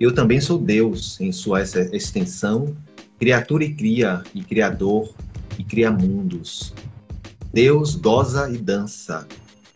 Eu 0.00 0.14
também 0.14 0.40
sou 0.40 0.58
Deus 0.58 1.20
em 1.20 1.30
sua 1.30 1.62
extensão, 1.62 2.74
criatura 3.18 3.64
e 3.64 3.74
cria, 3.74 4.22
e 4.34 4.42
criador, 4.42 5.14
e 5.58 5.64
cria 5.64 5.90
mundos. 5.90 6.72
Deus 7.52 7.94
goza 7.94 8.50
e 8.50 8.56
dança. 8.56 9.26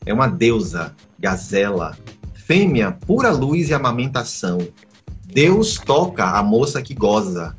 É 0.05 0.12
uma 0.12 0.27
deusa, 0.27 0.95
gazela, 1.19 1.97
fêmea, 2.35 2.91
pura 2.93 3.31
luz 3.31 3.69
e 3.69 3.75
amamentação. 3.75 4.59
Deus 5.23 5.79
toca 5.79 6.25
a 6.25 6.43
moça 6.43 6.81
que 6.81 6.95
goza, 6.95 7.55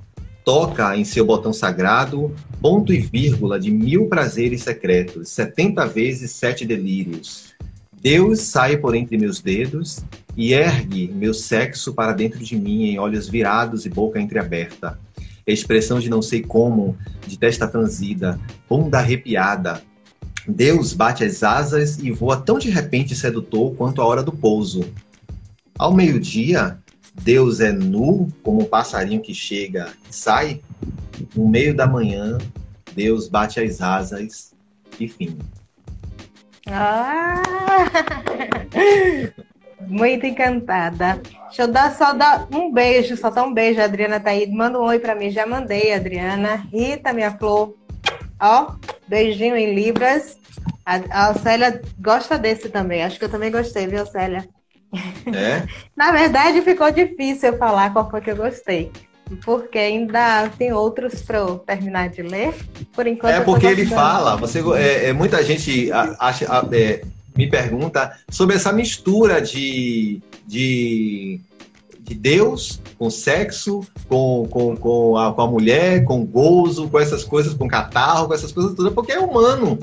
toca 0.50 0.98
em 0.98 1.06
seu 1.06 1.24
botão 1.24 1.54
sagrado 1.54 2.34
ponto 2.60 2.92
e 2.92 2.98
vírgula 3.00 3.60
de 3.60 3.70
mil 3.70 4.08
prazeres 4.08 4.64
secretos, 4.64 5.30
setenta 5.30 5.86
vezes 5.86 6.32
sete 6.32 6.66
delírios. 6.66 7.54
Deus 8.02 8.40
sai 8.40 8.76
por 8.76 8.96
entre 8.96 9.16
meus 9.16 9.42
dedos 9.42 10.04
e 10.36 10.54
ergue 10.54 11.08
meu 11.14 11.36
sexo 11.36 11.94
para 11.94 12.14
dentro 12.14 12.44
de 12.44 12.56
mim 12.56 12.86
em 12.86 12.98
olhos 12.98 13.30
virados 13.30 13.86
e 13.86 13.92
boca 13.92 14.20
entreaberta. 14.20 15.00
Expressão 15.46 16.00
de 16.00 16.10
não 16.10 16.20
sei 16.20 16.42
como, 16.42 16.98
de 17.28 17.38
testa 17.38 17.68
franzida, 17.68 18.40
bunda 18.68 18.98
arrepiada. 18.98 19.84
Deus 20.48 20.94
bate 20.94 21.24
as 21.24 21.44
asas 21.44 22.00
e 22.00 22.10
voa 22.10 22.38
tão 22.38 22.58
de 22.58 22.72
repente 22.72 23.16
sedutor 23.16 23.76
quanto 23.76 24.02
a 24.02 24.06
hora 24.06 24.24
do 24.24 24.32
pouso. 24.32 24.84
Ao 25.78 25.94
meio-dia, 25.94 26.80
Deus 27.22 27.60
é 27.60 27.72
nu 27.72 28.32
como 28.44 28.62
um 28.62 28.66
passarinho 28.66 29.22
que 29.22 29.34
chega 29.34 29.94
e 30.10 30.16
sai. 30.16 30.62
No 31.36 31.48
meio 31.48 31.76
da 31.76 31.86
manhã, 31.86 32.38
Deus 32.94 33.28
bate 33.28 33.60
as 33.60 33.82
asas 33.82 34.54
e 35.00 35.08
fim. 35.08 35.38
Ah! 36.68 37.42
Muito 39.82 40.26
encantada. 40.26 41.22
Deixa 41.48 41.64
eu 41.64 41.68
dar 41.68 41.96
só 41.96 42.14
dar 42.14 42.48
um 42.52 42.72
beijo, 42.72 43.18
só 43.18 43.30
dar 43.30 43.44
um 43.44 43.54
beijo. 43.54 43.82
Adriana 43.82 44.20
tá 44.20 44.30
aí. 44.30 44.48
Manda 44.48 44.80
um 44.80 44.84
oi 44.84 45.00
para 45.00 45.16
mim. 45.16 45.32
Já 45.32 45.46
mandei, 45.46 45.94
Adriana. 45.94 46.68
Rita, 46.72 47.14
minha 47.14 47.32
flor. 47.32 47.76
Ó, 48.40 48.76
beijinho 49.08 49.56
em 49.56 49.74
Libras. 49.74 50.38
A, 50.86 51.30
a 51.30 51.34
Célia 51.34 51.82
gosta 52.00 52.38
desse 52.38 52.70
também. 52.70 53.04
Acho 53.04 53.18
que 53.18 53.26
eu 53.26 53.30
também 53.30 53.52
gostei, 53.52 53.88
viu, 53.88 54.06
Célia? 54.06 54.48
É? 55.34 55.68
Na 55.96 56.12
verdade, 56.12 56.62
ficou 56.62 56.92
difícil 56.92 57.50
eu 57.50 57.58
falar 57.58 57.92
qual 57.92 58.10
foi 58.10 58.22
que 58.22 58.32
eu 58.32 58.36
gostei. 58.36 58.92
Porque 59.46 59.78
ainda 59.78 60.50
tem 60.58 60.74
outros 60.74 61.22
para 61.22 61.38
eu 61.38 61.60
terminar 61.60 62.10
de 62.10 62.24
ler. 62.24 62.54
Por 62.94 63.06
enquanto. 63.06 63.34
É 63.34 63.42
porque 63.42 63.68
ele 63.68 63.86
fala, 63.86 64.36
você, 64.36 64.60
é, 64.76 65.10
é, 65.10 65.14
muita 65.14 65.44
gente 65.44 65.92
acha, 65.92 66.46
é, 66.72 67.04
me 67.36 67.48
pergunta 67.48 68.18
sobre 68.30 68.56
essa 68.56 68.74
mistura 68.74 69.40
de, 69.40 70.20
de, 70.48 71.40
de 72.00 72.16
Deus 72.16 72.82
com 72.98 73.10
sexo, 73.10 73.82
com, 74.08 74.48
com, 74.50 74.76
com, 74.76 75.18
a, 75.18 75.32
com 75.32 75.42
a 75.42 75.48
mulher, 75.48 76.04
com 76.04 76.26
gozo, 76.26 76.90
com 76.90 77.00
essas 77.00 77.24
coisas, 77.24 77.54
com 77.54 77.68
catarro, 77.68 78.28
com 78.28 78.34
essas 78.34 78.52
coisas 78.52 78.74
todas, 78.74 78.92
porque 78.94 79.12
é 79.12 79.20
humano. 79.20 79.78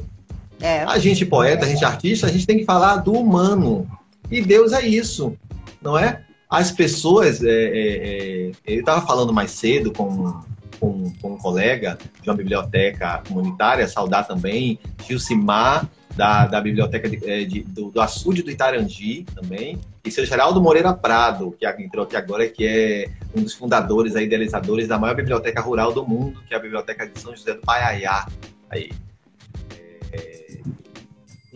É. 0.61 0.82
A 0.84 0.98
gente 0.98 1.24
poeta, 1.24 1.64
a 1.64 1.68
gente 1.68 1.84
artista, 1.84 2.26
a 2.26 2.30
gente 2.30 2.46
tem 2.46 2.59
que 2.59 2.64
falar 2.64 2.96
do 2.96 3.12
humano. 3.12 3.86
E 4.31 4.41
Deus 4.41 4.72
é 4.72 4.87
isso, 4.87 5.37
não 5.81 5.99
é? 5.99 6.24
As 6.49 6.70
pessoas, 6.70 7.43
é, 7.43 7.49
é, 7.49 8.49
é 8.49 8.53
eu 8.66 8.81
estava 8.81 9.05
falando 9.07 9.33
mais 9.33 9.51
cedo 9.51 9.93
com, 9.93 10.41
com, 10.79 11.12
com, 11.20 11.35
um 11.35 11.39
colega 11.39 11.99
de 12.22 12.29
uma 12.29 12.37
biblioteca 12.37 13.22
comunitária, 13.27 13.87
saudar 13.89 14.27
também, 14.27 14.79
Gilcimar, 15.07 15.89
da, 16.14 16.47
da 16.47 16.61
biblioteca 16.61 17.09
de, 17.09 17.18
é, 17.29 17.45
de, 17.45 17.62
do, 17.62 17.91
do 17.91 18.01
Açude 18.01 18.43
do 18.43 18.51
Itarandi 18.51 19.24
também, 19.35 19.79
e 20.05 20.11
seu 20.11 20.24
Geraldo 20.24 20.62
Moreira 20.62 20.95
Prado, 20.95 21.55
que 21.59 21.66
entrou 21.66 22.05
aqui 22.05 22.16
agora, 22.16 22.49
que 22.49 22.64
é 22.64 23.11
um 23.35 23.43
dos 23.43 23.55
fundadores, 23.55 24.16
aí, 24.16 24.24
idealizadores 24.24 24.89
da 24.89 24.99
maior 24.99 25.14
biblioteca 25.14 25.61
rural 25.61 25.93
do 25.93 26.07
mundo, 26.07 26.41
que 26.47 26.55
é 26.55 26.57
a 26.57 26.61
Biblioteca 26.61 27.07
de 27.07 27.20
São 27.20 27.35
José 27.35 27.55
do 27.55 27.61
Paiaiá. 27.61 28.27
Aí. 28.70 28.91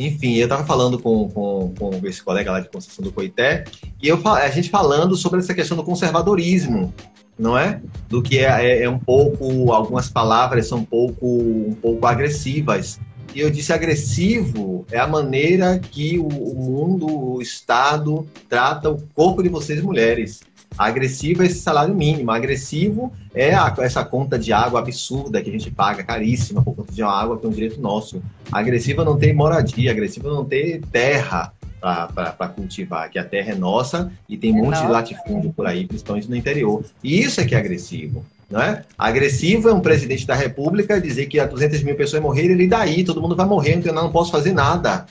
Enfim, 0.00 0.36
eu 0.36 0.44
estava 0.44 0.64
falando 0.64 0.98
com, 0.98 1.28
com, 1.28 1.74
com, 1.78 2.06
esse 2.06 2.22
colega 2.22 2.52
lá 2.52 2.60
de 2.60 2.68
Conceição 2.68 3.04
do 3.04 3.12
Coité, 3.12 3.64
e 4.02 4.08
eu, 4.08 4.20
a 4.26 4.48
gente 4.48 4.70
falando 4.70 5.16
sobre 5.16 5.40
essa 5.40 5.54
questão 5.54 5.76
do 5.76 5.84
conservadorismo, 5.84 6.92
não 7.38 7.56
é? 7.56 7.80
Do 8.08 8.22
que 8.22 8.38
é, 8.38 8.44
é, 8.44 8.82
é, 8.84 8.88
um 8.88 8.98
pouco, 8.98 9.72
algumas 9.72 10.08
palavras 10.08 10.68
são 10.68 10.78
um 10.78 10.84
pouco, 10.84 11.26
um 11.26 11.76
pouco 11.80 12.06
agressivas. 12.06 13.00
E 13.34 13.40
eu 13.40 13.50
disse 13.50 13.72
agressivo 13.72 14.84
é 14.90 14.98
a 14.98 15.06
maneira 15.06 15.78
que 15.78 16.18
o, 16.18 16.26
o 16.26 16.54
mundo, 16.56 17.34
o 17.34 17.42
Estado 17.42 18.26
trata 18.48 18.90
o 18.90 19.00
corpo 19.14 19.42
de 19.42 19.48
vocês 19.48 19.80
mulheres. 19.80 20.40
Agressivo 20.78 21.42
é 21.42 21.46
esse 21.46 21.60
salário 21.60 21.94
mínimo. 21.94 22.30
Agressivo 22.30 23.12
é 23.34 23.54
a, 23.54 23.74
essa 23.80 24.04
conta 24.04 24.38
de 24.38 24.52
água 24.52 24.80
absurda 24.80 25.42
que 25.42 25.50
a 25.50 25.52
gente 25.52 25.70
paga, 25.70 26.02
caríssima, 26.02 26.62
por 26.62 26.74
conta 26.74 26.92
de 26.92 27.02
uma 27.02 27.12
água 27.12 27.38
que 27.38 27.46
é 27.46 27.48
um 27.48 27.52
direito 27.52 27.80
nosso. 27.80 28.22
Agressiva 28.50 29.04
não 29.04 29.18
tem 29.18 29.34
moradia, 29.34 29.90
agressiva 29.90 30.28
não 30.28 30.44
tem 30.44 30.80
terra 30.80 31.52
para 31.80 32.48
cultivar, 32.48 33.10
que 33.10 33.18
a 33.18 33.24
terra 33.24 33.52
é 33.52 33.54
nossa 33.54 34.12
e 34.28 34.36
tem 34.36 34.52
um 34.52 34.64
monte 34.64 34.80
de 34.80 34.86
latifúndio 34.86 35.52
por 35.52 35.66
aí, 35.66 35.86
principalmente 35.86 36.28
no 36.28 36.36
interior. 36.36 36.84
E 37.02 37.20
isso 37.20 37.40
é 37.40 37.44
que 37.44 37.54
é 37.54 37.58
agressivo. 37.58 38.24
Não 38.50 38.60
é? 38.60 38.82
Agressivo 38.98 39.68
é 39.68 39.72
um 39.72 39.80
presidente 39.80 40.26
da 40.26 40.34
república 40.34 41.00
dizer 41.00 41.26
que 41.26 41.38
há 41.38 41.46
200 41.46 41.82
mil 41.82 41.94
pessoas 41.94 42.20
morreram, 42.20 42.52
ele 42.52 42.66
daí, 42.66 43.04
todo 43.04 43.22
mundo 43.22 43.36
vai 43.36 43.46
morrer, 43.46 43.74
então 43.74 43.92
eu 43.92 44.02
não 44.02 44.10
posso 44.10 44.32
fazer 44.32 44.52
nada. 44.52 45.06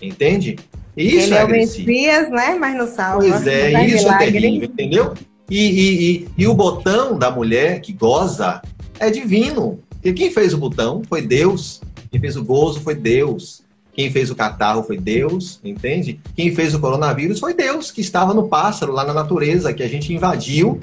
Entende? 0.00 0.58
Isso 0.96 1.26
Ele 1.26 1.34
é, 1.34 1.38
é 1.38 1.44
o 1.44 1.48
Messias, 1.48 2.30
né? 2.30 2.54
Mas 2.54 2.76
não 2.76 2.86
salva. 2.86 3.18
Pois 3.18 3.46
é, 3.46 3.86
isso 3.86 4.04
milagre. 4.04 4.28
é 4.28 4.30
terrível, 4.30 4.68
entendeu? 4.68 5.14
E, 5.50 5.58
e, 5.58 6.10
e, 6.10 6.28
e, 6.38 6.46
o 6.46 6.54
botão 6.54 7.18
da 7.18 7.30
mulher 7.30 7.80
que 7.80 7.92
goza 7.92 8.62
é 8.98 9.10
divino. 9.10 9.80
E 10.02 10.12
quem 10.12 10.30
fez 10.30 10.54
o 10.54 10.58
botão 10.58 11.02
foi 11.06 11.20
Deus. 11.20 11.80
Quem 12.10 12.20
fez 12.20 12.36
o 12.36 12.44
gozo 12.44 12.80
foi 12.80 12.94
Deus. 12.94 13.62
Quem 13.92 14.10
fez 14.10 14.30
o 14.30 14.34
catarro 14.34 14.82
foi 14.82 14.98
Deus, 14.98 15.60
entende? 15.62 16.20
Quem 16.34 16.54
fez 16.54 16.74
o 16.74 16.80
coronavírus 16.80 17.38
foi 17.38 17.54
Deus, 17.54 17.92
que 17.92 18.00
estava 18.00 18.34
no 18.34 18.48
pássaro, 18.48 18.92
lá 18.92 19.04
na 19.04 19.12
natureza, 19.12 19.72
que 19.72 19.84
a 19.84 19.88
gente 19.88 20.12
invadiu 20.12 20.80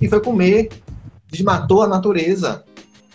e 0.00 0.08
foi 0.08 0.20
comer. 0.20 0.68
Desmatou 1.30 1.82
a 1.82 1.86
natureza. 1.86 2.64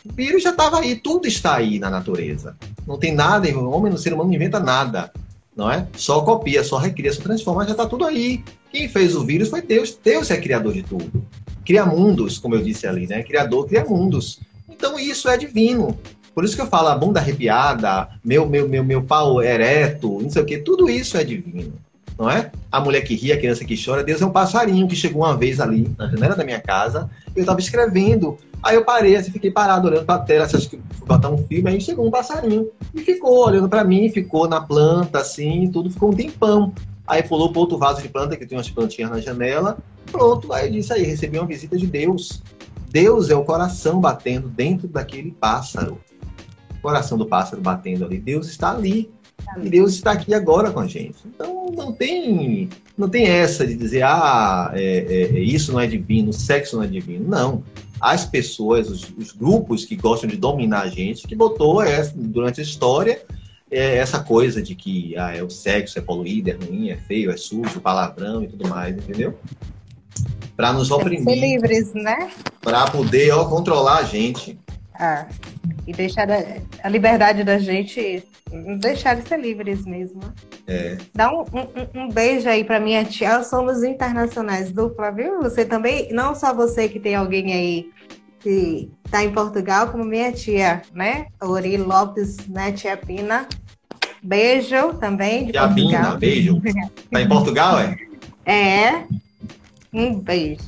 O 0.05 0.13
vírus 0.13 0.43
já 0.43 0.51
estava 0.51 0.79
aí, 0.79 0.95
tudo 0.95 1.27
está 1.27 1.55
aí 1.55 1.79
na 1.79 1.89
natureza. 1.89 2.55
Não 2.85 2.97
tem 2.97 3.13
nada, 3.13 3.47
o 3.49 3.71
homem, 3.71 3.91
o 3.91 3.97
ser 3.97 4.13
humano 4.13 4.29
não 4.29 4.35
inventa 4.35 4.59
nada 4.59 5.11
não 5.55 5.71
é? 5.71 5.87
Só 5.95 6.21
copia, 6.21 6.63
só 6.63 6.77
recria, 6.77 7.11
só 7.13 7.21
transforma, 7.21 7.65
já 7.65 7.71
está 7.71 7.85
tudo 7.85 8.05
aí. 8.05 8.43
Quem 8.71 8.89
fez 8.89 9.15
o 9.15 9.23
vírus 9.23 9.49
foi 9.49 9.61
Deus. 9.61 9.97
Deus 10.03 10.31
é 10.31 10.37
criador 10.37 10.73
de 10.73 10.83
tudo. 10.83 11.23
Cria 11.65 11.85
mundos, 11.85 12.39
como 12.39 12.55
eu 12.55 12.63
disse 12.63 12.87
ali, 12.87 13.07
né? 13.07 13.23
Criador 13.23 13.67
cria 13.67 13.85
mundos. 13.85 14.39
Então 14.67 14.99
isso 14.99 15.29
é 15.29 15.37
divino. 15.37 15.97
Por 16.33 16.43
isso 16.43 16.55
que 16.55 16.61
eu 16.61 16.67
falo 16.67 16.87
a 16.87 16.97
bunda 16.97 17.19
arrepiada, 17.19 18.09
meu, 18.23 18.47
meu, 18.47 18.67
meu, 18.67 18.83
meu 18.83 19.03
pau 19.03 19.41
ereto, 19.41 20.19
não 20.19 20.29
sei 20.29 20.41
o 20.41 20.45
que, 20.45 20.57
tudo 20.57 20.89
isso 20.89 21.15
é 21.15 21.23
divino. 21.23 21.73
Não 22.17 22.29
é? 22.29 22.51
A 22.71 22.79
mulher 22.79 23.01
que 23.01 23.15
ri, 23.15 23.31
a 23.31 23.37
criança 23.37 23.63
que 23.63 23.81
chora, 23.81 24.03
Deus 24.03 24.21
é 24.21 24.25
um 24.25 24.31
passarinho 24.31 24.87
que 24.87 24.95
chegou 24.95 25.23
uma 25.23 25.37
vez 25.37 25.59
ali 25.59 25.89
na 25.97 26.07
janela 26.07 26.35
da 26.35 26.43
minha 26.43 26.59
casa. 26.59 27.09
Eu 27.35 27.41
estava 27.41 27.59
escrevendo 27.59 28.37
Aí 28.63 28.75
eu 28.75 28.85
parei, 28.85 29.17
assim, 29.17 29.29
fiquei 29.29 29.51
parado 29.51 29.89
olhando 29.89 30.05
para 30.05 30.15
a 30.15 30.19
tela, 30.19 30.45
acho 30.45 30.69
que 30.69 30.79
fui 30.91 31.05
botar 31.05 31.29
um 31.29 31.37
filme, 31.37 31.69
aí 31.69 31.81
chegou 31.81 32.07
um 32.07 32.09
passarinho 32.09 32.69
e 32.95 33.01
ficou 33.01 33.45
olhando 33.45 33.67
para 33.67 33.83
mim, 33.83 34.09
ficou 34.09 34.47
na 34.47 34.61
planta, 34.61 35.19
assim, 35.19 35.69
tudo, 35.69 35.91
ficou 35.91 36.11
um 36.11 36.13
tempão. 36.13 36.73
Aí 37.05 37.21
pulou 37.21 37.51
para 37.51 37.59
outro 37.59 37.77
vaso 37.77 38.01
de 38.01 38.07
planta, 38.07 38.37
que 38.37 38.45
tem 38.45 38.57
umas 38.57 38.69
plantinhas 38.69 39.11
na 39.11 39.19
janela, 39.19 39.77
pronto, 40.09 40.53
aí 40.53 40.67
eu 40.67 40.71
disse 40.71 40.93
aí, 40.93 41.03
recebi 41.03 41.37
uma 41.37 41.45
visita 41.45 41.77
de 41.77 41.85
Deus. 41.85 42.41
Deus 42.89 43.29
é 43.29 43.35
o 43.35 43.43
coração 43.43 43.99
batendo 43.99 44.47
dentro 44.47 44.87
daquele 44.87 45.31
pássaro. 45.31 45.99
O 46.77 46.81
coração 46.81 47.17
do 47.17 47.25
pássaro 47.25 47.61
batendo 47.61 48.05
ali, 48.05 48.17
Deus 48.17 48.47
está 48.47 48.71
ali. 48.71 49.11
E 49.61 49.69
Deus 49.69 49.95
está 49.95 50.11
aqui 50.13 50.33
agora 50.33 50.71
com 50.71 50.79
a 50.79 50.87
gente. 50.87 51.17
Então 51.25 51.69
não 51.75 51.91
tem, 51.91 52.69
não 52.97 53.09
tem 53.09 53.25
essa 53.25 53.67
de 53.67 53.75
dizer, 53.75 54.03
ah, 54.03 54.71
é, 54.73 55.33
é, 55.33 55.39
isso 55.39 55.73
não 55.73 55.79
é 55.79 55.87
divino, 55.87 56.31
sexo 56.31 56.77
não 56.77 56.83
é 56.83 56.87
divino. 56.87 57.27
Não 57.27 57.63
as 58.03 58.25
pessoas, 58.25 58.89
os, 58.89 59.09
os, 59.17 59.31
grupos 59.31 59.85
que 59.85 59.95
gostam 59.95 60.29
de 60.29 60.35
dominar 60.35 60.81
a 60.81 60.89
gente, 60.89 61.25
que 61.25 61.33
botou 61.33 61.81
essa, 61.81 62.11
durante 62.13 62.59
a 62.59 62.63
história 62.63 63.21
é, 63.71 63.95
essa 63.95 64.19
coisa 64.19 64.61
de 64.61 64.75
que 64.75 65.17
ah, 65.17 65.33
é 65.33 65.41
o 65.41 65.49
sexo 65.49 65.97
é 65.97 66.01
poluído, 66.01 66.49
é 66.49 66.53
ruim, 66.53 66.89
é 66.89 66.97
feio, 66.97 67.31
é 67.31 67.37
sujo, 67.37 67.79
palavrão 67.79 68.43
e 68.43 68.47
tudo 68.47 68.67
mais, 68.67 68.95
entendeu? 68.95 69.39
Para 70.53 70.73
nos 70.73 70.91
oprimir. 70.91 71.23
Ser 71.23 71.35
livres, 71.35 71.93
né? 71.93 72.29
Para 72.61 72.85
poder 72.91 73.31
ó, 73.31 73.45
controlar 73.45 73.99
a 73.99 74.03
gente. 74.03 74.59
Ah, 74.95 75.27
e 75.87 75.91
deixar 75.91 76.29
a, 76.29 76.37
a 76.83 76.89
liberdade 76.89 77.43
da 77.43 77.57
gente 77.57 78.23
deixar 78.79 79.15
de 79.15 79.27
ser 79.27 79.39
livres 79.39 79.85
mesmo. 79.85 80.21
É. 80.67 80.97
Dá 81.13 81.31
um, 81.31 81.41
um, 81.41 82.03
um 82.03 82.09
beijo 82.09 82.47
aí 82.47 82.63
para 82.63 82.79
minha 82.79 83.03
tia. 83.03 83.43
Somos 83.43 83.83
internacionais 83.83 84.71
dupla, 84.71 85.11
viu? 85.11 85.41
Você 85.41 85.65
também, 85.65 86.11
não 86.11 86.35
só 86.35 86.53
você 86.53 86.87
que 86.87 86.99
tem 86.99 87.15
alguém 87.15 87.53
aí 87.53 87.89
que 88.39 88.91
está 89.05 89.23
em 89.23 89.31
Portugal, 89.31 89.89
como 89.89 90.03
minha 90.03 90.31
tia, 90.31 90.81
né? 90.93 91.27
Ori 91.41 91.77
Lopes, 91.77 92.47
né? 92.47 92.71
Tia 92.71 92.97
Pina. 92.97 93.47
Beijo 94.21 94.93
também 94.95 95.47
de 95.47 95.51
tia 95.53 95.67
Portugal. 95.67 96.01
Pina, 96.01 96.17
beijo. 96.17 96.61
Tá 97.11 97.21
em 97.21 97.27
Portugal, 97.27 97.79
é? 97.79 97.97
É. 98.45 99.03
Um 99.91 100.19
beijo. 100.19 100.61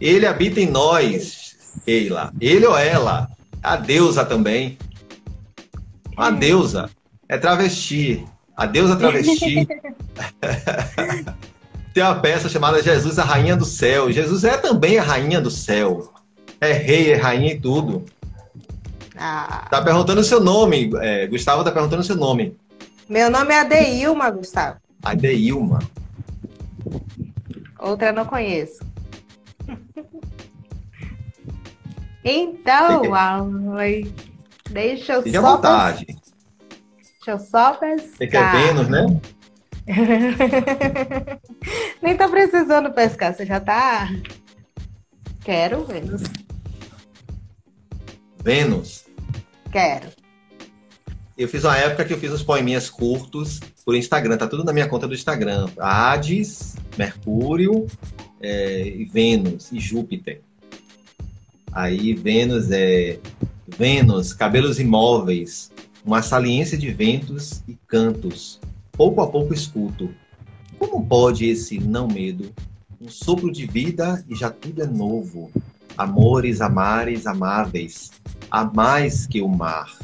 Ele 0.00 0.26
habita 0.26 0.60
em 0.60 0.66
nós, 0.66 1.45
Keila. 1.90 2.32
Ele 2.40 2.66
ou 2.66 2.76
ela? 2.76 3.28
A 3.62 3.76
deusa 3.76 4.24
também. 4.24 4.76
Uma 6.16 6.30
deusa. 6.30 6.90
É 7.28 7.38
travesti. 7.38 8.24
A 8.56 8.66
deusa 8.66 8.96
travesti. 8.96 9.66
Tem 11.94 12.02
uma 12.02 12.16
peça 12.16 12.48
chamada 12.48 12.82
Jesus, 12.82 13.18
a 13.18 13.24
Rainha 13.24 13.56
do 13.56 13.64
Céu. 13.64 14.12
Jesus 14.12 14.44
é 14.44 14.56
também 14.58 14.98
a 14.98 15.02
Rainha 15.02 15.40
do 15.40 15.50
Céu. 15.50 16.12
É 16.60 16.72
rei, 16.72 17.12
é 17.12 17.16
rainha 17.16 17.52
e 17.52 17.60
tudo. 17.60 18.04
Ah, 19.16 19.66
Tá 19.70 19.80
perguntando 19.82 20.20
o 20.20 20.24
seu 20.24 20.40
nome. 20.40 20.90
é, 21.00 21.26
Gustavo 21.26 21.62
tá 21.64 21.70
perguntando 21.70 22.00
o 22.02 22.04
seu 22.04 22.16
nome. 22.16 22.56
meu 23.08 23.30
nome 23.30 23.52
é 23.54 23.60
Adeilma, 23.60 24.30
Gustavo. 24.30 24.76
Adeilma. 25.02 25.78
Outra 27.78 28.08
eu 28.08 28.12
não 28.14 28.24
conheço. 28.24 28.80
Então, 32.28 33.02
Fique- 33.02 33.14
ai, 33.14 34.12
deixa 34.70 35.12
eu 35.12 35.22
Fique 35.22 35.36
à 35.36 35.40
só 35.40 35.54
vontade. 35.56 36.06
Deixa 36.06 37.28
eu 37.28 37.38
só 37.38 37.74
pensar. 37.74 38.16
Você 38.16 38.26
quer 38.26 38.52
Vênus, 38.52 38.88
né? 38.88 39.06
Nem 42.02 42.16
tô 42.16 42.28
precisando 42.28 42.90
pescar, 42.92 43.32
você 43.32 43.46
já 43.46 43.60
tá. 43.60 44.08
Quero, 45.44 45.84
Vênus. 45.84 46.22
Vênus. 48.42 49.04
Quero. 49.70 50.08
Eu 51.38 51.48
fiz 51.48 51.62
uma 51.62 51.76
época 51.76 52.04
que 52.04 52.12
eu 52.12 52.18
fiz 52.18 52.32
uns 52.32 52.42
poeminhas 52.42 52.90
curtos 52.90 53.60
por 53.84 53.94
Instagram. 53.94 54.36
Tá 54.36 54.48
tudo 54.48 54.64
na 54.64 54.72
minha 54.72 54.88
conta 54.88 55.06
do 55.06 55.14
Instagram. 55.14 55.68
Hades, 55.78 56.74
Mercúrio, 56.98 57.86
é, 58.40 58.80
e 58.88 59.04
Vênus 59.04 59.70
e 59.70 59.78
Júpiter. 59.78 60.40
Aí 61.76 62.14
Vênus 62.14 62.70
é 62.70 63.20
Vênus, 63.68 64.32
cabelos 64.32 64.80
imóveis, 64.80 65.70
uma 66.02 66.22
saliência 66.22 66.78
de 66.78 66.90
ventos 66.90 67.62
e 67.68 67.74
cantos. 67.86 68.58
Pouco 68.92 69.20
a 69.20 69.26
pouco 69.26 69.52
escuto. 69.52 70.08
Como 70.78 71.04
pode 71.06 71.44
esse 71.44 71.78
não 71.78 72.08
medo? 72.08 72.50
Um 72.98 73.10
sopro 73.10 73.52
de 73.52 73.66
vida 73.66 74.24
e 74.26 74.34
já 74.34 74.48
tudo 74.48 74.84
é 74.84 74.86
novo. 74.86 75.50
Amores, 75.98 76.62
amares, 76.62 77.26
amáveis. 77.26 78.10
Há 78.50 78.64
mais 78.64 79.26
que 79.26 79.42
o 79.42 79.48
mar. 79.48 79.98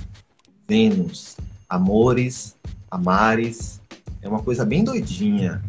Vênus, 0.68 1.38
amores, 1.70 2.54
amares. 2.90 3.80
É 4.20 4.28
uma 4.28 4.42
coisa 4.42 4.66
bem 4.66 4.84
doidinha. 4.84 5.64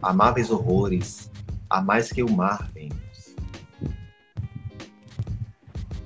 Amáveis 0.00 0.48
horrores. 0.48 1.28
Há 1.68 1.82
mais 1.82 2.12
que 2.12 2.22
o 2.22 2.30
mar, 2.30 2.70
Vênus. 2.72 3.09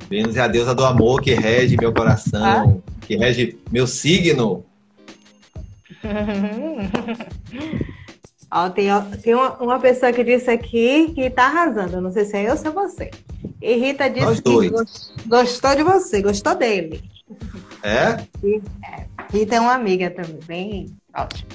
Vênus 0.09 0.37
é 0.37 0.41
a 0.41 0.49
deusa 0.49 0.75
do 0.75 0.85
amor 0.85 1.21
que 1.21 1.35
rege 1.35 1.77
meu 1.79 1.93
coração, 1.93 2.83
que 3.01 3.17
rege 3.17 3.59
meu 3.71 3.87
signo. 3.87 4.65
Ó, 8.51 8.71
tem 8.71 8.89
tem 9.23 9.35
uma, 9.35 9.57
uma 9.57 9.81
pessoa 9.81 10.13
que 10.13 10.23
disse 10.23 10.51
aqui 10.51 11.13
que 11.15 11.29
tá 11.29 11.47
arrasando. 11.47 12.01
Não 12.01 12.13
sei 12.13 12.25
se 12.25 12.37
é 12.37 12.47
eu 12.47 12.53
ou 12.53 12.57
se 12.57 12.67
é 12.67 12.71
você. 12.71 13.11
E 13.61 13.75
Rita 13.77 14.09
disse 14.09 14.27
Nós 14.27 14.41
que 14.41 14.71
gostou 15.27 15.75
de 15.75 15.83
você, 15.83 16.23
gostou 16.23 16.55
dele. 16.55 17.03
É? 17.83 18.23
Rita 19.33 19.57
é 19.57 19.61
uma 19.61 19.75
amiga 19.75 20.11
também, 20.11 20.39
bem 20.47 20.97
ótimo. 21.17 21.49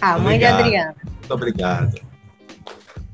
A 0.00 0.18
mãe 0.18 0.38
de. 0.38 0.44
Adriana. 0.44 0.94
Muito 1.04 1.34
obrigado. 1.34 2.00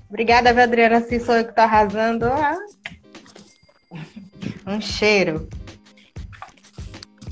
Obrigada, 0.08 0.50
Adriana. 0.50 1.00
Se 1.02 1.20
sou 1.20 1.36
eu 1.36 1.44
que 1.44 1.54
tô 1.54 1.61
arrasando. 1.61 2.26
ah. 2.26 2.58
Um 4.66 4.80
cheiro. 4.80 5.48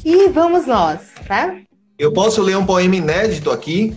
E 0.04 0.28
vamos 0.28 0.66
nós, 0.66 1.00
tá? 1.26 1.56
Eu 1.98 2.12
posso 2.12 2.40
ler 2.42 2.56
um 2.56 2.64
poema 2.66 2.96
inédito 2.96 3.50
aqui? 3.50 3.96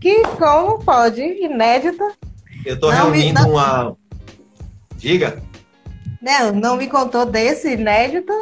Que 0.00 0.22
como 0.38 0.78
pode? 0.84 1.20
Inédito. 1.22 2.02
Eu 2.64 2.74
estou 2.74 2.92
Não, 2.92 3.10
me- 3.10 3.18
reunindo 3.18 3.40
não. 3.42 3.50
uma. 3.50 3.96
Diga. 4.96 5.42
Não, 6.20 6.52
não 6.52 6.76
me 6.76 6.86
contou 6.86 7.26
desse 7.26 7.72
inédito. 7.72 8.32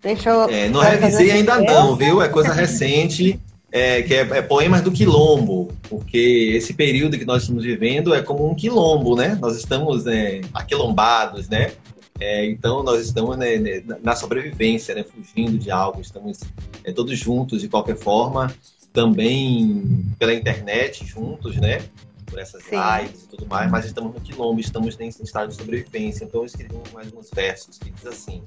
Deixa 0.00 0.30
eu. 0.30 0.48
É, 0.48 0.68
não 0.68 0.80
revisei 0.80 1.30
ainda 1.30 1.60
não, 1.60 1.94
viu? 1.94 2.22
É 2.22 2.28
coisa 2.28 2.52
recente, 2.54 3.38
é, 3.70 4.00
que 4.02 4.14
é, 4.14 4.20
é 4.20 4.42
poemas 4.42 4.80
do 4.80 4.90
quilombo, 4.90 5.68
porque 5.88 6.52
esse 6.56 6.72
período 6.72 7.18
que 7.18 7.26
nós 7.26 7.42
estamos 7.42 7.64
vivendo 7.64 8.14
é 8.14 8.22
como 8.22 8.48
um 8.50 8.54
quilombo, 8.54 9.14
né? 9.14 9.36
Nós 9.40 9.56
estamos 9.56 10.04
né, 10.06 10.40
aquilombados, 10.54 11.48
né? 11.48 11.72
É, 12.20 12.44
então 12.44 12.82
nós 12.82 13.00
estamos 13.06 13.36
né, 13.38 13.56
né, 13.56 13.82
na 14.02 14.14
sobrevivência, 14.14 14.94
né? 14.94 15.02
Fugindo 15.02 15.58
de 15.58 15.70
algo, 15.70 16.00
estamos 16.00 16.40
é, 16.84 16.92
todos 16.92 17.18
juntos 17.18 17.62
de 17.62 17.68
qualquer 17.68 17.96
forma, 17.96 18.54
também 18.92 20.04
pela 20.18 20.34
internet 20.34 21.04
juntos, 21.06 21.56
né? 21.56 21.82
Por 22.26 22.38
essas 22.38 22.62
Sim. 22.62 22.76
lives 22.76 23.24
e 23.24 23.28
tudo 23.28 23.46
mais, 23.46 23.70
mas 23.70 23.86
estamos 23.86 24.14
no 24.14 24.20
quilombo, 24.20 24.60
estamos 24.60 24.98
em 25.00 25.08
estado 25.08 25.48
de 25.48 25.56
sobrevivência. 25.56 26.24
Então 26.24 26.42
eu 26.42 26.46
escrevi 26.46 26.74
mais 26.92 27.12
uns 27.12 27.30
versos 27.30 27.78
que 27.78 27.90
diz 27.90 28.06
assim. 28.06 28.42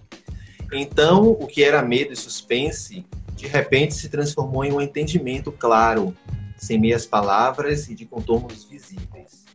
Então, 0.71 1.31
o 1.31 1.45
que 1.45 1.63
era 1.63 1.81
medo 1.81 2.13
e 2.13 2.15
suspense, 2.15 3.05
de 3.35 3.47
repente 3.47 3.93
se 3.93 4.07
transformou 4.07 4.63
em 4.63 4.71
um 4.71 4.81
entendimento 4.81 5.51
claro, 5.51 6.15
sem 6.57 6.79
meias 6.79 7.05
palavras 7.05 7.89
e 7.89 7.95
de 7.95 8.05
contornos 8.05 8.63
visíveis. 8.63 9.45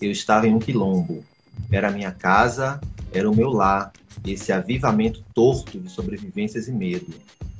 Eu 0.00 0.10
estava 0.10 0.46
em 0.46 0.54
um 0.54 0.58
quilombo. 0.58 1.24
Era 1.70 1.88
a 1.88 1.90
minha 1.90 2.12
casa, 2.12 2.80
era 3.12 3.30
o 3.30 3.34
meu 3.34 3.50
lar, 3.50 3.92
esse 4.26 4.52
avivamento 4.52 5.24
torto 5.34 5.78
de 5.78 5.90
sobrevivências 5.90 6.68
e 6.68 6.72
medo. 6.72 7.12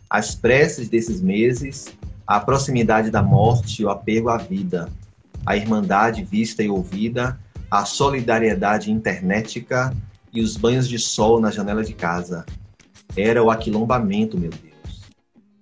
As 0.09 0.35
preces 0.35 0.89
desses 0.89 1.21
meses, 1.21 1.87
a 2.27 2.39
proximidade 2.41 3.11
da 3.11 3.23
morte 3.23 3.85
o 3.85 3.91
apego 3.91 4.29
à 4.29 4.37
vida, 4.37 4.91
a 5.45 5.57
irmandade 5.57 6.25
vista 6.25 6.63
e 6.63 6.69
ouvida, 6.69 7.39
a 7.71 7.85
solidariedade 7.85 8.91
internética 8.91 9.95
e 10.33 10.41
os 10.41 10.57
banhos 10.57 10.89
de 10.89 10.99
sol 10.99 11.41
na 11.41 11.51
janela 11.51 11.83
de 11.83 11.95
casa. 11.95 12.45
Era 13.17 13.43
o 13.43 13.51
aquilombamento, 13.51 14.39
meu 14.39 14.51
Deus. 14.51 15.03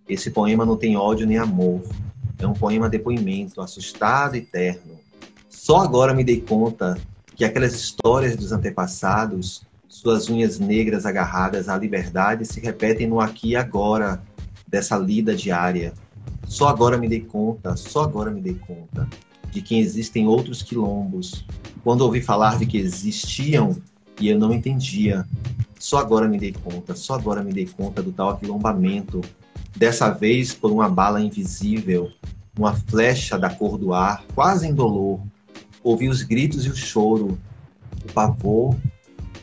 Esse 0.09 0.30
poema 0.30 0.64
não 0.64 0.76
tem 0.76 0.97
ódio 0.97 1.26
nem 1.26 1.38
amor. 1.38 1.82
É 2.38 2.47
um 2.47 2.53
poema 2.53 2.88
depoimento, 2.88 3.61
assustado 3.61 4.36
e 4.36 4.41
terno. 4.41 4.99
Só 5.49 5.78
agora 5.78 6.14
me 6.14 6.24
dei 6.24 6.41
conta 6.41 6.99
que 7.36 7.45
aquelas 7.45 7.74
histórias 7.74 8.36
dos 8.36 8.53
antepassados, 8.53 9.62
suas 10.01 10.30
unhas 10.30 10.59
negras 10.59 11.05
agarradas 11.05 11.68
à 11.68 11.76
liberdade, 11.76 12.46
se 12.46 12.59
repetem 12.59 13.07
no 13.07 13.20
aqui 13.20 13.51
e 13.51 13.57
agora 13.57 14.22
dessa 14.66 14.96
lida 14.96 15.36
diária. 15.36 15.92
Só 16.48 16.68
agora 16.68 16.96
me 16.96 17.07
dei 17.07 17.20
conta, 17.20 17.76
só 17.76 18.05
agora 18.05 18.30
me 18.30 18.40
dei 18.40 18.55
conta 18.55 19.07
de 19.51 19.61
que 19.61 19.78
existem 19.78 20.26
outros 20.26 20.62
quilombos. 20.62 21.44
Quando 21.84 22.01
ouvi 22.01 22.22
falar 22.22 22.59
de 22.59 22.64
que 22.64 22.78
existiam 22.78 23.76
e 24.18 24.28
eu 24.28 24.38
não 24.38 24.55
entendia, 24.55 25.26
só 25.78 25.98
agora 25.98 26.26
me 26.26 26.38
dei 26.38 26.53
conta, 26.53 26.94
só 26.94 27.14
agora 27.14 27.42
me 27.42 27.53
dei 27.53 27.66
conta 27.66 28.03
do 28.03 28.11
tal 28.11 28.30
aquilombamento. 28.30 29.20
Dessa 29.76 30.09
vez 30.09 30.55
por 30.55 30.72
uma 30.72 30.88
bala 30.88 31.20
invisível, 31.20 32.11
uma 32.59 32.72
flecha 32.74 33.38
da 33.38 33.51
cor 33.51 33.76
do 33.76 33.92
ar, 33.92 34.24
quase 34.34 34.66
indolor. 34.66 35.20
Ouvi 35.82 36.09
os 36.09 36.22
gritos 36.22 36.64
e 36.64 36.70
o 36.70 36.76
choro, 36.76 37.38
o 38.03 38.12
pavor, 38.14 38.74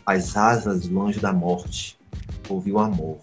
as 0.08 0.36
asas 0.38 0.88
do 0.88 1.02
anjo 1.02 1.20
da 1.20 1.34
morte. 1.34 2.00
Ouvi 2.48 2.72
o 2.72 2.80
amor. 2.80 3.20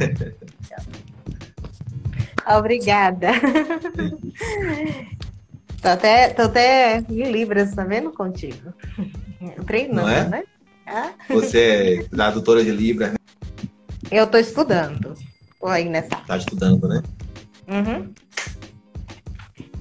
Obrigada. 2.58 3.28
tô, 5.82 5.88
até, 5.88 6.30
tô 6.30 6.42
até 6.42 7.04
em 7.08 7.30
Libras, 7.30 7.74
tá 7.74 7.84
vendo 7.84 8.10
contigo? 8.10 8.72
Treinando, 9.66 10.08
é? 10.08 10.28
né? 10.28 10.44
Ah, 10.86 11.12
Você 11.28 11.58
é 11.58 12.02
tradutora 12.04 12.64
de 12.64 12.70
Libras, 12.70 13.12
né? 13.12 13.18
Eu 14.10 14.26
tô 14.26 14.38
estudando. 14.38 15.14
Tô 15.60 15.66
aí 15.66 15.88
nessa. 15.88 16.16
Tá 16.26 16.38
estudando, 16.38 16.88
né? 16.88 17.02
Uhum. 17.68 18.12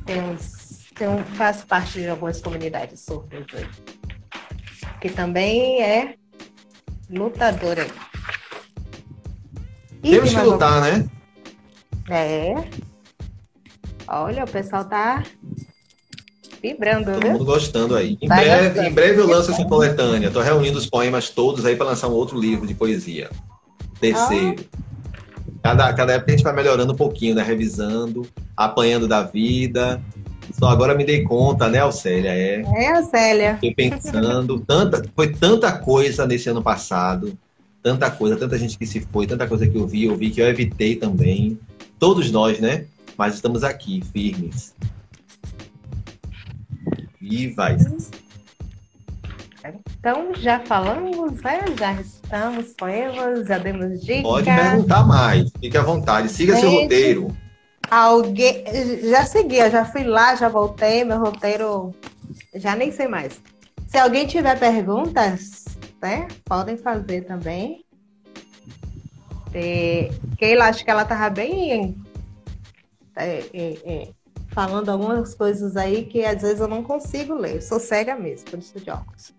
Tem 0.05 0.21
uns 0.21 0.52
eu 1.01 1.23
faço 1.35 1.65
parte 1.65 1.99
de 2.01 2.07
algumas 2.07 2.41
comunidades 2.41 2.99
surdas 2.99 3.45
aí. 3.53 3.67
Que 5.01 5.09
também 5.09 5.81
é 5.81 6.15
lutadora. 7.09 7.87
Temos 10.01 10.33
que 10.33 10.41
lutar, 10.41 10.81
né? 10.81 11.07
É. 12.09 12.53
Olha, 14.07 14.43
o 14.43 14.49
pessoal 14.49 14.83
tá 14.85 15.23
vibrando, 16.61 17.05
Todo 17.11 17.21
viu? 17.21 17.31
mundo 17.31 17.45
gostando 17.45 17.95
aí. 17.95 18.17
Em, 18.21 18.27
Tá 18.27 18.35
breve, 18.35 18.67
gostando. 18.67 18.87
em 18.87 18.93
breve 18.93 19.21
eu 19.21 19.27
lanço 19.27 19.51
essa 19.51 19.65
coletânea. 19.65 20.27
Estou 20.27 20.41
reunindo 20.41 20.77
os 20.77 20.85
poemas 20.89 21.29
todos 21.29 21.65
aí 21.65 21.75
para 21.75 21.87
lançar 21.87 22.07
um 22.09 22.13
outro 22.13 22.39
livro 22.39 22.67
de 22.67 22.73
poesia. 22.73 23.29
Terceiro. 23.99 24.65
Cada, 25.63 25.93
cada 25.93 26.13
época 26.13 26.31
a 26.31 26.35
gente 26.35 26.43
vai 26.43 26.53
melhorando 26.53 26.91
um 26.91 26.95
pouquinho, 26.95 27.35
né? 27.35 27.41
Revisando, 27.43 28.27
apanhando 28.55 29.07
da 29.07 29.23
vida. 29.23 30.01
Só 30.51 30.67
agora 30.67 30.95
me 30.95 31.05
dei 31.05 31.23
conta, 31.23 31.69
né, 31.69 31.79
Alcélia? 31.79 32.29
É. 32.29 32.61
É 32.61 32.91
a 32.91 33.03
Célia. 33.03 33.55
Fiquei 33.55 33.73
pensando, 33.73 34.59
tanta, 34.59 35.03
foi 35.15 35.31
tanta 35.33 35.71
coisa 35.71 36.25
nesse 36.25 36.49
ano 36.49 36.61
passado, 36.61 37.37
tanta 37.81 38.09
coisa, 38.11 38.35
tanta 38.35 38.57
gente 38.57 38.77
que 38.77 38.85
se 38.85 39.01
foi, 39.11 39.27
tanta 39.27 39.47
coisa 39.47 39.67
que 39.67 39.75
eu 39.75 39.87
vi, 39.87 40.05
eu 40.05 40.15
vi 40.15 40.29
que 40.29 40.41
eu 40.41 40.47
evitei 40.47 40.95
também. 40.95 41.59
Todos 41.99 42.31
nós, 42.31 42.59
né? 42.59 42.85
Mas 43.17 43.35
estamos 43.35 43.63
aqui, 43.63 44.03
firmes. 44.11 44.73
Vivas. 47.21 48.11
Então, 49.97 50.35
já 50.35 50.59
falamos, 50.59 51.41
né? 51.41 51.63
Já 51.79 51.93
estamos 51.93 52.73
poemas, 52.77 53.47
já 53.47 53.57
demos 53.57 54.01
dicas. 54.01 54.23
Pode 54.23 54.45
perguntar 54.45 55.07
mais, 55.07 55.49
fique 55.61 55.77
à 55.77 55.81
vontade, 55.81 56.27
siga 56.29 56.57
seu 56.57 56.69
Gente. 56.69 56.81
roteiro. 56.83 57.42
Alguém. 57.89 58.63
Já 59.09 59.25
segui, 59.25 59.57
eu 59.59 59.69
já 59.71 59.85
fui 59.85 60.03
lá, 60.03 60.35
já 60.35 60.49
voltei, 60.49 61.03
meu 61.03 61.19
roteiro. 61.19 61.93
Já 62.55 62.75
nem 62.75 62.91
sei 62.91 63.07
mais. 63.07 63.39
Se 63.87 63.97
alguém 63.97 64.25
tiver 64.25 64.57
perguntas, 64.59 65.65
né? 66.01 66.27
Podem 66.45 66.77
fazer 66.77 67.21
também. 67.25 67.83
É, 69.53 70.09
Keila, 70.37 70.65
acho 70.65 70.83
que 70.83 70.89
ela 70.89 71.05
tava 71.05 71.29
bem. 71.29 71.95
é, 73.15 73.43
é, 73.53 73.77
é, 73.85 74.07
falando 74.49 74.89
algumas 74.89 75.35
coisas 75.35 75.77
aí 75.77 76.05
que 76.05 76.23
às 76.25 76.41
vezes 76.41 76.59
eu 76.59 76.67
não 76.67 76.83
consigo 76.83 77.35
ler. 77.35 77.55
Eu 77.57 77.61
sou 77.61 77.79
cega 77.79 78.15
mesmo, 78.15 78.49
por 78.49 78.57
isso 78.59 78.79
de 78.79 78.89
óculos. 78.89 79.31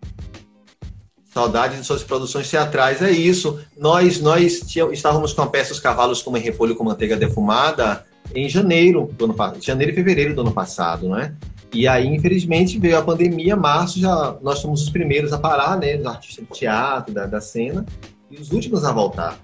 Saudade 1.32 1.76
de 1.76 1.84
suas 1.84 2.04
produções 2.04 2.48
teatrais, 2.48 3.02
é 3.02 3.10
isso. 3.10 3.60
Nós 3.76 4.20
nós 4.20 4.60
tinha- 4.60 4.86
estávamos 4.92 5.32
com 5.32 5.42
a 5.42 5.48
peça 5.48 5.72
Os 5.72 5.80
Cavalos 5.80 6.22
Comem 6.22 6.40
Repolho 6.40 6.76
com 6.76 6.84
Manteiga 6.84 7.16
Defumada 7.16 8.06
em 8.34 8.48
janeiro 8.48 9.10
do 9.16 9.24
ano 9.24 9.34
janeiro 9.60 9.92
e 9.92 9.94
fevereiro 9.94 10.34
do 10.34 10.42
ano 10.42 10.52
passado, 10.52 11.08
né? 11.08 11.34
E 11.72 11.88
aí, 11.88 12.06
infelizmente, 12.06 12.78
veio 12.78 12.96
a 12.96 13.02
pandemia, 13.02 13.56
março, 13.56 13.98
já 13.98 14.36
nós 14.42 14.62
fomos 14.62 14.82
os 14.82 14.90
primeiros 14.90 15.32
a 15.32 15.38
parar, 15.38 15.76
né? 15.78 15.96
Os 15.96 16.06
artistas 16.06 16.44
de 16.44 16.52
teatro, 16.52 17.12
da, 17.12 17.26
da 17.26 17.40
cena, 17.40 17.84
e 18.30 18.36
os 18.36 18.52
últimos 18.52 18.84
a 18.84 18.92
voltar, 18.92 19.38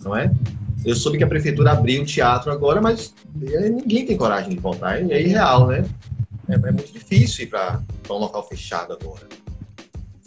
não 0.00 0.14
é? 0.14 0.30
Eu 0.84 0.94
soube 0.94 1.16
que 1.16 1.24
a 1.24 1.28
prefeitura 1.28 1.72
abriu 1.72 2.02
o 2.02 2.04
teatro 2.04 2.52
agora, 2.52 2.80
mas 2.80 3.14
eh, 3.42 3.70
ninguém 3.70 4.04
tem 4.04 4.16
coragem 4.16 4.50
de 4.50 4.60
voltar, 4.60 5.00
é, 5.00 5.06
é 5.10 5.22
irreal, 5.22 5.68
né? 5.68 5.84
É, 6.48 6.54
é 6.54 6.72
muito 6.72 6.92
difícil 6.92 7.44
ir 7.44 7.48
para 7.48 7.80
um 8.10 8.18
local 8.18 8.46
fechado 8.46 8.92
agora 8.92 9.26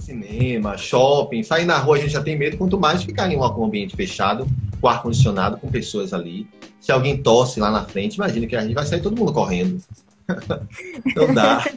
cinema, 0.07 0.77
shopping, 0.77 1.43
sair 1.43 1.65
na 1.65 1.77
rua 1.77 1.97
a 1.97 1.99
gente 1.99 2.13
já 2.13 2.23
tem 2.23 2.37
medo, 2.37 2.57
quanto 2.57 2.79
mais 2.79 3.03
ficar 3.03 3.29
em 3.29 3.35
um 3.35 3.43
ambiente 3.43 3.93
fechado, 3.93 4.47
com 4.79 4.87
ar-condicionado, 4.87 5.57
com 5.57 5.67
pessoas 5.69 6.13
ali. 6.13 6.47
Se 6.79 6.91
alguém 6.91 7.17
tosse 7.21 7.59
lá 7.59 7.69
na 7.71 7.83
frente, 7.83 8.15
imagina 8.15 8.47
que 8.47 8.55
a 8.55 8.61
gente 8.61 8.73
vai 8.73 8.85
sair 8.85 9.01
todo 9.01 9.17
mundo 9.17 9.33
correndo. 9.33 9.81
Não 11.15 11.33
dá. 11.33 11.63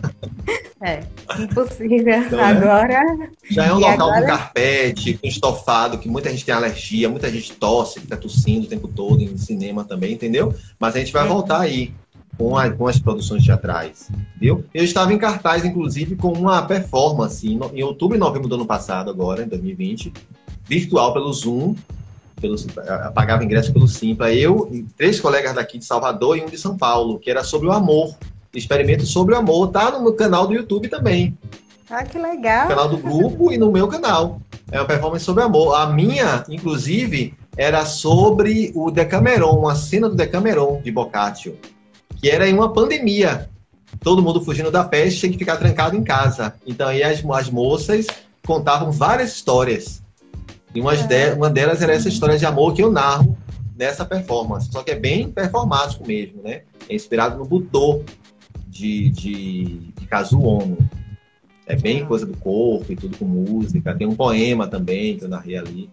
É, 0.82 1.00
impossível. 1.38 2.08
É? 2.14 2.42
Agora. 2.42 3.28
Já 3.50 3.66
é 3.66 3.72
um 3.74 3.76
E 3.78 3.80
local 3.82 4.08
agora? 4.08 4.20
com 4.22 4.26
carpete, 4.28 5.12
com 5.12 5.26
estofado, 5.28 5.98
que 5.98 6.08
muita 6.08 6.30
gente 6.30 6.42
tem 6.42 6.54
alergia, 6.54 7.06
muita 7.06 7.30
gente 7.30 7.52
tosse, 7.52 8.00
fica 8.00 8.16
tossindo 8.16 8.64
o 8.64 8.68
tempo 8.68 8.88
todo, 8.88 9.20
em 9.22 9.36
cinema 9.36 9.84
também, 9.84 10.14
entendeu? 10.14 10.54
Mas 10.78 10.96
a 10.96 11.00
gente 11.00 11.12
vai 11.12 11.24
Uhum. 11.24 11.34
voltar 11.34 11.60
aí 11.60 11.92
com, 12.38 12.56
a- 12.56 12.70
com 12.70 12.86
as 12.88 12.98
produções 12.98 13.44
teatrais, 13.44 14.08
viu? 14.40 14.64
Eu 14.72 14.82
estava 14.82 15.12
em 15.12 15.18
cartaz, 15.18 15.66
inclusive, 15.66 16.16
com 16.16 16.32
uma 16.32 16.62
performance 16.62 17.46
em, 17.46 17.58
no- 17.58 17.70
em 17.74 17.82
outubro 17.82 18.16
e 18.16 18.18
novembro 18.18 18.48
do 18.48 18.54
ano 18.54 18.64
passado, 18.64 19.10
agora, 19.10 19.42
em 19.42 19.48
2020, 19.48 20.10
virtual 20.66 21.12
pelo 21.12 21.30
Zoom, 21.30 21.74
pelo, 22.40 22.56
eh, 22.56 23.10
pagava 23.14 23.44
ingresso 23.44 23.72
pelo 23.72 23.86
Simpla, 23.86 24.32
eu 24.32 24.68
e 24.72 24.82
três 24.96 25.20
colegas 25.20 25.54
daqui 25.54 25.78
de 25.78 25.84
Salvador 25.84 26.36
e 26.36 26.42
um 26.42 26.46
de 26.46 26.58
São 26.58 26.76
Paulo, 26.76 27.18
que 27.18 27.30
era 27.30 27.44
sobre 27.44 27.68
o 27.68 27.72
amor, 27.72 28.14
experimento 28.54 29.06
sobre 29.06 29.34
o 29.34 29.38
amor, 29.38 29.68
tá 29.68 29.90
no 29.90 30.02
meu 30.02 30.14
canal 30.14 30.46
do 30.46 30.54
YouTube 30.54 30.88
também 30.88 31.36
Ah, 31.88 32.04
que 32.04 32.18
no 32.18 32.28
legal. 32.28 32.68
canal 32.68 32.88
do 32.88 32.96
grupo 32.96 33.52
e 33.52 33.58
no 33.58 33.70
meu 33.70 33.86
canal. 33.88 34.40
É 34.72 34.80
uma 34.80 34.86
performance 34.86 35.24
sobre 35.24 35.42
amor. 35.42 35.74
A 35.74 35.86
minha, 35.86 36.44
inclusive, 36.48 37.34
era 37.56 37.84
sobre 37.84 38.72
o 38.74 38.90
Decameron, 38.90 39.58
uma 39.58 39.74
cena 39.74 40.08
do 40.08 40.14
Decameron 40.14 40.80
de 40.82 40.90
Boccaccio, 40.90 41.58
que 42.16 42.30
era 42.30 42.48
em 42.48 42.54
uma 42.54 42.72
pandemia. 42.72 43.48
Todo 44.00 44.22
mundo 44.22 44.40
fugindo 44.40 44.70
da 44.70 44.84
peste, 44.84 45.20
tinha 45.20 45.32
que 45.32 45.38
ficar 45.38 45.56
trancado 45.56 45.96
em 45.96 46.02
casa. 46.02 46.54
Então 46.66 46.88
aí 46.88 47.02
as, 47.02 47.22
as 47.24 47.50
moças 47.50 48.06
contavam 48.46 48.90
várias 48.92 49.32
histórias. 49.32 50.02
E 50.74 50.80
umas 50.80 51.06
de- 51.06 51.32
uma 51.32 51.50
delas 51.50 51.82
era 51.82 51.92
essa 51.92 52.08
história 52.08 52.38
de 52.38 52.46
amor 52.46 52.74
que 52.74 52.82
eu 52.82 52.90
narro 52.90 53.36
nessa 53.76 54.04
performance. 54.04 54.70
Só 54.70 54.82
que 54.82 54.90
é 54.92 54.98
bem 54.98 55.30
performático 55.30 56.06
mesmo, 56.06 56.42
né? 56.42 56.62
É 56.88 56.94
inspirado 56.94 57.38
no 57.38 57.44
Butô 57.44 58.02
de, 58.68 59.10
de, 59.10 59.64
de 59.98 60.06
Kazuo 60.06 60.44
Ono. 60.44 60.78
É 61.66 61.76
bem 61.76 62.04
coisa 62.04 62.26
do 62.26 62.36
corpo 62.36 62.92
e 62.92 62.96
tudo 62.96 63.16
com 63.16 63.24
música. 63.24 63.94
Tem 63.94 64.06
um 64.06 64.14
poema 64.14 64.66
também 64.66 65.16
que 65.16 65.24
eu 65.24 65.28
narrei 65.28 65.56
ali. 65.56 65.90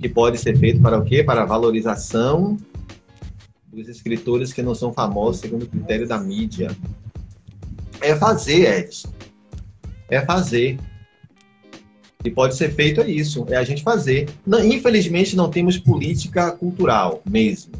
Que 0.00 0.08
pode 0.08 0.38
ser 0.38 0.56
feito 0.58 0.80
para 0.80 0.98
o 0.98 1.04
quê? 1.04 1.24
Para 1.24 1.42
a 1.42 1.46
valorização 1.46 2.58
dos 3.72 3.88
escritores 3.88 4.52
que 4.52 4.62
não 4.62 4.74
são 4.74 4.92
famosos 4.92 5.40
segundo 5.40 5.64
o 5.64 5.68
critério 5.68 6.06
da 6.06 6.18
mídia. 6.18 6.70
É 8.00 8.14
fazer, 8.14 8.78
Edson. 8.80 9.08
É 10.08 10.20
fazer. 10.20 10.78
E 12.24 12.30
pode 12.30 12.56
ser 12.56 12.74
feito 12.74 13.00
é 13.00 13.08
isso, 13.08 13.46
é 13.48 13.56
a 13.56 13.64
gente 13.64 13.82
fazer. 13.82 14.28
Infelizmente 14.64 15.36
não 15.36 15.48
temos 15.48 15.78
política 15.78 16.50
cultural 16.50 17.22
mesmo, 17.28 17.72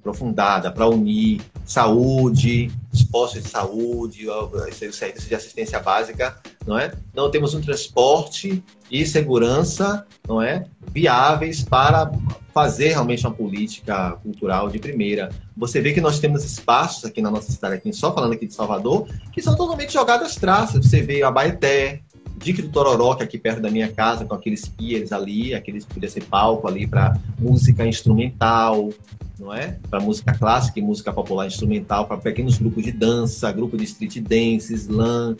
aprofundada, 0.00 0.70
para 0.72 0.88
unir 0.88 1.40
saúde, 1.64 2.70
os 2.92 3.02
postos 3.02 3.42
de 3.42 3.48
saúde, 3.48 4.28
o 4.28 4.72
serviço 4.72 5.28
de 5.28 5.34
assistência 5.34 5.78
básica, 5.78 6.36
não 6.66 6.78
é? 6.78 6.92
Não 7.14 7.30
temos 7.30 7.54
um 7.54 7.60
transporte 7.60 8.64
e 8.90 9.06
segurança, 9.06 10.06
não 10.26 10.42
é? 10.42 10.64
Viáveis 10.92 11.62
para 11.62 12.10
fazer 12.54 12.88
realmente 12.88 13.24
uma 13.24 13.34
política 13.34 14.12
cultural 14.22 14.68
de 14.68 14.78
primeira. 14.78 15.28
Você 15.56 15.80
vê 15.80 15.92
que 15.92 16.00
nós 16.00 16.18
temos 16.18 16.42
espaços 16.42 17.04
aqui 17.04 17.20
na 17.20 17.30
nossa 17.30 17.52
cidade, 17.52 17.74
aqui, 17.74 17.92
só 17.92 18.12
falando 18.12 18.32
aqui 18.32 18.46
de 18.46 18.54
Salvador, 18.54 19.06
que 19.30 19.42
são 19.42 19.54
totalmente 19.54 19.92
jogadas 19.92 20.34
traças. 20.34 20.84
Você 20.84 21.02
vê 21.02 21.22
a 21.22 21.30
Baeté, 21.30 22.00
Dique 22.38 22.62
do 22.62 22.68
Tororó, 22.68 23.14
que 23.14 23.22
é 23.22 23.26
aqui 23.26 23.38
perto 23.38 23.60
da 23.60 23.70
minha 23.70 23.88
casa, 23.88 24.24
com 24.24 24.34
aqueles 24.34 24.68
piers 24.68 25.12
ali, 25.12 25.54
aqueles 25.54 25.84
podia 25.84 26.08
ser 26.08 26.24
palco 26.24 26.68
ali 26.68 26.86
para 26.86 27.18
música 27.38 27.86
instrumental, 27.86 28.90
não 29.38 29.52
é? 29.52 29.76
Para 29.90 30.00
música 30.00 30.32
clássica 30.32 30.78
e 30.78 30.82
música 30.82 31.12
popular 31.12 31.46
instrumental, 31.46 32.06
para 32.06 32.16
pequenos 32.16 32.58
grupos 32.58 32.84
de 32.84 32.92
dança, 32.92 33.50
grupo 33.52 33.76
de 33.76 33.84
street 33.84 34.20
dance, 34.20 34.72
slam. 34.74 35.36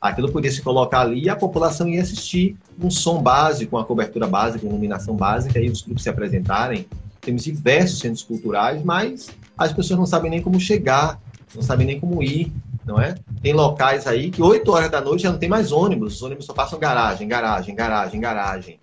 Aquilo 0.00 0.30
podia 0.30 0.50
se 0.50 0.62
colocar 0.62 1.00
ali 1.00 1.24
e 1.24 1.28
a 1.28 1.34
população 1.34 1.88
ia 1.88 2.00
assistir 2.00 2.56
um 2.80 2.90
som 2.90 3.20
básico, 3.20 3.76
uma 3.76 3.84
cobertura 3.84 4.26
básica, 4.26 4.64
uma 4.64 4.72
iluminação 4.72 5.16
básica, 5.16 5.58
e 5.58 5.68
os 5.68 5.82
grupos 5.82 6.04
se 6.04 6.08
apresentarem. 6.08 6.86
Temos 7.20 7.44
diversos 7.44 7.98
centros 7.98 8.22
culturais, 8.22 8.82
mas 8.84 9.28
as 9.56 9.72
pessoas 9.72 9.98
não 9.98 10.06
sabem 10.06 10.30
nem 10.30 10.40
como 10.40 10.60
chegar, 10.60 11.20
não 11.54 11.62
sabem 11.62 11.86
nem 11.86 11.98
como 11.98 12.22
ir, 12.22 12.52
não 12.88 13.00
é? 13.00 13.14
Tem 13.42 13.52
locais 13.52 14.06
aí 14.06 14.30
que 14.30 14.42
8 14.42 14.72
horas 14.72 14.90
da 14.90 15.00
noite 15.00 15.22
já 15.22 15.30
não 15.30 15.38
tem 15.38 15.48
mais 15.48 15.70
ônibus, 15.70 16.16
os 16.16 16.22
ônibus 16.22 16.46
só 16.46 16.54
passam 16.54 16.78
garagem, 16.78 17.28
garagem, 17.28 17.74
garagem, 17.74 18.20
garagem. 18.20 18.80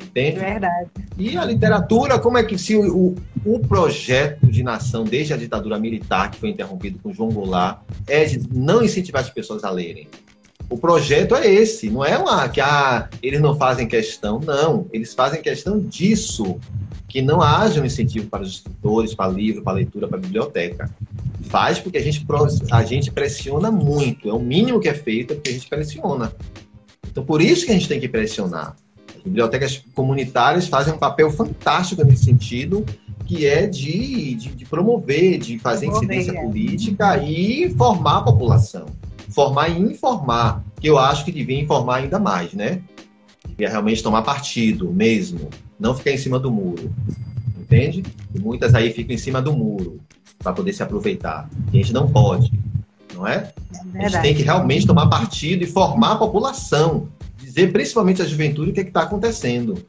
Entende? 0.00 0.38
Verdade. 0.38 0.88
E 1.18 1.36
a 1.36 1.44
literatura, 1.44 2.18
como 2.18 2.38
é 2.38 2.44
que 2.44 2.56
se 2.56 2.74
o, 2.76 3.14
o, 3.44 3.58
projeto 3.58 4.46
de 4.46 4.62
nação, 4.62 5.04
desde 5.04 5.34
a 5.34 5.36
ditadura 5.36 5.78
militar, 5.78 6.30
que 6.30 6.38
foi 6.38 6.48
interrompido 6.48 6.98
com 7.02 7.12
João 7.12 7.28
Goulart, 7.28 7.80
é 8.06 8.24
de 8.24 8.40
não 8.50 8.82
incentivar 8.82 9.20
as 9.20 9.28
pessoas 9.28 9.62
a 9.62 9.70
lerem. 9.70 10.08
O 10.70 10.78
projeto 10.78 11.34
é 11.34 11.46
esse, 11.46 11.90
não 11.90 12.04
é 12.04 12.16
uma 12.16 12.48
que 12.48 12.60
ah, 12.60 13.10
eles 13.22 13.40
não 13.40 13.56
fazem 13.56 13.86
questão, 13.86 14.40
não. 14.40 14.86
Eles 14.92 15.12
fazem 15.12 15.42
questão 15.42 15.78
disso, 15.78 16.58
que 17.08 17.20
não 17.20 17.42
haja 17.42 17.82
um 17.82 17.84
incentivo 17.84 18.28
para 18.28 18.42
os 18.42 18.52
escritores, 18.52 19.12
para 19.12 19.30
livro, 19.30 19.62
para 19.62 19.74
leitura, 19.74 20.08
para 20.08 20.18
biblioteca. 20.18 20.88
Faz 21.50 21.80
porque 21.80 21.98
a 21.98 22.00
gente, 22.00 22.24
a 22.70 22.84
gente 22.84 23.10
pressiona 23.10 23.72
muito, 23.72 24.28
é 24.28 24.32
o 24.32 24.38
mínimo 24.38 24.78
que 24.78 24.88
é 24.88 24.94
feito, 24.94 25.32
é 25.32 25.34
porque 25.34 25.50
a 25.50 25.52
gente 25.52 25.68
pressiona. 25.68 26.32
Então, 27.10 27.24
por 27.24 27.42
isso 27.42 27.66
que 27.66 27.72
a 27.72 27.74
gente 27.74 27.88
tem 27.88 27.98
que 27.98 28.08
pressionar. 28.08 28.76
As 29.16 29.20
bibliotecas 29.20 29.82
comunitárias 29.92 30.68
fazem 30.68 30.94
um 30.94 30.98
papel 30.98 31.28
fantástico 31.32 32.04
nesse 32.04 32.26
sentido, 32.26 32.86
que 33.26 33.48
é 33.48 33.66
de, 33.66 34.34
de, 34.36 34.48
de 34.50 34.64
promover, 34.64 35.38
de 35.38 35.58
fazer 35.58 35.86
promover, 35.86 36.18
incidência 36.18 36.38
é. 36.38 36.40
política 36.40 37.20
e 37.20 37.74
formar 37.76 38.18
a 38.18 38.22
população. 38.22 38.86
Formar 39.30 39.70
e 39.70 39.80
informar, 39.80 40.64
que 40.80 40.86
eu 40.86 40.98
acho 40.98 41.24
que 41.24 41.32
devia 41.32 41.60
informar 41.60 41.96
ainda 41.96 42.20
mais, 42.20 42.52
né? 42.52 42.80
Devia 43.48 43.70
realmente 43.70 44.04
tomar 44.04 44.22
partido 44.22 44.92
mesmo, 44.92 45.50
não 45.80 45.96
ficar 45.96 46.12
em 46.12 46.18
cima 46.18 46.38
do 46.38 46.48
muro. 46.48 46.94
Entende? 47.58 48.04
E 48.32 48.38
muitas 48.38 48.72
aí 48.72 48.92
ficam 48.92 49.16
em 49.16 49.18
cima 49.18 49.42
do 49.42 49.52
muro 49.52 50.00
para 50.42 50.52
poder 50.52 50.72
se 50.72 50.82
aproveitar. 50.82 51.48
E 51.72 51.78
a 51.78 51.82
gente 51.82 51.92
não 51.92 52.10
pode, 52.10 52.52
não 53.14 53.26
é? 53.26 53.52
é 53.94 54.06
a 54.06 54.08
gente 54.08 54.22
tem 54.22 54.34
que 54.34 54.42
realmente 54.42 54.86
tomar 54.86 55.08
partido 55.08 55.62
e 55.62 55.66
formar 55.66 56.12
a 56.12 56.16
população, 56.16 57.08
dizer 57.38 57.72
principalmente 57.72 58.22
a 58.22 58.24
juventude 58.24 58.70
o 58.70 58.74
que 58.74 58.80
é 58.80 58.82
está 58.82 59.02
acontecendo. 59.02 59.82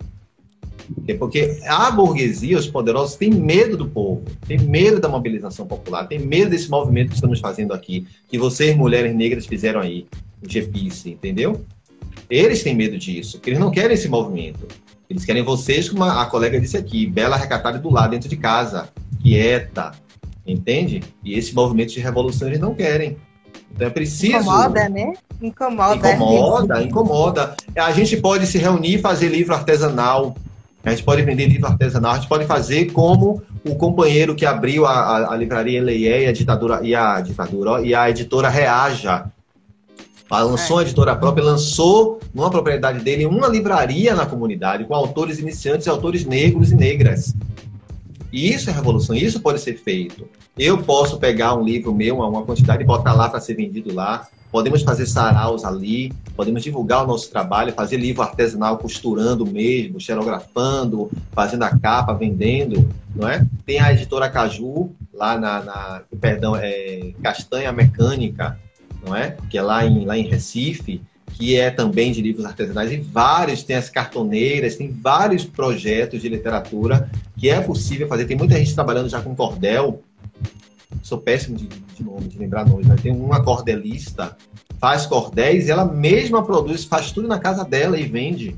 Porque 1.17 1.61
a 1.65 1.89
burguesia, 1.89 2.57
os 2.57 2.67
poderosos, 2.67 3.15
têm 3.15 3.31
medo 3.31 3.77
do 3.77 3.87
povo, 3.87 4.23
têm 4.45 4.59
medo 4.59 4.99
da 4.99 5.07
mobilização 5.07 5.65
popular, 5.65 6.05
têm 6.05 6.19
medo 6.19 6.51
desse 6.51 6.69
movimento 6.69 7.09
que 7.09 7.15
estamos 7.15 7.39
fazendo 7.39 7.73
aqui, 7.73 8.05
que 8.27 8.37
vocês, 8.37 8.75
mulheres 8.75 9.15
negras, 9.15 9.45
fizeram 9.45 9.79
aí, 9.79 10.05
o 10.43 10.49
GPIC, 10.49 11.11
entendeu? 11.11 11.63
Eles 12.29 12.61
têm 12.63 12.75
medo 12.75 12.97
disso, 12.97 13.37
porque 13.37 13.51
eles 13.51 13.59
não 13.59 13.71
querem 13.71 13.93
esse 13.93 14.09
movimento. 14.09 14.67
Eles 15.11 15.25
querem 15.25 15.43
vocês, 15.43 15.89
como 15.89 16.05
a 16.05 16.25
colega 16.25 16.57
disse 16.57 16.77
aqui, 16.77 17.05
bela, 17.05 17.35
recatada 17.35 17.77
do 17.77 17.89
lado, 17.89 18.11
dentro 18.11 18.29
de 18.29 18.37
casa, 18.37 18.87
quieta, 19.21 19.91
entende? 20.47 21.03
E 21.21 21.37
esse 21.37 21.53
movimento 21.53 21.91
de 21.91 21.99
revolução 21.99 22.47
eles 22.47 22.61
não 22.61 22.73
querem. 22.73 23.17
Então 23.75 23.87
é 23.87 23.89
preciso. 23.89 24.37
Incomoda, 24.37 24.87
né? 24.87 25.13
Incomoda. 25.41 26.13
Incomoda, 26.13 26.81
incomoda. 26.81 27.55
A 27.75 27.91
gente 27.91 28.15
pode 28.15 28.47
se 28.47 28.57
reunir 28.57 28.95
e 28.95 29.01
fazer 29.01 29.27
livro 29.27 29.53
artesanal. 29.53 30.33
A 30.81 30.91
gente 30.91 31.03
pode 31.03 31.21
vender 31.23 31.47
livro 31.47 31.67
artesanal. 31.67 32.13
A 32.13 32.15
gente 32.15 32.29
pode 32.29 32.45
fazer 32.45 32.93
como 32.93 33.43
o 33.65 33.75
companheiro 33.75 34.33
que 34.33 34.45
abriu 34.45 34.85
a, 34.85 34.93
a, 34.93 35.33
a 35.33 35.35
livraria 35.35 35.79
Eleia 35.79 36.23
e 36.23 36.27
a 36.27 36.31
ditadura 36.31 36.79
e 36.81 36.95
a 36.95 37.19
ditadura 37.19 37.81
e 37.81 37.93
a 37.93 38.09
editora 38.09 38.47
Reaja. 38.47 39.25
Ela 40.31 40.43
lançou 40.43 40.79
é. 40.79 40.83
a 40.83 40.85
editora 40.85 41.13
própria, 41.13 41.43
lançou 41.43 42.19
numa 42.33 42.49
propriedade 42.49 43.03
dele 43.03 43.25
uma 43.25 43.49
livraria 43.49 44.15
na 44.15 44.25
comunidade 44.25 44.85
com 44.85 44.95
autores 44.95 45.39
iniciantes 45.39 45.87
e 45.87 45.89
autores 45.89 46.25
negros 46.25 46.71
e 46.71 46.75
negras. 46.75 47.35
E 48.31 48.53
isso 48.53 48.69
é 48.69 48.73
revolução, 48.73 49.13
isso 49.13 49.41
pode 49.41 49.59
ser 49.59 49.75
feito. 49.75 50.25
Eu 50.57 50.77
posso 50.77 51.17
pegar 51.17 51.53
um 51.55 51.63
livro 51.63 51.93
meu, 51.93 52.19
uma 52.19 52.43
quantidade, 52.43 52.81
e 52.81 52.85
botar 52.85 53.13
lá 53.13 53.27
para 53.27 53.41
ser 53.41 53.55
vendido 53.55 53.93
lá. 53.93 54.27
Podemos 54.49 54.83
fazer 54.83 55.05
saraus 55.05 55.65
ali, 55.65 56.13
podemos 56.35 56.63
divulgar 56.63 57.03
o 57.03 57.07
nosso 57.07 57.29
trabalho, 57.29 57.73
fazer 57.73 57.97
livro 57.97 58.21
artesanal 58.21 58.77
costurando 58.77 59.45
mesmo, 59.45 59.99
xerografando, 59.99 61.09
fazendo 61.31 61.63
a 61.63 61.77
capa, 61.77 62.13
vendendo, 62.13 62.89
não 63.15 63.27
é? 63.27 63.45
Tem 63.65 63.79
a 63.79 63.93
editora 63.93 64.29
Caju, 64.29 64.91
lá 65.13 65.37
na, 65.37 65.63
na 65.63 66.01
perdão, 66.19 66.55
é 66.55 67.13
Castanha 67.21 67.71
Mecânica, 67.71 68.57
não 69.05 69.15
é? 69.15 69.35
Que 69.49 69.57
é 69.57 69.61
lá 69.61 69.85
em, 69.85 70.05
lá 70.05 70.17
em 70.17 70.27
Recife, 70.27 71.01
que 71.33 71.57
é 71.57 71.71
também 71.71 72.11
de 72.11 72.21
livros 72.21 72.45
artesanais, 72.45 72.91
e 72.91 72.97
vários, 72.97 73.63
tem 73.63 73.75
as 73.75 73.89
cartoneiras, 73.89 74.75
tem 74.75 74.91
vários 74.91 75.43
projetos 75.43 76.21
de 76.21 76.29
literatura 76.29 77.09
que 77.37 77.49
é 77.49 77.59
possível 77.61 78.07
fazer. 78.07 78.25
Tem 78.25 78.37
muita 78.37 78.57
gente 78.57 78.75
trabalhando 78.75 79.09
já 79.09 79.21
com 79.21 79.35
cordel. 79.35 80.01
Sou 81.01 81.17
péssimo 81.17 81.57
de, 81.57 81.67
de 81.67 82.03
nome, 82.03 82.27
de 82.27 82.37
lembrar 82.37 82.65
nomes, 82.65 82.85
mas 82.85 83.01
tem 83.01 83.11
uma 83.11 83.43
cordelista, 83.43 84.37
faz 84.79 85.05
cordéis, 85.05 85.67
e 85.67 85.71
ela 85.71 85.85
mesma 85.85 86.43
produz, 86.43 86.83
faz 86.83 87.11
tudo 87.11 87.27
na 87.27 87.39
casa 87.39 87.63
dela 87.63 87.97
e 87.97 88.03
vende. 88.03 88.55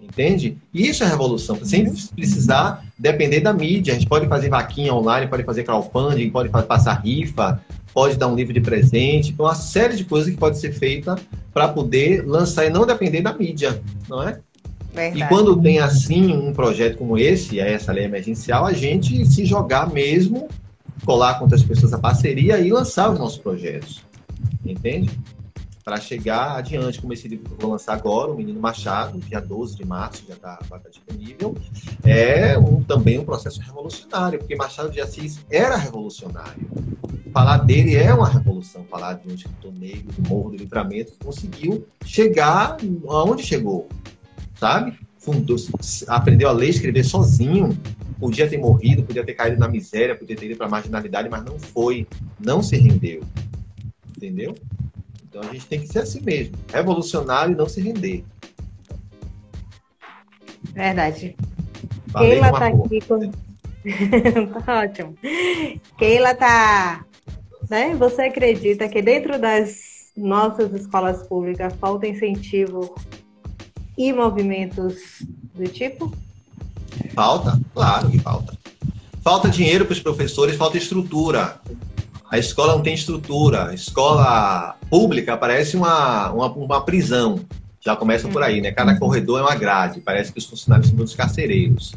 Entende? 0.00 0.58
Isso 0.72 1.02
é 1.02 1.06
revolução, 1.06 1.58
sem 1.64 1.90
precisar 2.14 2.84
depender 2.98 3.40
da 3.40 3.52
mídia. 3.52 3.94
A 3.94 3.96
gente 3.98 4.08
pode 4.08 4.28
fazer 4.28 4.50
vaquinha 4.50 4.94
online, 4.94 5.26
pode 5.26 5.42
fazer 5.42 5.64
crowdfunding, 5.64 6.30
pode 6.30 6.50
passar 6.50 7.00
rifa, 7.00 7.60
pode 7.92 8.16
dar 8.16 8.28
um 8.28 8.34
livro 8.34 8.52
de 8.52 8.60
presente, 8.60 9.34
uma 9.38 9.54
série 9.54 9.96
de 9.96 10.04
coisas 10.04 10.30
que 10.30 10.36
pode 10.36 10.58
ser 10.58 10.72
feita 10.72 11.16
para 11.52 11.68
poder 11.68 12.26
lançar 12.26 12.64
e 12.64 12.70
não 12.70 12.86
depender 12.86 13.20
da 13.20 13.32
mídia, 13.32 13.82
não 14.08 14.22
é? 14.22 14.40
Verdade. 14.94 15.22
E 15.22 15.28
quando 15.28 15.60
tem 15.60 15.78
assim 15.78 16.32
um 16.32 16.52
projeto 16.52 16.98
como 16.98 17.16
esse, 17.16 17.58
essa 17.58 17.92
lei 17.92 18.04
emergencial, 18.04 18.66
a 18.66 18.72
gente 18.72 19.24
se 19.26 19.44
jogar 19.44 19.90
mesmo, 19.90 20.48
colar 21.04 21.34
com 21.34 21.44
outras 21.44 21.62
pessoas 21.62 21.92
a 21.92 21.98
parceria 21.98 22.58
e 22.58 22.70
lançar 22.70 23.10
os 23.10 23.18
nossos 23.18 23.38
projetos. 23.38 24.02
Entende? 24.64 25.10
Para 25.84 26.00
chegar 26.00 26.58
adiante, 26.58 27.00
como 27.00 27.12
esse 27.12 27.26
livro 27.26 27.46
que 27.46 27.52
eu 27.52 27.58
vou 27.58 27.72
lançar 27.72 27.94
agora, 27.94 28.30
O 28.30 28.36
Menino 28.36 28.60
Machado, 28.60 29.18
dia 29.18 29.40
12 29.40 29.76
de 29.76 29.84
março, 29.84 30.24
já 30.26 30.34
está 30.34 30.56
tá 30.56 30.80
disponível, 30.88 31.56
é 32.04 32.56
um, 32.56 32.82
também 32.82 33.18
um 33.18 33.24
processo 33.24 33.60
revolucionário, 33.60 34.38
porque 34.38 34.54
Machado 34.54 34.90
de 34.90 35.00
Assis 35.00 35.44
era 35.50 35.76
revolucionário 35.76 36.70
falar 37.32 37.58
dele 37.58 37.96
é 37.96 38.12
uma 38.12 38.28
revolução, 38.28 38.84
falar 38.84 39.14
de 39.14 39.28
um 39.28 39.34
escritor 39.34 39.72
negro 39.72 40.12
do 40.12 40.28
Morro 40.28 40.50
do 40.50 40.56
Livramento 40.58 41.12
que 41.12 41.24
conseguiu 41.24 41.86
chegar 42.04 42.76
aonde 43.08 43.42
chegou, 43.42 43.88
sabe? 44.54 44.98
Fundou, 45.16 45.56
aprendeu 46.08 46.48
a 46.48 46.52
ler 46.52 46.66
e 46.66 46.70
escrever 46.70 47.04
sozinho, 47.04 47.76
podia 48.20 48.48
ter 48.48 48.58
morrido, 48.58 49.02
podia 49.02 49.24
ter 49.24 49.34
caído 49.34 49.58
na 49.58 49.68
miséria, 49.68 50.14
podia 50.14 50.36
ter 50.36 50.46
ido 50.46 50.56
para 50.56 50.66
a 50.66 50.70
marginalidade, 50.70 51.28
mas 51.30 51.42
não 51.44 51.58
foi, 51.58 52.06
não 52.38 52.62
se 52.62 52.76
rendeu, 52.76 53.22
entendeu? 54.16 54.54
Então 55.32 55.48
a 55.48 55.52
gente 55.52 55.64
tem 55.64 55.80
que 55.80 55.88
ser 55.88 56.00
assim 56.00 56.20
mesmo, 56.20 56.54
revolucionário 56.70 57.54
e 57.54 57.56
não 57.56 57.66
se 57.66 57.80
render. 57.80 58.22
Verdade. 60.74 61.34
Keila 62.18 62.52
tá 62.52 62.66
aqui 62.66 63.00
com... 63.00 63.30
tá 64.60 64.80
ótimo. 64.80 65.16
Keila 65.96 66.34
tá 66.34 67.06
né? 67.72 67.94
Você 67.96 68.22
acredita 68.22 68.86
que 68.86 69.00
dentro 69.00 69.40
das 69.40 70.10
nossas 70.14 70.74
escolas 70.74 71.22
públicas 71.26 71.72
falta 71.80 72.06
incentivo 72.06 72.94
e 73.96 74.12
movimentos 74.12 75.22
do 75.54 75.66
tipo? 75.66 76.14
Falta, 77.14 77.58
claro 77.72 78.10
que 78.10 78.18
falta. 78.18 78.58
Falta 79.22 79.48
dinheiro 79.48 79.86
para 79.86 79.94
os 79.94 80.00
professores, 80.00 80.56
falta 80.56 80.76
estrutura. 80.76 81.58
A 82.32 82.38
escola 82.38 82.72
não 82.72 82.82
tem 82.82 82.94
estrutura. 82.94 83.68
A 83.68 83.74
escola 83.74 84.74
pública 84.88 85.36
parece 85.36 85.76
uma, 85.76 86.30
uma, 86.32 86.46
uma 86.50 86.80
prisão. 86.80 87.38
Já 87.78 87.94
começa 87.94 88.26
por 88.26 88.42
aí, 88.42 88.62
né? 88.62 88.72
Cada 88.72 88.98
corredor 88.98 89.40
é 89.40 89.42
uma 89.42 89.54
grade. 89.54 90.00
Parece 90.00 90.32
que 90.32 90.38
os 90.38 90.46
funcionários 90.46 90.88
são 90.88 90.96
todos 90.96 91.14
carcereiros. 91.14 91.92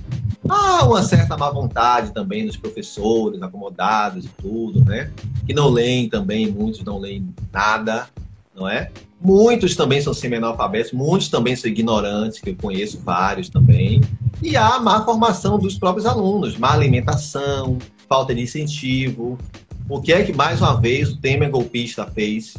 Há 0.50 0.84
uma 0.84 1.02
certa 1.04 1.38
má 1.38 1.50
vontade 1.50 2.14
também 2.14 2.46
dos 2.46 2.58
professores, 2.58 3.42
acomodados 3.42 4.26
e 4.26 4.28
tudo, 4.28 4.84
né? 4.84 5.10
Que 5.48 5.54
não 5.54 5.70
leem 5.70 6.10
também, 6.10 6.52
muitos 6.52 6.84
não 6.84 7.00
leem 7.00 7.34
nada, 7.54 8.10
não 8.54 8.68
é? 8.68 8.92
Muitos 9.22 9.74
também 9.74 10.02
são 10.02 10.14
semi-analfabetos, 10.14 10.92
muitos 10.92 11.30
também 11.30 11.56
são 11.56 11.72
ignorantes, 11.72 12.42
que 12.42 12.50
eu 12.50 12.56
conheço 12.58 13.00
vários 13.00 13.48
também. 13.48 14.02
E 14.44 14.58
há 14.58 14.82
má 14.82 15.06
formação 15.06 15.58
dos 15.58 15.80
próprios 15.80 16.06
alunos, 16.06 16.58
má 16.58 16.74
alimentação, 16.74 17.78
falta 18.10 18.36
de 18.36 18.42
incentivo. 18.42 19.38
O 19.88 20.02
que 20.02 20.12
é 20.12 20.24
que, 20.24 20.34
mais 20.34 20.62
uma 20.62 20.80
vez, 20.80 21.12
o 21.12 21.18
Temer 21.18 21.50
golpista 21.50 22.06
fez? 22.06 22.56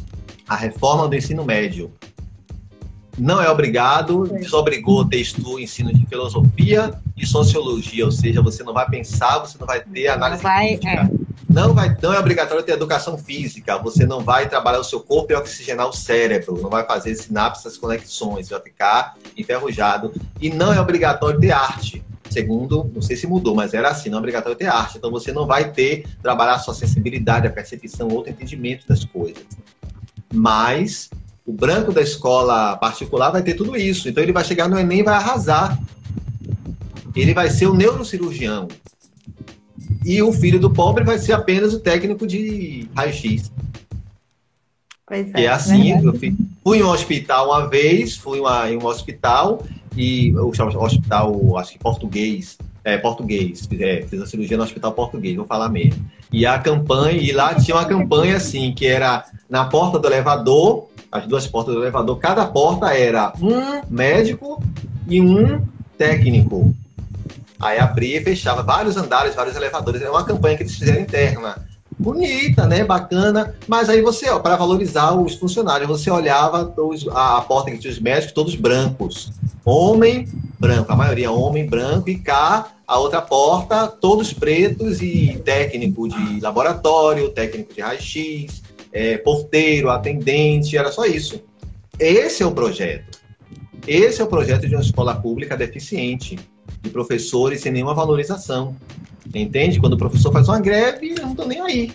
A 0.47 0.55
reforma 0.55 1.07
do 1.07 1.15
ensino 1.15 1.43
médio 1.43 1.91
não 3.17 3.41
é 3.41 3.49
obrigado, 3.49 4.27
desobrigou 4.27 4.99
o 4.99 5.09
texto 5.09 5.59
ensino 5.59 5.91
de 5.91 6.05
filosofia 6.05 6.93
e 7.17 7.25
sociologia, 7.25 8.05
ou 8.05 8.11
seja, 8.11 8.41
você 8.41 8.63
não 8.63 8.73
vai 8.73 8.87
pensar, 8.87 9.39
você 9.39 9.57
não 9.59 9.65
vai 9.65 9.81
ter 9.81 10.07
análise 10.07 10.43
não 10.43 10.49
vai. 10.49 10.79
É. 10.85 11.09
Não, 11.49 11.73
vai, 11.73 11.97
não 12.01 12.13
é 12.13 12.19
obrigatório 12.19 12.63
ter 12.63 12.73
educação 12.73 13.17
física, 13.17 13.77
você 13.77 14.05
não 14.05 14.21
vai 14.21 14.47
trabalhar 14.47 14.79
o 14.79 14.83
seu 14.83 14.99
corpo 14.99 15.31
e 15.31 15.35
oxigenar 15.35 15.87
o 15.87 15.93
cérebro, 15.93 16.61
não 16.61 16.69
vai 16.69 16.85
fazer 16.85 17.15
sinapses, 17.15 17.77
conexões, 17.77 18.49
vai 18.49 18.61
ficar 18.61 19.15
enferrujado. 19.35 20.13
E 20.39 20.49
não 20.49 20.71
é 20.71 20.79
obrigatório 20.79 21.39
ter 21.39 21.51
arte. 21.51 22.03
Segundo, 22.29 22.89
não 22.93 23.01
sei 23.01 23.15
se 23.15 23.25
mudou, 23.25 23.55
mas 23.55 23.73
era 23.73 23.89
assim, 23.89 24.09
não 24.09 24.17
é 24.17 24.19
obrigatório 24.19 24.57
ter 24.57 24.67
arte. 24.67 24.97
Então 24.97 25.11
você 25.11 25.31
não 25.31 25.45
vai 25.45 25.71
ter, 25.71 26.05
trabalhar 26.21 26.55
a 26.55 26.59
sua 26.59 26.73
sensibilidade, 26.73 27.47
a 27.47 27.51
percepção, 27.51 28.07
outro 28.09 28.31
entendimento 28.31 28.87
das 28.87 29.05
coisas. 29.05 29.45
Mas 30.33 31.09
o 31.45 31.53
branco 31.53 31.93
da 31.93 32.01
escola 32.01 32.75
particular 32.77 33.31
vai 33.31 33.41
ter 33.41 33.53
tudo 33.53 33.75
isso. 33.77 34.09
Então 34.09 34.21
ele 34.21 34.33
vai 34.33 34.43
chegar 34.43 34.67
no 34.67 34.77
Enem 34.77 34.99
e 34.99 35.03
vai 35.03 35.15
arrasar. 35.15 35.79
Ele 37.15 37.33
vai 37.33 37.49
ser 37.49 37.67
o 37.67 37.73
neurocirurgião. 37.73 38.67
E 40.05 40.21
o 40.21 40.31
filho 40.31 40.59
do 40.59 40.69
pobre 40.69 41.03
vai 41.03 41.17
ser 41.17 41.33
apenas 41.33 41.73
o 41.73 41.79
técnico 41.79 42.27
de 42.27 42.89
raio-x. 42.95 43.51
Pois 45.05 45.33
é, 45.33 45.43
é 45.43 45.47
assim, 45.47 45.91
eu 45.91 46.13
fui, 46.13 46.35
fui 46.61 46.77
em 46.79 46.83
um 46.83 46.89
hospital 46.89 47.47
uma 47.47 47.69
vez, 47.69 48.17
fui 48.17 48.41
uma, 48.41 48.69
em 48.69 48.77
um 48.77 48.85
hospital, 48.85 49.65
e 49.97 50.33
o 50.37 50.49
hospital, 50.49 51.57
acho 51.57 51.73
que 51.73 51.79
português, 51.79 52.57
é, 52.83 52.97
português, 52.97 53.67
é, 53.79 54.05
a 54.21 54.25
cirurgia 54.25 54.55
no 54.55 54.63
hospital 54.63 54.93
português, 54.93 55.35
vou 55.35 55.45
falar 55.45 55.69
mesmo. 55.69 56.05
E 56.31 56.45
a 56.45 56.59
campanha, 56.59 57.19
e 57.19 57.31
lá 57.31 57.55
tinha 57.55 57.75
uma 57.75 57.85
campanha 57.85 58.37
assim, 58.37 58.73
que 58.73 58.85
era 58.85 59.25
na 59.49 59.65
porta 59.65 59.97
do 59.97 60.07
elevador, 60.07 60.87
as 61.11 61.25
duas 61.25 61.47
portas 61.47 61.73
do 61.73 61.81
elevador, 61.81 62.17
cada 62.19 62.45
porta 62.45 62.93
era 62.93 63.33
um 63.41 63.81
médico 63.89 64.61
e 65.07 65.19
um 65.19 65.65
técnico. 65.97 66.73
Aí 67.59 67.79
abria 67.79 68.19
e 68.19 68.23
fechava 68.23 68.61
vários 68.61 68.97
andares, 68.97 69.33
vários 69.33 69.55
elevadores. 69.55 70.01
É 70.01 70.09
uma 70.09 70.23
campanha 70.23 70.55
que 70.55 70.63
eles 70.63 70.75
fizeram 70.75 71.01
interna. 71.01 71.66
Bonita, 71.99 72.67
né? 72.67 72.83
Bacana. 72.83 73.55
Mas 73.67 73.89
aí 73.89 74.01
você, 74.01 74.27
para 74.39 74.55
valorizar 74.55 75.13
os 75.15 75.35
funcionários, 75.35 75.87
você 75.87 76.11
olhava 76.11 76.73
os, 76.77 77.07
a, 77.07 77.37
a, 77.37 77.41
porta 77.41 77.71
que 77.71 77.77
tinha 77.79 77.91
os 77.91 77.99
médicos, 77.99 78.33
todos 78.33 78.55
brancos. 78.55 79.31
Homem 79.65 80.27
branco, 80.59 80.91
a 80.91 80.95
maioria 80.95 81.31
homem 81.31 81.65
branco, 81.65 82.09
e 82.09 82.17
cá 82.17 82.71
a 82.87 82.99
outra 82.99 83.21
porta, 83.21 83.87
todos 83.87 84.31
pretos 84.31 85.01
e 85.01 85.41
técnico 85.43 86.07
de 86.07 86.39
laboratório, 86.39 87.29
técnico 87.29 87.73
de 87.73 87.81
raio-x, 87.81 88.63
é, 88.93 89.17
porteiro, 89.17 89.89
atendente, 89.89 90.77
era 90.77 90.91
só 90.91 91.05
isso. 91.05 91.41
Esse 91.99 92.43
é 92.43 92.45
o 92.45 92.51
projeto. 92.51 93.19
Esse 93.85 94.21
é 94.21 94.23
o 94.23 94.27
projeto 94.27 94.67
de 94.67 94.75
uma 94.75 94.81
escola 94.81 95.15
pública 95.15 95.57
deficiente 95.57 96.37
de 96.81 96.89
professores 96.89 97.61
sem 97.61 97.71
nenhuma 97.71 97.93
valorização. 97.93 98.75
Entende? 99.33 99.79
Quando 99.79 99.93
o 99.93 99.97
professor 99.97 100.31
faz 100.31 100.47
uma 100.47 100.59
greve, 100.59 101.15
eu 101.17 101.23
não 101.23 101.31
estou 101.31 101.47
nem 101.47 101.61
aí. 101.61 101.91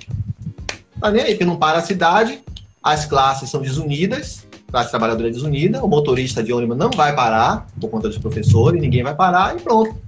Tá 1.00 1.10
nem 1.10 1.22
aí, 1.22 1.30
porque 1.32 1.44
não 1.44 1.56
para 1.56 1.78
a 1.78 1.82
cidade, 1.82 2.42
as 2.82 3.06
classes 3.06 3.50
são 3.50 3.60
desunidas, 3.60 4.46
classe 4.70 4.90
trabalhadora 4.90 5.30
desunida, 5.30 5.84
o 5.84 5.88
motorista 5.88 6.42
de 6.42 6.52
ônibus 6.52 6.76
não 6.76 6.90
vai 6.90 7.14
parar 7.14 7.66
por 7.80 7.90
conta 7.90 8.08
dos 8.08 8.18
professores, 8.18 8.80
ninguém 8.80 9.02
vai 9.02 9.14
parar 9.14 9.56
e 9.56 9.60
pronto. 9.60 10.00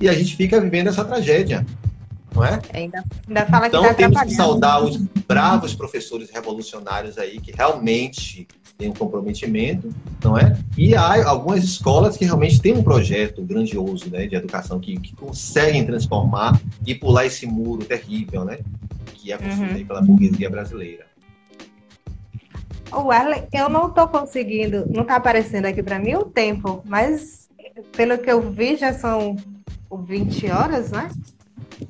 E 0.00 0.08
a 0.08 0.12
gente 0.12 0.36
fica 0.36 0.60
vivendo 0.60 0.88
essa 0.88 1.04
tragédia. 1.04 1.66
Não 2.34 2.44
é? 2.44 2.60
Ainda, 2.72 3.02
ainda 3.26 3.46
fala 3.46 3.66
então 3.66 3.82
que 3.82 3.88
tá 3.88 3.94
temos 3.94 4.22
que 4.22 4.34
saudar 4.34 4.84
os 4.84 4.96
bravos 4.96 5.74
professores 5.74 6.30
revolucionários 6.30 7.18
aí 7.18 7.40
que 7.40 7.50
realmente 7.50 8.46
tem 8.78 8.88
um 8.88 8.94
comprometimento, 8.94 9.92
não 10.22 10.38
é? 10.38 10.56
E 10.76 10.94
há 10.94 11.28
algumas 11.28 11.64
escolas 11.64 12.16
que 12.16 12.24
realmente 12.24 12.62
têm 12.62 12.74
um 12.74 12.82
projeto 12.82 13.42
grandioso, 13.42 14.08
né, 14.08 14.28
de 14.28 14.36
educação 14.36 14.78
que, 14.78 14.98
que 15.00 15.16
conseguem 15.16 15.84
transformar 15.84 16.60
e 16.86 16.94
pular 16.94 17.26
esse 17.26 17.44
muro 17.44 17.84
terrível, 17.84 18.44
né, 18.44 18.60
que 19.14 19.32
é 19.32 19.36
construído 19.36 19.80
uhum. 19.80 19.86
pela 19.86 20.00
burguesia 20.00 20.48
brasileira. 20.48 21.06
O 22.92 23.10
Arlen, 23.10 23.48
eu 23.52 23.68
não 23.68 23.88
estou 23.88 24.06
conseguindo, 24.06 24.86
não 24.88 25.02
está 25.02 25.16
aparecendo 25.16 25.66
aqui 25.66 25.82
para 25.82 25.98
mim 25.98 26.14
o 26.14 26.24
tempo, 26.24 26.80
mas 26.86 27.50
pelo 27.96 28.16
que 28.16 28.30
eu 28.30 28.40
vi 28.52 28.76
já 28.76 28.92
são 28.92 29.36
20 29.92 30.50
horas, 30.50 30.92
né? 30.92 31.10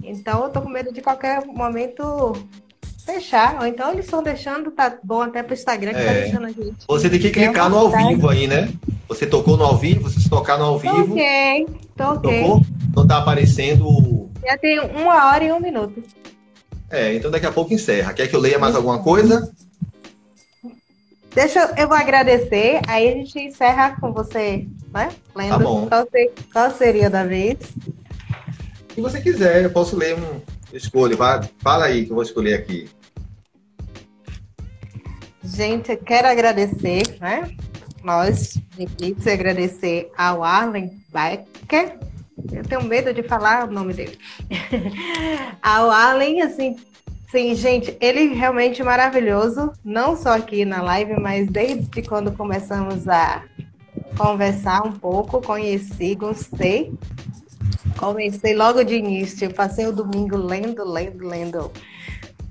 Então 0.02 0.44
eu 0.44 0.50
tô 0.50 0.62
com 0.62 0.70
medo 0.70 0.90
de 0.90 1.02
qualquer 1.02 1.44
momento 1.44 2.32
fechar. 3.08 3.58
Ou 3.60 3.66
então 3.66 3.92
eles 3.92 4.04
estão 4.04 4.22
deixando, 4.22 4.70
tá 4.70 4.96
bom 5.02 5.22
até 5.22 5.42
pro 5.42 5.54
Instagram 5.54 5.92
que 5.92 5.96
tá 5.96 6.02
é. 6.02 6.14
tá 6.14 6.20
deixando 6.20 6.46
a 6.46 6.50
gente. 6.50 6.76
Você 6.86 7.08
tem 7.08 7.18
que 7.18 7.30
clicar 7.30 7.70
no 7.70 7.78
ao 7.78 7.90
vivo 7.90 8.28
aí, 8.28 8.46
né? 8.46 8.68
Você 9.08 9.26
tocou 9.26 9.56
no 9.56 9.64
ao 9.64 9.76
vivo, 9.76 10.02
você 10.02 10.20
se 10.20 10.28
tocar 10.28 10.58
no 10.58 10.64
ao 10.64 10.78
vivo. 10.78 11.12
Ok, 11.12 11.66
toquei. 11.96 12.42
Tocou? 12.42 12.62
Então 12.90 13.06
tá 13.06 13.18
aparecendo. 13.18 14.28
Já 14.44 14.58
tem 14.58 14.78
uma 14.78 15.26
hora 15.26 15.44
e 15.44 15.52
um 15.52 15.60
minuto. 15.60 16.02
É, 16.90 17.14
então 17.14 17.30
daqui 17.30 17.46
a 17.46 17.52
pouco 17.52 17.72
encerra. 17.72 18.12
Quer 18.12 18.28
que 18.28 18.36
eu 18.36 18.40
leia 18.40 18.58
mais 18.58 18.74
alguma 18.74 19.02
coisa? 19.02 19.50
Deixa 21.34 21.72
eu 21.76 21.86
vou 21.86 21.96
agradecer, 21.96 22.80
aí 22.88 23.08
a 23.08 23.12
gente 23.12 23.38
encerra 23.38 23.96
com 24.00 24.12
você, 24.12 24.66
né? 24.92 25.10
Lendo 25.36 25.50
tá 25.50 25.58
bom. 25.58 25.86
Qual, 25.86 26.06
qual 26.52 26.70
seria 26.70 27.08
da 27.08 27.24
vez. 27.24 27.58
Se 28.94 29.00
você 29.00 29.20
quiser, 29.20 29.62
eu 29.62 29.70
posso 29.70 29.96
ler 29.96 30.16
um. 30.16 30.40
Escolha, 30.72 31.16
fala 31.60 31.86
aí 31.86 32.04
que 32.04 32.10
eu 32.10 32.14
vou 32.14 32.22
escolher 32.22 32.54
aqui. 32.54 32.88
Gente, 35.42 35.92
eu 35.92 35.96
quero 35.96 36.28
agradecer, 36.28 37.02
né? 37.20 37.50
Nós, 38.02 38.60
de 38.76 39.30
agradecer 39.30 40.10
ao 40.16 40.42
Arlen 40.42 40.90
Becker. 41.12 41.98
Eu 42.52 42.62
tenho 42.62 42.84
medo 42.84 43.12
de 43.12 43.22
falar 43.22 43.68
o 43.68 43.72
nome 43.72 43.92
dele. 43.94 44.18
ao 45.62 45.90
Arlen, 45.90 46.42
assim, 46.42 46.76
sim, 47.30 47.54
gente, 47.54 47.96
ele 48.00 48.34
realmente 48.34 48.82
maravilhoso, 48.82 49.72
não 49.84 50.16
só 50.16 50.36
aqui 50.36 50.64
na 50.64 50.82
live, 50.82 51.20
mas 51.20 51.48
desde 51.48 52.02
quando 52.02 52.32
começamos 52.32 53.08
a 53.08 53.44
conversar 54.16 54.82
um 54.86 54.92
pouco, 54.92 55.40
conheci, 55.40 56.14
gostei. 56.14 56.92
Comecei 57.96 58.54
logo 58.54 58.84
de 58.84 58.94
início, 58.94 59.52
passei 59.52 59.86
o 59.86 59.92
domingo 59.92 60.36
lendo, 60.36 60.84
lendo, 60.84 61.26
lendo 61.26 61.72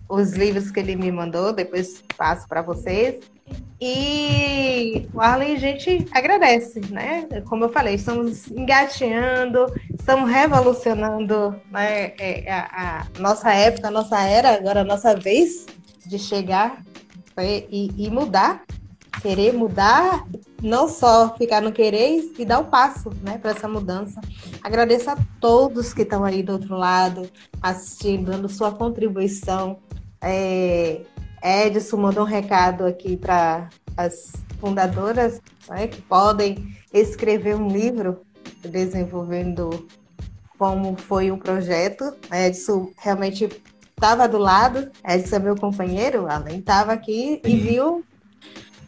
os 0.10 0.34
livros 0.34 0.72
que 0.72 0.80
ele 0.80 0.96
me 0.96 1.12
mandou, 1.12 1.54
depois 1.54 2.04
passo 2.18 2.48
para 2.48 2.62
vocês. 2.62 3.20
E 3.80 5.08
o 5.14 5.22
Arlen, 5.22 5.54
a 5.54 5.60
gente 5.60 6.08
agradece, 6.12 6.82
né? 6.90 7.28
Como 7.48 7.66
eu 7.66 7.70
falei, 7.70 7.96
estamos 7.96 8.48
engateando, 8.50 9.72
estamos 9.94 10.30
revolucionando 10.30 11.56
né, 11.72 12.14
é, 12.20 12.52
a, 12.52 13.02
a, 13.02 13.20
nossa 13.20 13.54
época, 13.54 13.88
a 13.88 13.92
nossa 13.92 14.20
era, 14.20 14.56
agora 14.56 14.82
a 14.82 14.84
nossa 14.84 15.16
vez 15.16 15.68
de 16.06 16.18
chegar 16.18 16.82
né, 17.36 17.64
e, 17.70 17.92
e 17.98 18.10
mudar, 18.10 18.64
querer 19.22 19.54
mudar, 19.54 20.26
não 20.62 20.90
só 20.90 21.36
ficar 21.38 21.62
no 21.62 21.72
querer 21.72 22.32
e 22.38 22.46
dar 22.46 22.60
o 22.60 22.64
um 22.64 22.66
passo 22.66 23.12
né, 23.22 23.38
para 23.38 23.52
essa 23.52 23.68
mudança. 23.68 24.20
Agradeço 24.64 25.10
a 25.12 25.18
todos 25.40 25.94
que 25.94 26.02
estão 26.02 26.24
aí 26.24 26.42
do 26.42 26.54
outro 26.54 26.76
lado, 26.76 27.30
assistindo, 27.62 28.32
dando 28.32 28.50
sua 28.50 28.72
contribuição. 28.72 29.78
É, 30.22 31.02
Edson 31.44 31.98
mandou 31.98 32.24
um 32.24 32.28
recado 32.28 32.86
aqui 32.86 33.16
para 33.16 33.70
as 33.96 34.34
fundadoras 34.60 35.42
né, 35.70 35.88
que 35.88 36.02
podem 36.02 36.76
escrever 36.94 37.56
um 37.56 37.68
livro 37.68 38.22
desenvolvendo 38.62 39.88
como 40.58 40.96
foi 40.98 41.32
o 41.32 41.38
projeto. 41.38 42.16
Edson 42.32 42.92
realmente 42.98 43.50
estava 43.90 44.28
do 44.28 44.38
lado, 44.38 44.92
Edson 45.08 45.36
é 45.36 45.40
meu 45.40 45.56
companheiro, 45.56 46.28
além 46.30 46.60
estava 46.60 46.94
aqui 46.94 47.42
e 47.46 47.56
viu 47.56 48.04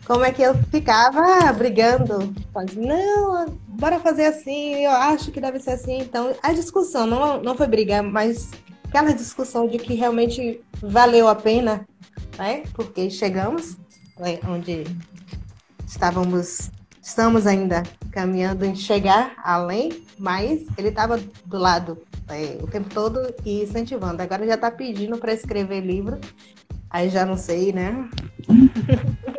como 0.05 0.23
é 0.23 0.31
que 0.31 0.41
eu 0.41 0.55
ficava 0.71 1.53
brigando. 1.53 2.33
Não, 2.75 3.45
bora 3.67 3.99
fazer 3.99 4.25
assim, 4.25 4.83
eu 4.83 4.91
acho 4.91 5.31
que 5.31 5.39
deve 5.39 5.59
ser 5.59 5.71
assim. 5.71 5.99
Então, 5.99 6.33
a 6.41 6.51
discussão 6.51 7.05
não, 7.05 7.41
não 7.41 7.55
foi 7.55 7.67
briga, 7.67 8.01
mas 8.01 8.49
aquela 8.89 9.13
discussão 9.13 9.67
de 9.67 9.77
que 9.77 9.93
realmente 9.93 10.59
valeu 10.81 11.27
a 11.27 11.35
pena, 11.35 11.87
né? 12.37 12.63
Porque 12.73 13.09
chegamos 13.09 13.77
né, 14.17 14.39
onde 14.47 14.83
estávamos, 15.87 16.71
estamos 17.01 17.45
ainda 17.45 17.83
caminhando 18.11 18.65
em 18.65 18.75
chegar 18.75 19.33
além, 19.43 20.03
mas 20.17 20.65
ele 20.75 20.89
estava 20.89 21.19
do 21.45 21.57
lado 21.57 22.01
é, 22.27 22.57
o 22.61 22.67
tempo 22.67 22.89
todo 22.89 23.33
e 23.45 23.61
incentivando. 23.63 24.21
Agora 24.21 24.45
já 24.45 24.55
está 24.55 24.71
pedindo 24.71 25.17
para 25.17 25.33
escrever 25.33 25.81
livro, 25.81 26.19
aí 26.89 27.09
já 27.09 27.25
não 27.25 27.37
sei, 27.37 27.71
né? 27.71 28.09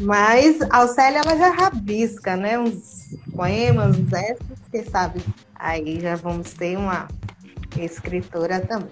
Mas 0.00 0.60
a 0.70 0.86
Célia 0.88 1.20
ela 1.20 1.36
já 1.36 1.50
rabisca, 1.50 2.36
né? 2.36 2.58
Uns 2.58 3.16
poemas, 3.34 3.96
uns 3.96 4.08
versos, 4.08 4.58
quem 4.70 4.84
sabe 4.84 5.20
aí 5.54 6.00
já 6.00 6.16
vamos 6.16 6.52
ter 6.52 6.76
uma 6.76 7.08
escritora 7.82 8.60
também. 8.60 8.90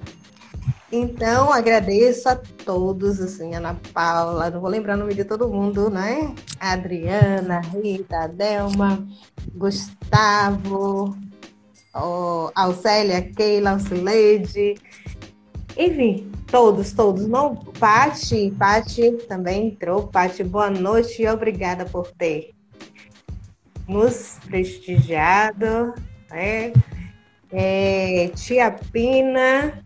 Então, 0.90 1.50
agradeço 1.50 2.28
a 2.28 2.36
todos, 2.36 3.18
assim, 3.18 3.54
Ana 3.54 3.80
Paula, 3.94 4.50
não 4.50 4.60
vou 4.60 4.68
lembrar 4.68 4.94
o 4.94 4.98
nome 4.98 5.14
de 5.14 5.24
todo 5.24 5.48
mundo, 5.48 5.88
né? 5.88 6.34
Adriana, 6.60 7.60
Rita, 7.60 8.28
Delma, 8.28 9.02
Gustavo, 9.54 11.16
oh, 11.94 12.50
Alcélia, 12.54 13.22
Keila, 13.22 13.70
Alcileide, 13.70 14.74
enfim, 15.76 16.30
todos, 16.46 16.92
todos. 16.92 17.26
Não, 17.26 17.56
Pati, 17.56 18.54
Pati 18.58 19.12
também 19.26 19.68
entrou. 19.68 20.08
Pati, 20.08 20.44
boa 20.44 20.70
noite 20.70 21.22
e 21.22 21.28
obrigada 21.28 21.84
por 21.86 22.10
ter 22.12 22.50
nos 23.88 24.38
prestigiado. 24.46 25.94
Né? 26.30 26.72
É, 27.52 28.30
tia 28.34 28.70
Pina. 28.70 29.84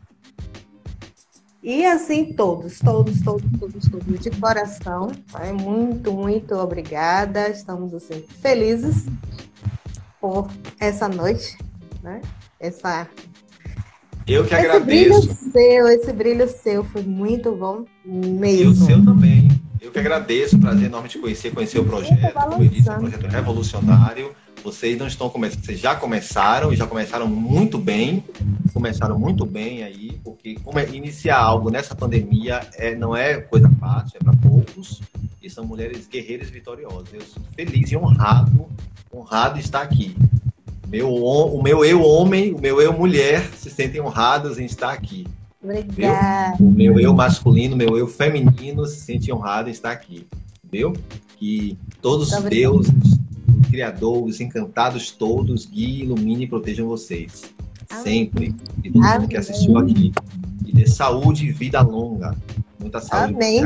E 1.63 1.85
assim, 1.85 2.33
todos, 2.33 2.79
todos, 2.79 3.21
todos, 3.23 3.59
todos, 3.59 3.89
todos, 3.89 4.21
de 4.21 4.31
coração. 4.31 5.11
Muito, 5.61 6.13
muito 6.13 6.55
obrigada. 6.55 7.49
Estamos 7.49 7.93
assim, 7.93 8.25
felizes 8.41 9.07
por 10.21 10.49
essa 10.79 11.09
noite, 11.09 11.59
né? 12.03 12.23
Essa 12.61 13.09
eu 14.27 14.45
que 14.45 14.55
esse 14.55 14.67
agradeço. 14.67 15.21
Brilho 15.21 15.37
seu, 15.53 15.89
esse 15.89 16.13
brilho 16.13 16.49
seu 16.49 16.85
foi 16.85 17.03
muito 17.03 17.55
bom 17.55 17.85
mesmo. 18.05 18.45
E 18.45 18.67
o 18.67 18.75
seu 18.75 19.05
também. 19.05 19.49
Eu 19.81 19.93
que 19.93 19.99
agradeço, 20.01 20.59
prazer 20.59 20.87
enorme 20.87 21.09
te 21.09 21.19
conhecer, 21.19 21.55
conhecer 21.55 21.79
o 21.79 21.85
projeto. 21.85 22.33
Como 22.33 22.65
eu 22.65 22.69
disse, 22.69 22.89
é 22.89 22.93
um 22.93 22.99
projeto 22.99 23.27
revolucionário. 23.27 24.33
Vocês 24.67 24.99
não 24.99 25.07
estão 25.07 25.31
começando, 25.31 25.65
vocês 25.65 25.79
já 25.79 25.95
começaram 25.95 26.73
e 26.73 26.77
já 26.77 26.89
começaram 26.89 27.29
muito 27.29 27.79
bem. 27.79 28.25
Começaram 28.75 29.17
muito 29.17 29.47
bem 29.47 29.85
aí, 29.85 30.19
porque 30.25 30.57
iniciar 30.93 31.39
algo 31.39 31.71
nessa 31.71 31.95
pandemia 31.95 32.67
é, 32.75 32.93
não 32.97 33.15
é 33.15 33.41
coisa 33.41 33.71
fácil, 33.79 34.19
é 34.21 34.25
para 34.25 34.35
poucos. 34.35 35.01
E 35.41 35.49
são 35.49 35.65
mulheres 35.65 36.09
guerreiras 36.09 36.51
vitoriosas. 36.51 37.07
Eu 37.13 37.21
sou 37.21 37.41
feliz 37.55 37.93
e 37.93 37.97
honrado, 37.97 38.67
honrado 39.15 39.55
de 39.55 39.61
estar 39.61 39.83
aqui. 39.83 40.17
Meu, 40.89 41.15
o 41.15 41.63
meu 41.63 41.85
eu 41.85 42.03
homem, 42.03 42.53
o 42.53 42.61
meu 42.61 42.83
eu 42.83 42.93
mulher 42.93 43.49
se 43.55 43.71
sentem 43.71 44.01
honrados 44.01 44.59
em 44.59 44.65
estar 44.65 44.91
aqui. 44.91 45.29
Obrigada. 45.63 46.57
Viu? 46.57 46.67
O 46.67 46.73
meu 46.73 46.99
eu 46.99 47.15
masculino, 47.15 47.77
o 47.77 47.79
meu 47.79 47.97
eu 47.97 48.09
feminino 48.09 48.85
se 48.87 48.99
sente 48.99 49.33
honrado 49.33 49.69
em 49.69 49.73
estar 49.73 49.93
aqui. 49.93 50.27
Viu? 50.69 50.93
Que 51.37 51.79
todos 52.03 52.33
os 52.33 52.43
deuses, 52.43 53.17
Criador, 53.77 54.25
os 54.25 54.41
encantados 54.41 55.11
todos, 55.11 55.67
guiem, 55.67 56.05
ilumine 56.05 56.45
e 56.45 56.47
protejam 56.47 56.89
vocês. 56.89 57.43
Amém. 57.91 58.03
Sempre. 58.03 58.57
E 58.83 58.91
todo 58.91 59.03
mundo 59.03 59.29
que 59.29 59.37
assistiu 59.37 59.77
aqui. 59.77 60.13
E 60.65 60.73
dê 60.73 60.87
saúde 60.87 61.47
e 61.47 61.53
vida 61.53 61.83
longa. 61.83 62.35
Muita 62.81 63.01
saúde. 63.01 63.35
Amém. 63.35 63.61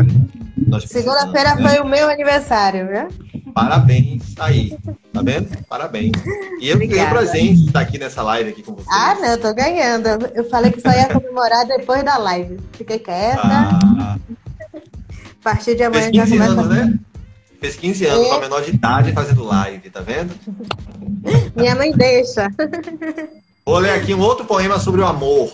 Segunda-feira 0.85 1.55
né? 1.55 1.69
foi 1.69 1.81
o 1.81 1.87
meu 1.87 2.11
aniversário, 2.11 2.89
viu? 2.89 3.53
Parabéns, 3.53 4.35
aí. 4.41 4.77
Tá 5.13 5.23
vendo? 5.23 5.49
Parabéns. 5.69 6.13
E 6.61 6.69
eu 6.69 6.77
ganhei 6.77 7.07
presente 7.07 7.67
estar 7.67 7.81
aqui 7.81 7.97
nessa 7.97 8.21
live 8.25 8.51
aqui 8.51 8.65
com 8.65 8.75
vocês. 8.75 8.89
Ah, 8.91 9.15
não, 9.15 9.29
eu 9.29 9.41
tô 9.41 9.55
ganhando. 9.55 10.09
Eu 10.35 10.51
falei 10.51 10.73
que 10.73 10.81
só 10.81 10.91
ia 10.91 11.07
comemorar 11.07 11.65
depois 11.69 12.03
da 12.03 12.19
live. 12.19 12.59
Fiquei 12.73 12.99
quieta. 12.99 13.43
Ah. 13.45 14.19
A 14.75 15.43
partir 15.45 15.77
de 15.77 15.85
amanhã 15.85 16.11
já 16.13 16.27
começa. 16.27 16.51
Anos, 16.51 16.69
né? 16.69 16.99
Fez 17.61 17.77
15 17.77 18.07
anos, 18.07 18.29
com 18.29 18.35
a 18.35 18.41
menor 18.41 18.63
de 18.63 18.71
idade, 18.71 19.13
fazendo 19.13 19.45
live, 19.45 19.91
tá 19.91 20.01
vendo? 20.01 20.35
Minha 21.55 21.75
mãe 21.75 21.93
deixa. 21.93 22.49
Vou 23.67 23.79
ler 23.79 23.91
aqui 23.91 24.15
um 24.15 24.21
outro 24.21 24.47
poema 24.47 24.79
sobre 24.79 25.03
o 25.03 25.07
amor. 25.07 25.53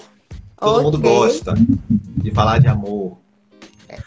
Todo 0.56 0.76
okay. 0.76 0.84
mundo 0.84 1.00
gosta 1.00 1.54
de 1.98 2.30
falar 2.30 2.58
de 2.58 2.68
amor. 2.68 3.18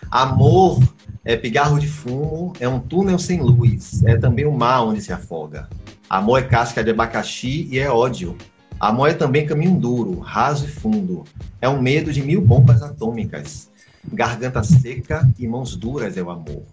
Amor 0.10 0.80
é 1.26 1.36
pigarro 1.36 1.78
de 1.78 1.88
fumo, 1.88 2.54
é 2.60 2.68
um 2.68 2.80
túnel 2.80 3.20
sem 3.20 3.42
luz, 3.42 4.02
é 4.06 4.18
também 4.18 4.46
o 4.46 4.52
mar 4.52 4.84
onde 4.84 5.02
se 5.02 5.12
afoga. 5.12 5.70
Amor 6.10 6.40
é 6.40 6.44
casca 6.44 6.84
de 6.84 6.90
abacaxi 6.90 7.68
e 7.70 7.80
é 7.80 7.90
ódio. 7.90 8.36
Amor 8.80 9.10
é 9.10 9.14
também 9.14 9.46
caminho 9.46 9.78
duro, 9.78 10.20
raso 10.20 10.66
e 10.66 10.70
fundo. 10.70 11.26
É 11.62 11.68
um 11.68 11.82
medo 11.82 12.14
de 12.14 12.22
mil 12.22 12.42
bombas 12.42 12.82
atômicas. 12.82 13.70
Garganta 14.12 14.64
seca 14.64 15.30
e 15.38 15.46
mãos 15.46 15.76
duras 15.76 16.16
é 16.16 16.24
o 16.24 16.30
amor. 16.30 16.64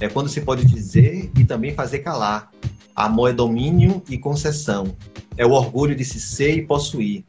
É 0.00 0.08
quando 0.08 0.28
se 0.28 0.40
pode 0.40 0.64
dizer 0.64 1.30
e 1.36 1.44
também 1.44 1.74
fazer 1.74 2.00
calar. 2.00 2.50
Amor 2.94 3.30
é 3.30 3.32
domínio 3.32 4.02
e 4.08 4.18
concessão. 4.18 4.94
É 5.36 5.44
o 5.44 5.52
orgulho 5.52 5.96
de 5.96 6.04
se 6.04 6.20
ser 6.20 6.56
e 6.56 6.62
possuir. 6.62 7.24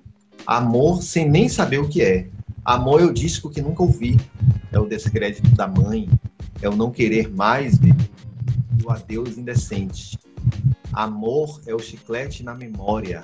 Amor 0.46 1.02
sem 1.02 1.30
nem 1.30 1.50
saber 1.50 1.80
o 1.80 1.88
que 1.88 2.02
é. 2.02 2.28
Amor 2.64 3.02
é 3.02 3.06
o 3.06 3.14
disco 3.14 3.50
que 3.50 3.62
nunca 3.62 3.84
ouvi. 3.84 4.18
É 4.72 4.80
o 4.80 4.86
descrédito 4.86 5.50
da 5.56 5.68
mãe. 5.68 6.10
É 6.62 6.70
o 6.70 6.76
não 6.76 6.92
querer 6.92 7.32
mais 7.34 7.78
ver. 7.78 7.96
O 8.84 8.92
adeus 8.92 9.38
indecente. 9.38 10.20
Amor 10.94 11.62
é 11.66 11.74
o 11.74 11.80
chiclete 11.80 12.44
na 12.44 12.54
memória. 12.54 13.24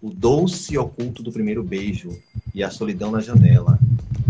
O 0.00 0.10
doce 0.10 0.76
oculto 0.76 1.22
do 1.22 1.32
primeiro 1.32 1.62
beijo. 1.62 2.10
E 2.54 2.62
a 2.62 2.70
solidão 2.70 3.10
na 3.10 3.20
janela. 3.20 3.78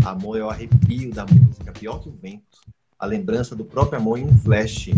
Amor 0.05 0.37
é 0.37 0.43
o 0.43 0.49
arrepio 0.49 1.11
da 1.11 1.25
música, 1.25 1.71
pior 1.71 1.99
que 1.99 2.09
o 2.09 2.13
vento. 2.21 2.57
A 2.99 3.05
lembrança 3.05 3.55
do 3.55 3.63
próprio 3.63 3.99
amor 3.99 4.19
em 4.19 4.25
um 4.25 4.37
flash. 4.37 4.89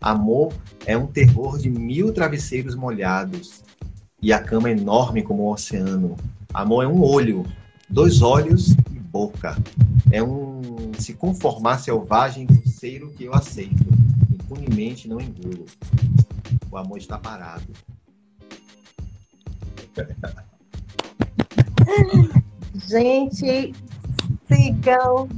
Amor 0.00 0.52
é 0.86 0.96
um 0.96 1.06
terror 1.06 1.58
de 1.58 1.70
mil 1.70 2.12
travesseiros 2.12 2.74
molhados. 2.74 3.62
E 4.20 4.32
a 4.32 4.42
cama 4.42 4.70
enorme 4.70 5.22
como 5.22 5.44
um 5.44 5.52
oceano. 5.52 6.16
Amor 6.52 6.84
é 6.84 6.86
um 6.88 7.02
olho, 7.02 7.44
dois 7.90 8.22
olhos 8.22 8.74
boca. 9.14 9.56
É 10.10 10.20
um 10.20 10.92
se 10.98 11.14
conformar 11.14 11.78
selvagem 11.78 12.46
grosseiro 12.46 13.10
que 13.10 13.22
eu 13.22 13.32
aceito. 13.32 13.86
Impunemente 14.28 15.06
não 15.06 15.20
engulo. 15.20 15.66
O 16.68 16.76
amor 16.76 16.98
está 16.98 17.16
parado. 17.16 17.72
Gente, 22.74 23.72
sigam 24.48 25.28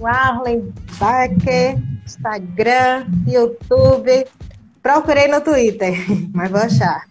o 0.00 0.06
Arlen 0.06 0.72
Barker, 0.98 1.78
Instagram, 2.04 3.06
YouTube. 3.26 4.26
Procurei 4.82 5.28
no 5.28 5.40
Twitter, 5.40 5.94
mas 6.34 6.50
vou 6.50 6.60
achar. 6.60 7.06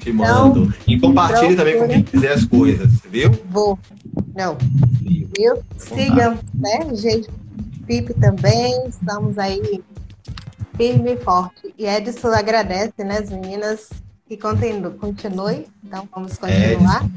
Te 0.00 0.12
mando. 0.12 0.62
Então, 0.62 0.74
e 0.86 0.98
compartilhe 1.00 1.56
também 1.56 1.78
com 1.78 1.88
quem 1.88 2.02
quiser 2.02 2.32
as 2.32 2.44
coisas, 2.44 2.90
viu? 3.10 3.30
Vou. 3.50 3.78
Não. 4.34 4.56
Viu? 5.36 5.62
Sigam, 5.76 6.38
né, 6.54 6.94
gente? 6.94 7.28
Pipe 7.86 8.14
também. 8.14 8.88
Estamos 8.88 9.36
aí 9.36 9.82
firme 10.76 11.12
e 11.12 11.16
forte. 11.18 11.74
E 11.76 11.86
Edson 11.86 12.28
agradece, 12.28 13.04
né, 13.04 13.18
as 13.18 13.30
meninas 13.30 13.90
que 14.26 14.36
continue. 14.36 14.94
continue. 14.94 15.66
Então 15.84 16.08
vamos 16.14 16.38
continuar. 16.38 17.04
Edson. 17.04 17.10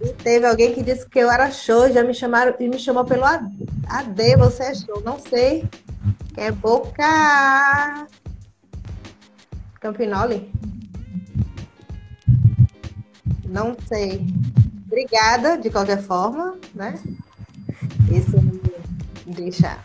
E 0.00 0.12
teve 0.12 0.46
alguém 0.46 0.72
que 0.72 0.82
disse 0.82 1.08
que 1.08 1.18
eu 1.18 1.30
era 1.30 1.50
show, 1.50 1.90
já 1.92 2.02
me 2.02 2.14
chamaram 2.14 2.54
e 2.58 2.68
me 2.68 2.78
chamou 2.78 3.04
pelo 3.04 3.24
AD, 3.24 4.36
você 4.36 4.64
é 4.64 4.74
show. 4.74 5.02
Não 5.04 5.18
sei. 5.18 5.68
Que 6.34 6.40
é 6.40 6.52
boca 6.52 8.06
Campinoli? 9.80 10.50
Não 13.46 13.76
sei. 13.86 14.26
Obrigada, 14.86 15.58
de 15.58 15.70
qualquer 15.70 16.02
forma, 16.02 16.56
né? 16.74 16.98
Isso 18.10 18.40
me 18.40 19.34
deixa 19.34 19.78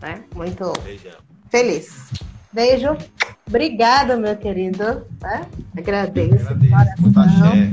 né? 0.00 0.22
muito 0.34 0.72
Beijão. 0.82 1.18
feliz. 1.50 2.10
Beijo. 2.52 2.96
Obrigada, 3.48 4.16
meu 4.16 4.36
querido. 4.36 5.06
Né? 5.20 5.46
Agradeço. 5.76 6.46
Agradeço. 6.48 7.18
Axé. 7.18 7.72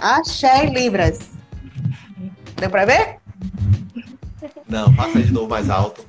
Axé 0.00 0.66
Libras. 0.66 1.30
Deu 2.56 2.70
pra 2.70 2.84
ver? 2.84 3.16
Não, 4.68 4.94
passa 4.94 5.22
de 5.22 5.32
novo 5.32 5.48
mais 5.48 5.70
alto. 5.70 6.04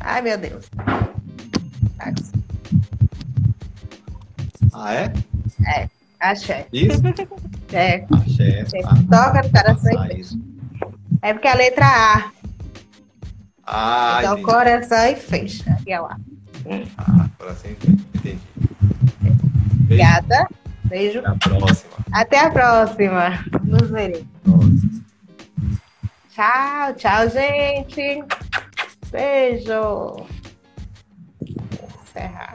Ai, 0.00 0.22
meu 0.22 0.36
Deus. 0.38 0.68
Ah, 4.74 4.94
é? 4.94 5.12
É, 5.66 5.88
axé. 6.18 6.66
Isso? 6.72 7.02
É. 7.72 8.04
Axé. 8.10 8.64
Ah, 8.84 8.94
Toca 9.10 9.42
no 9.42 9.50
coração 9.50 9.92
ah. 9.98 10.08
É 11.22 11.32
porque 11.32 11.48
a 11.48 11.54
letra 11.54 11.86
A. 11.86 12.30
Ah, 13.74 14.16
então, 14.18 14.32
entendi. 14.34 14.52
coração 14.52 15.06
e 15.06 15.16
fecha. 15.16 15.70
Aqui 15.72 15.92
é 15.92 15.98
lá. 16.00 16.18
Ah, 16.98 17.28
coração 17.38 17.70
e 17.70 17.74
fecha. 17.74 17.96
Entendi. 18.14 18.38
Obrigada. 19.84 20.46
Beijo. 20.84 21.20
Até 21.20 21.30
a 21.30 21.58
próxima. 21.58 21.92
Até 22.12 22.38
a 22.38 22.50
próxima. 22.50 23.44
Nos 23.64 23.88
veremos. 23.88 24.26
Tchau, 26.34 26.94
tchau, 26.96 27.28
gente. 27.30 28.24
Beijo. 29.10 30.26
Encerrar. 32.02 32.52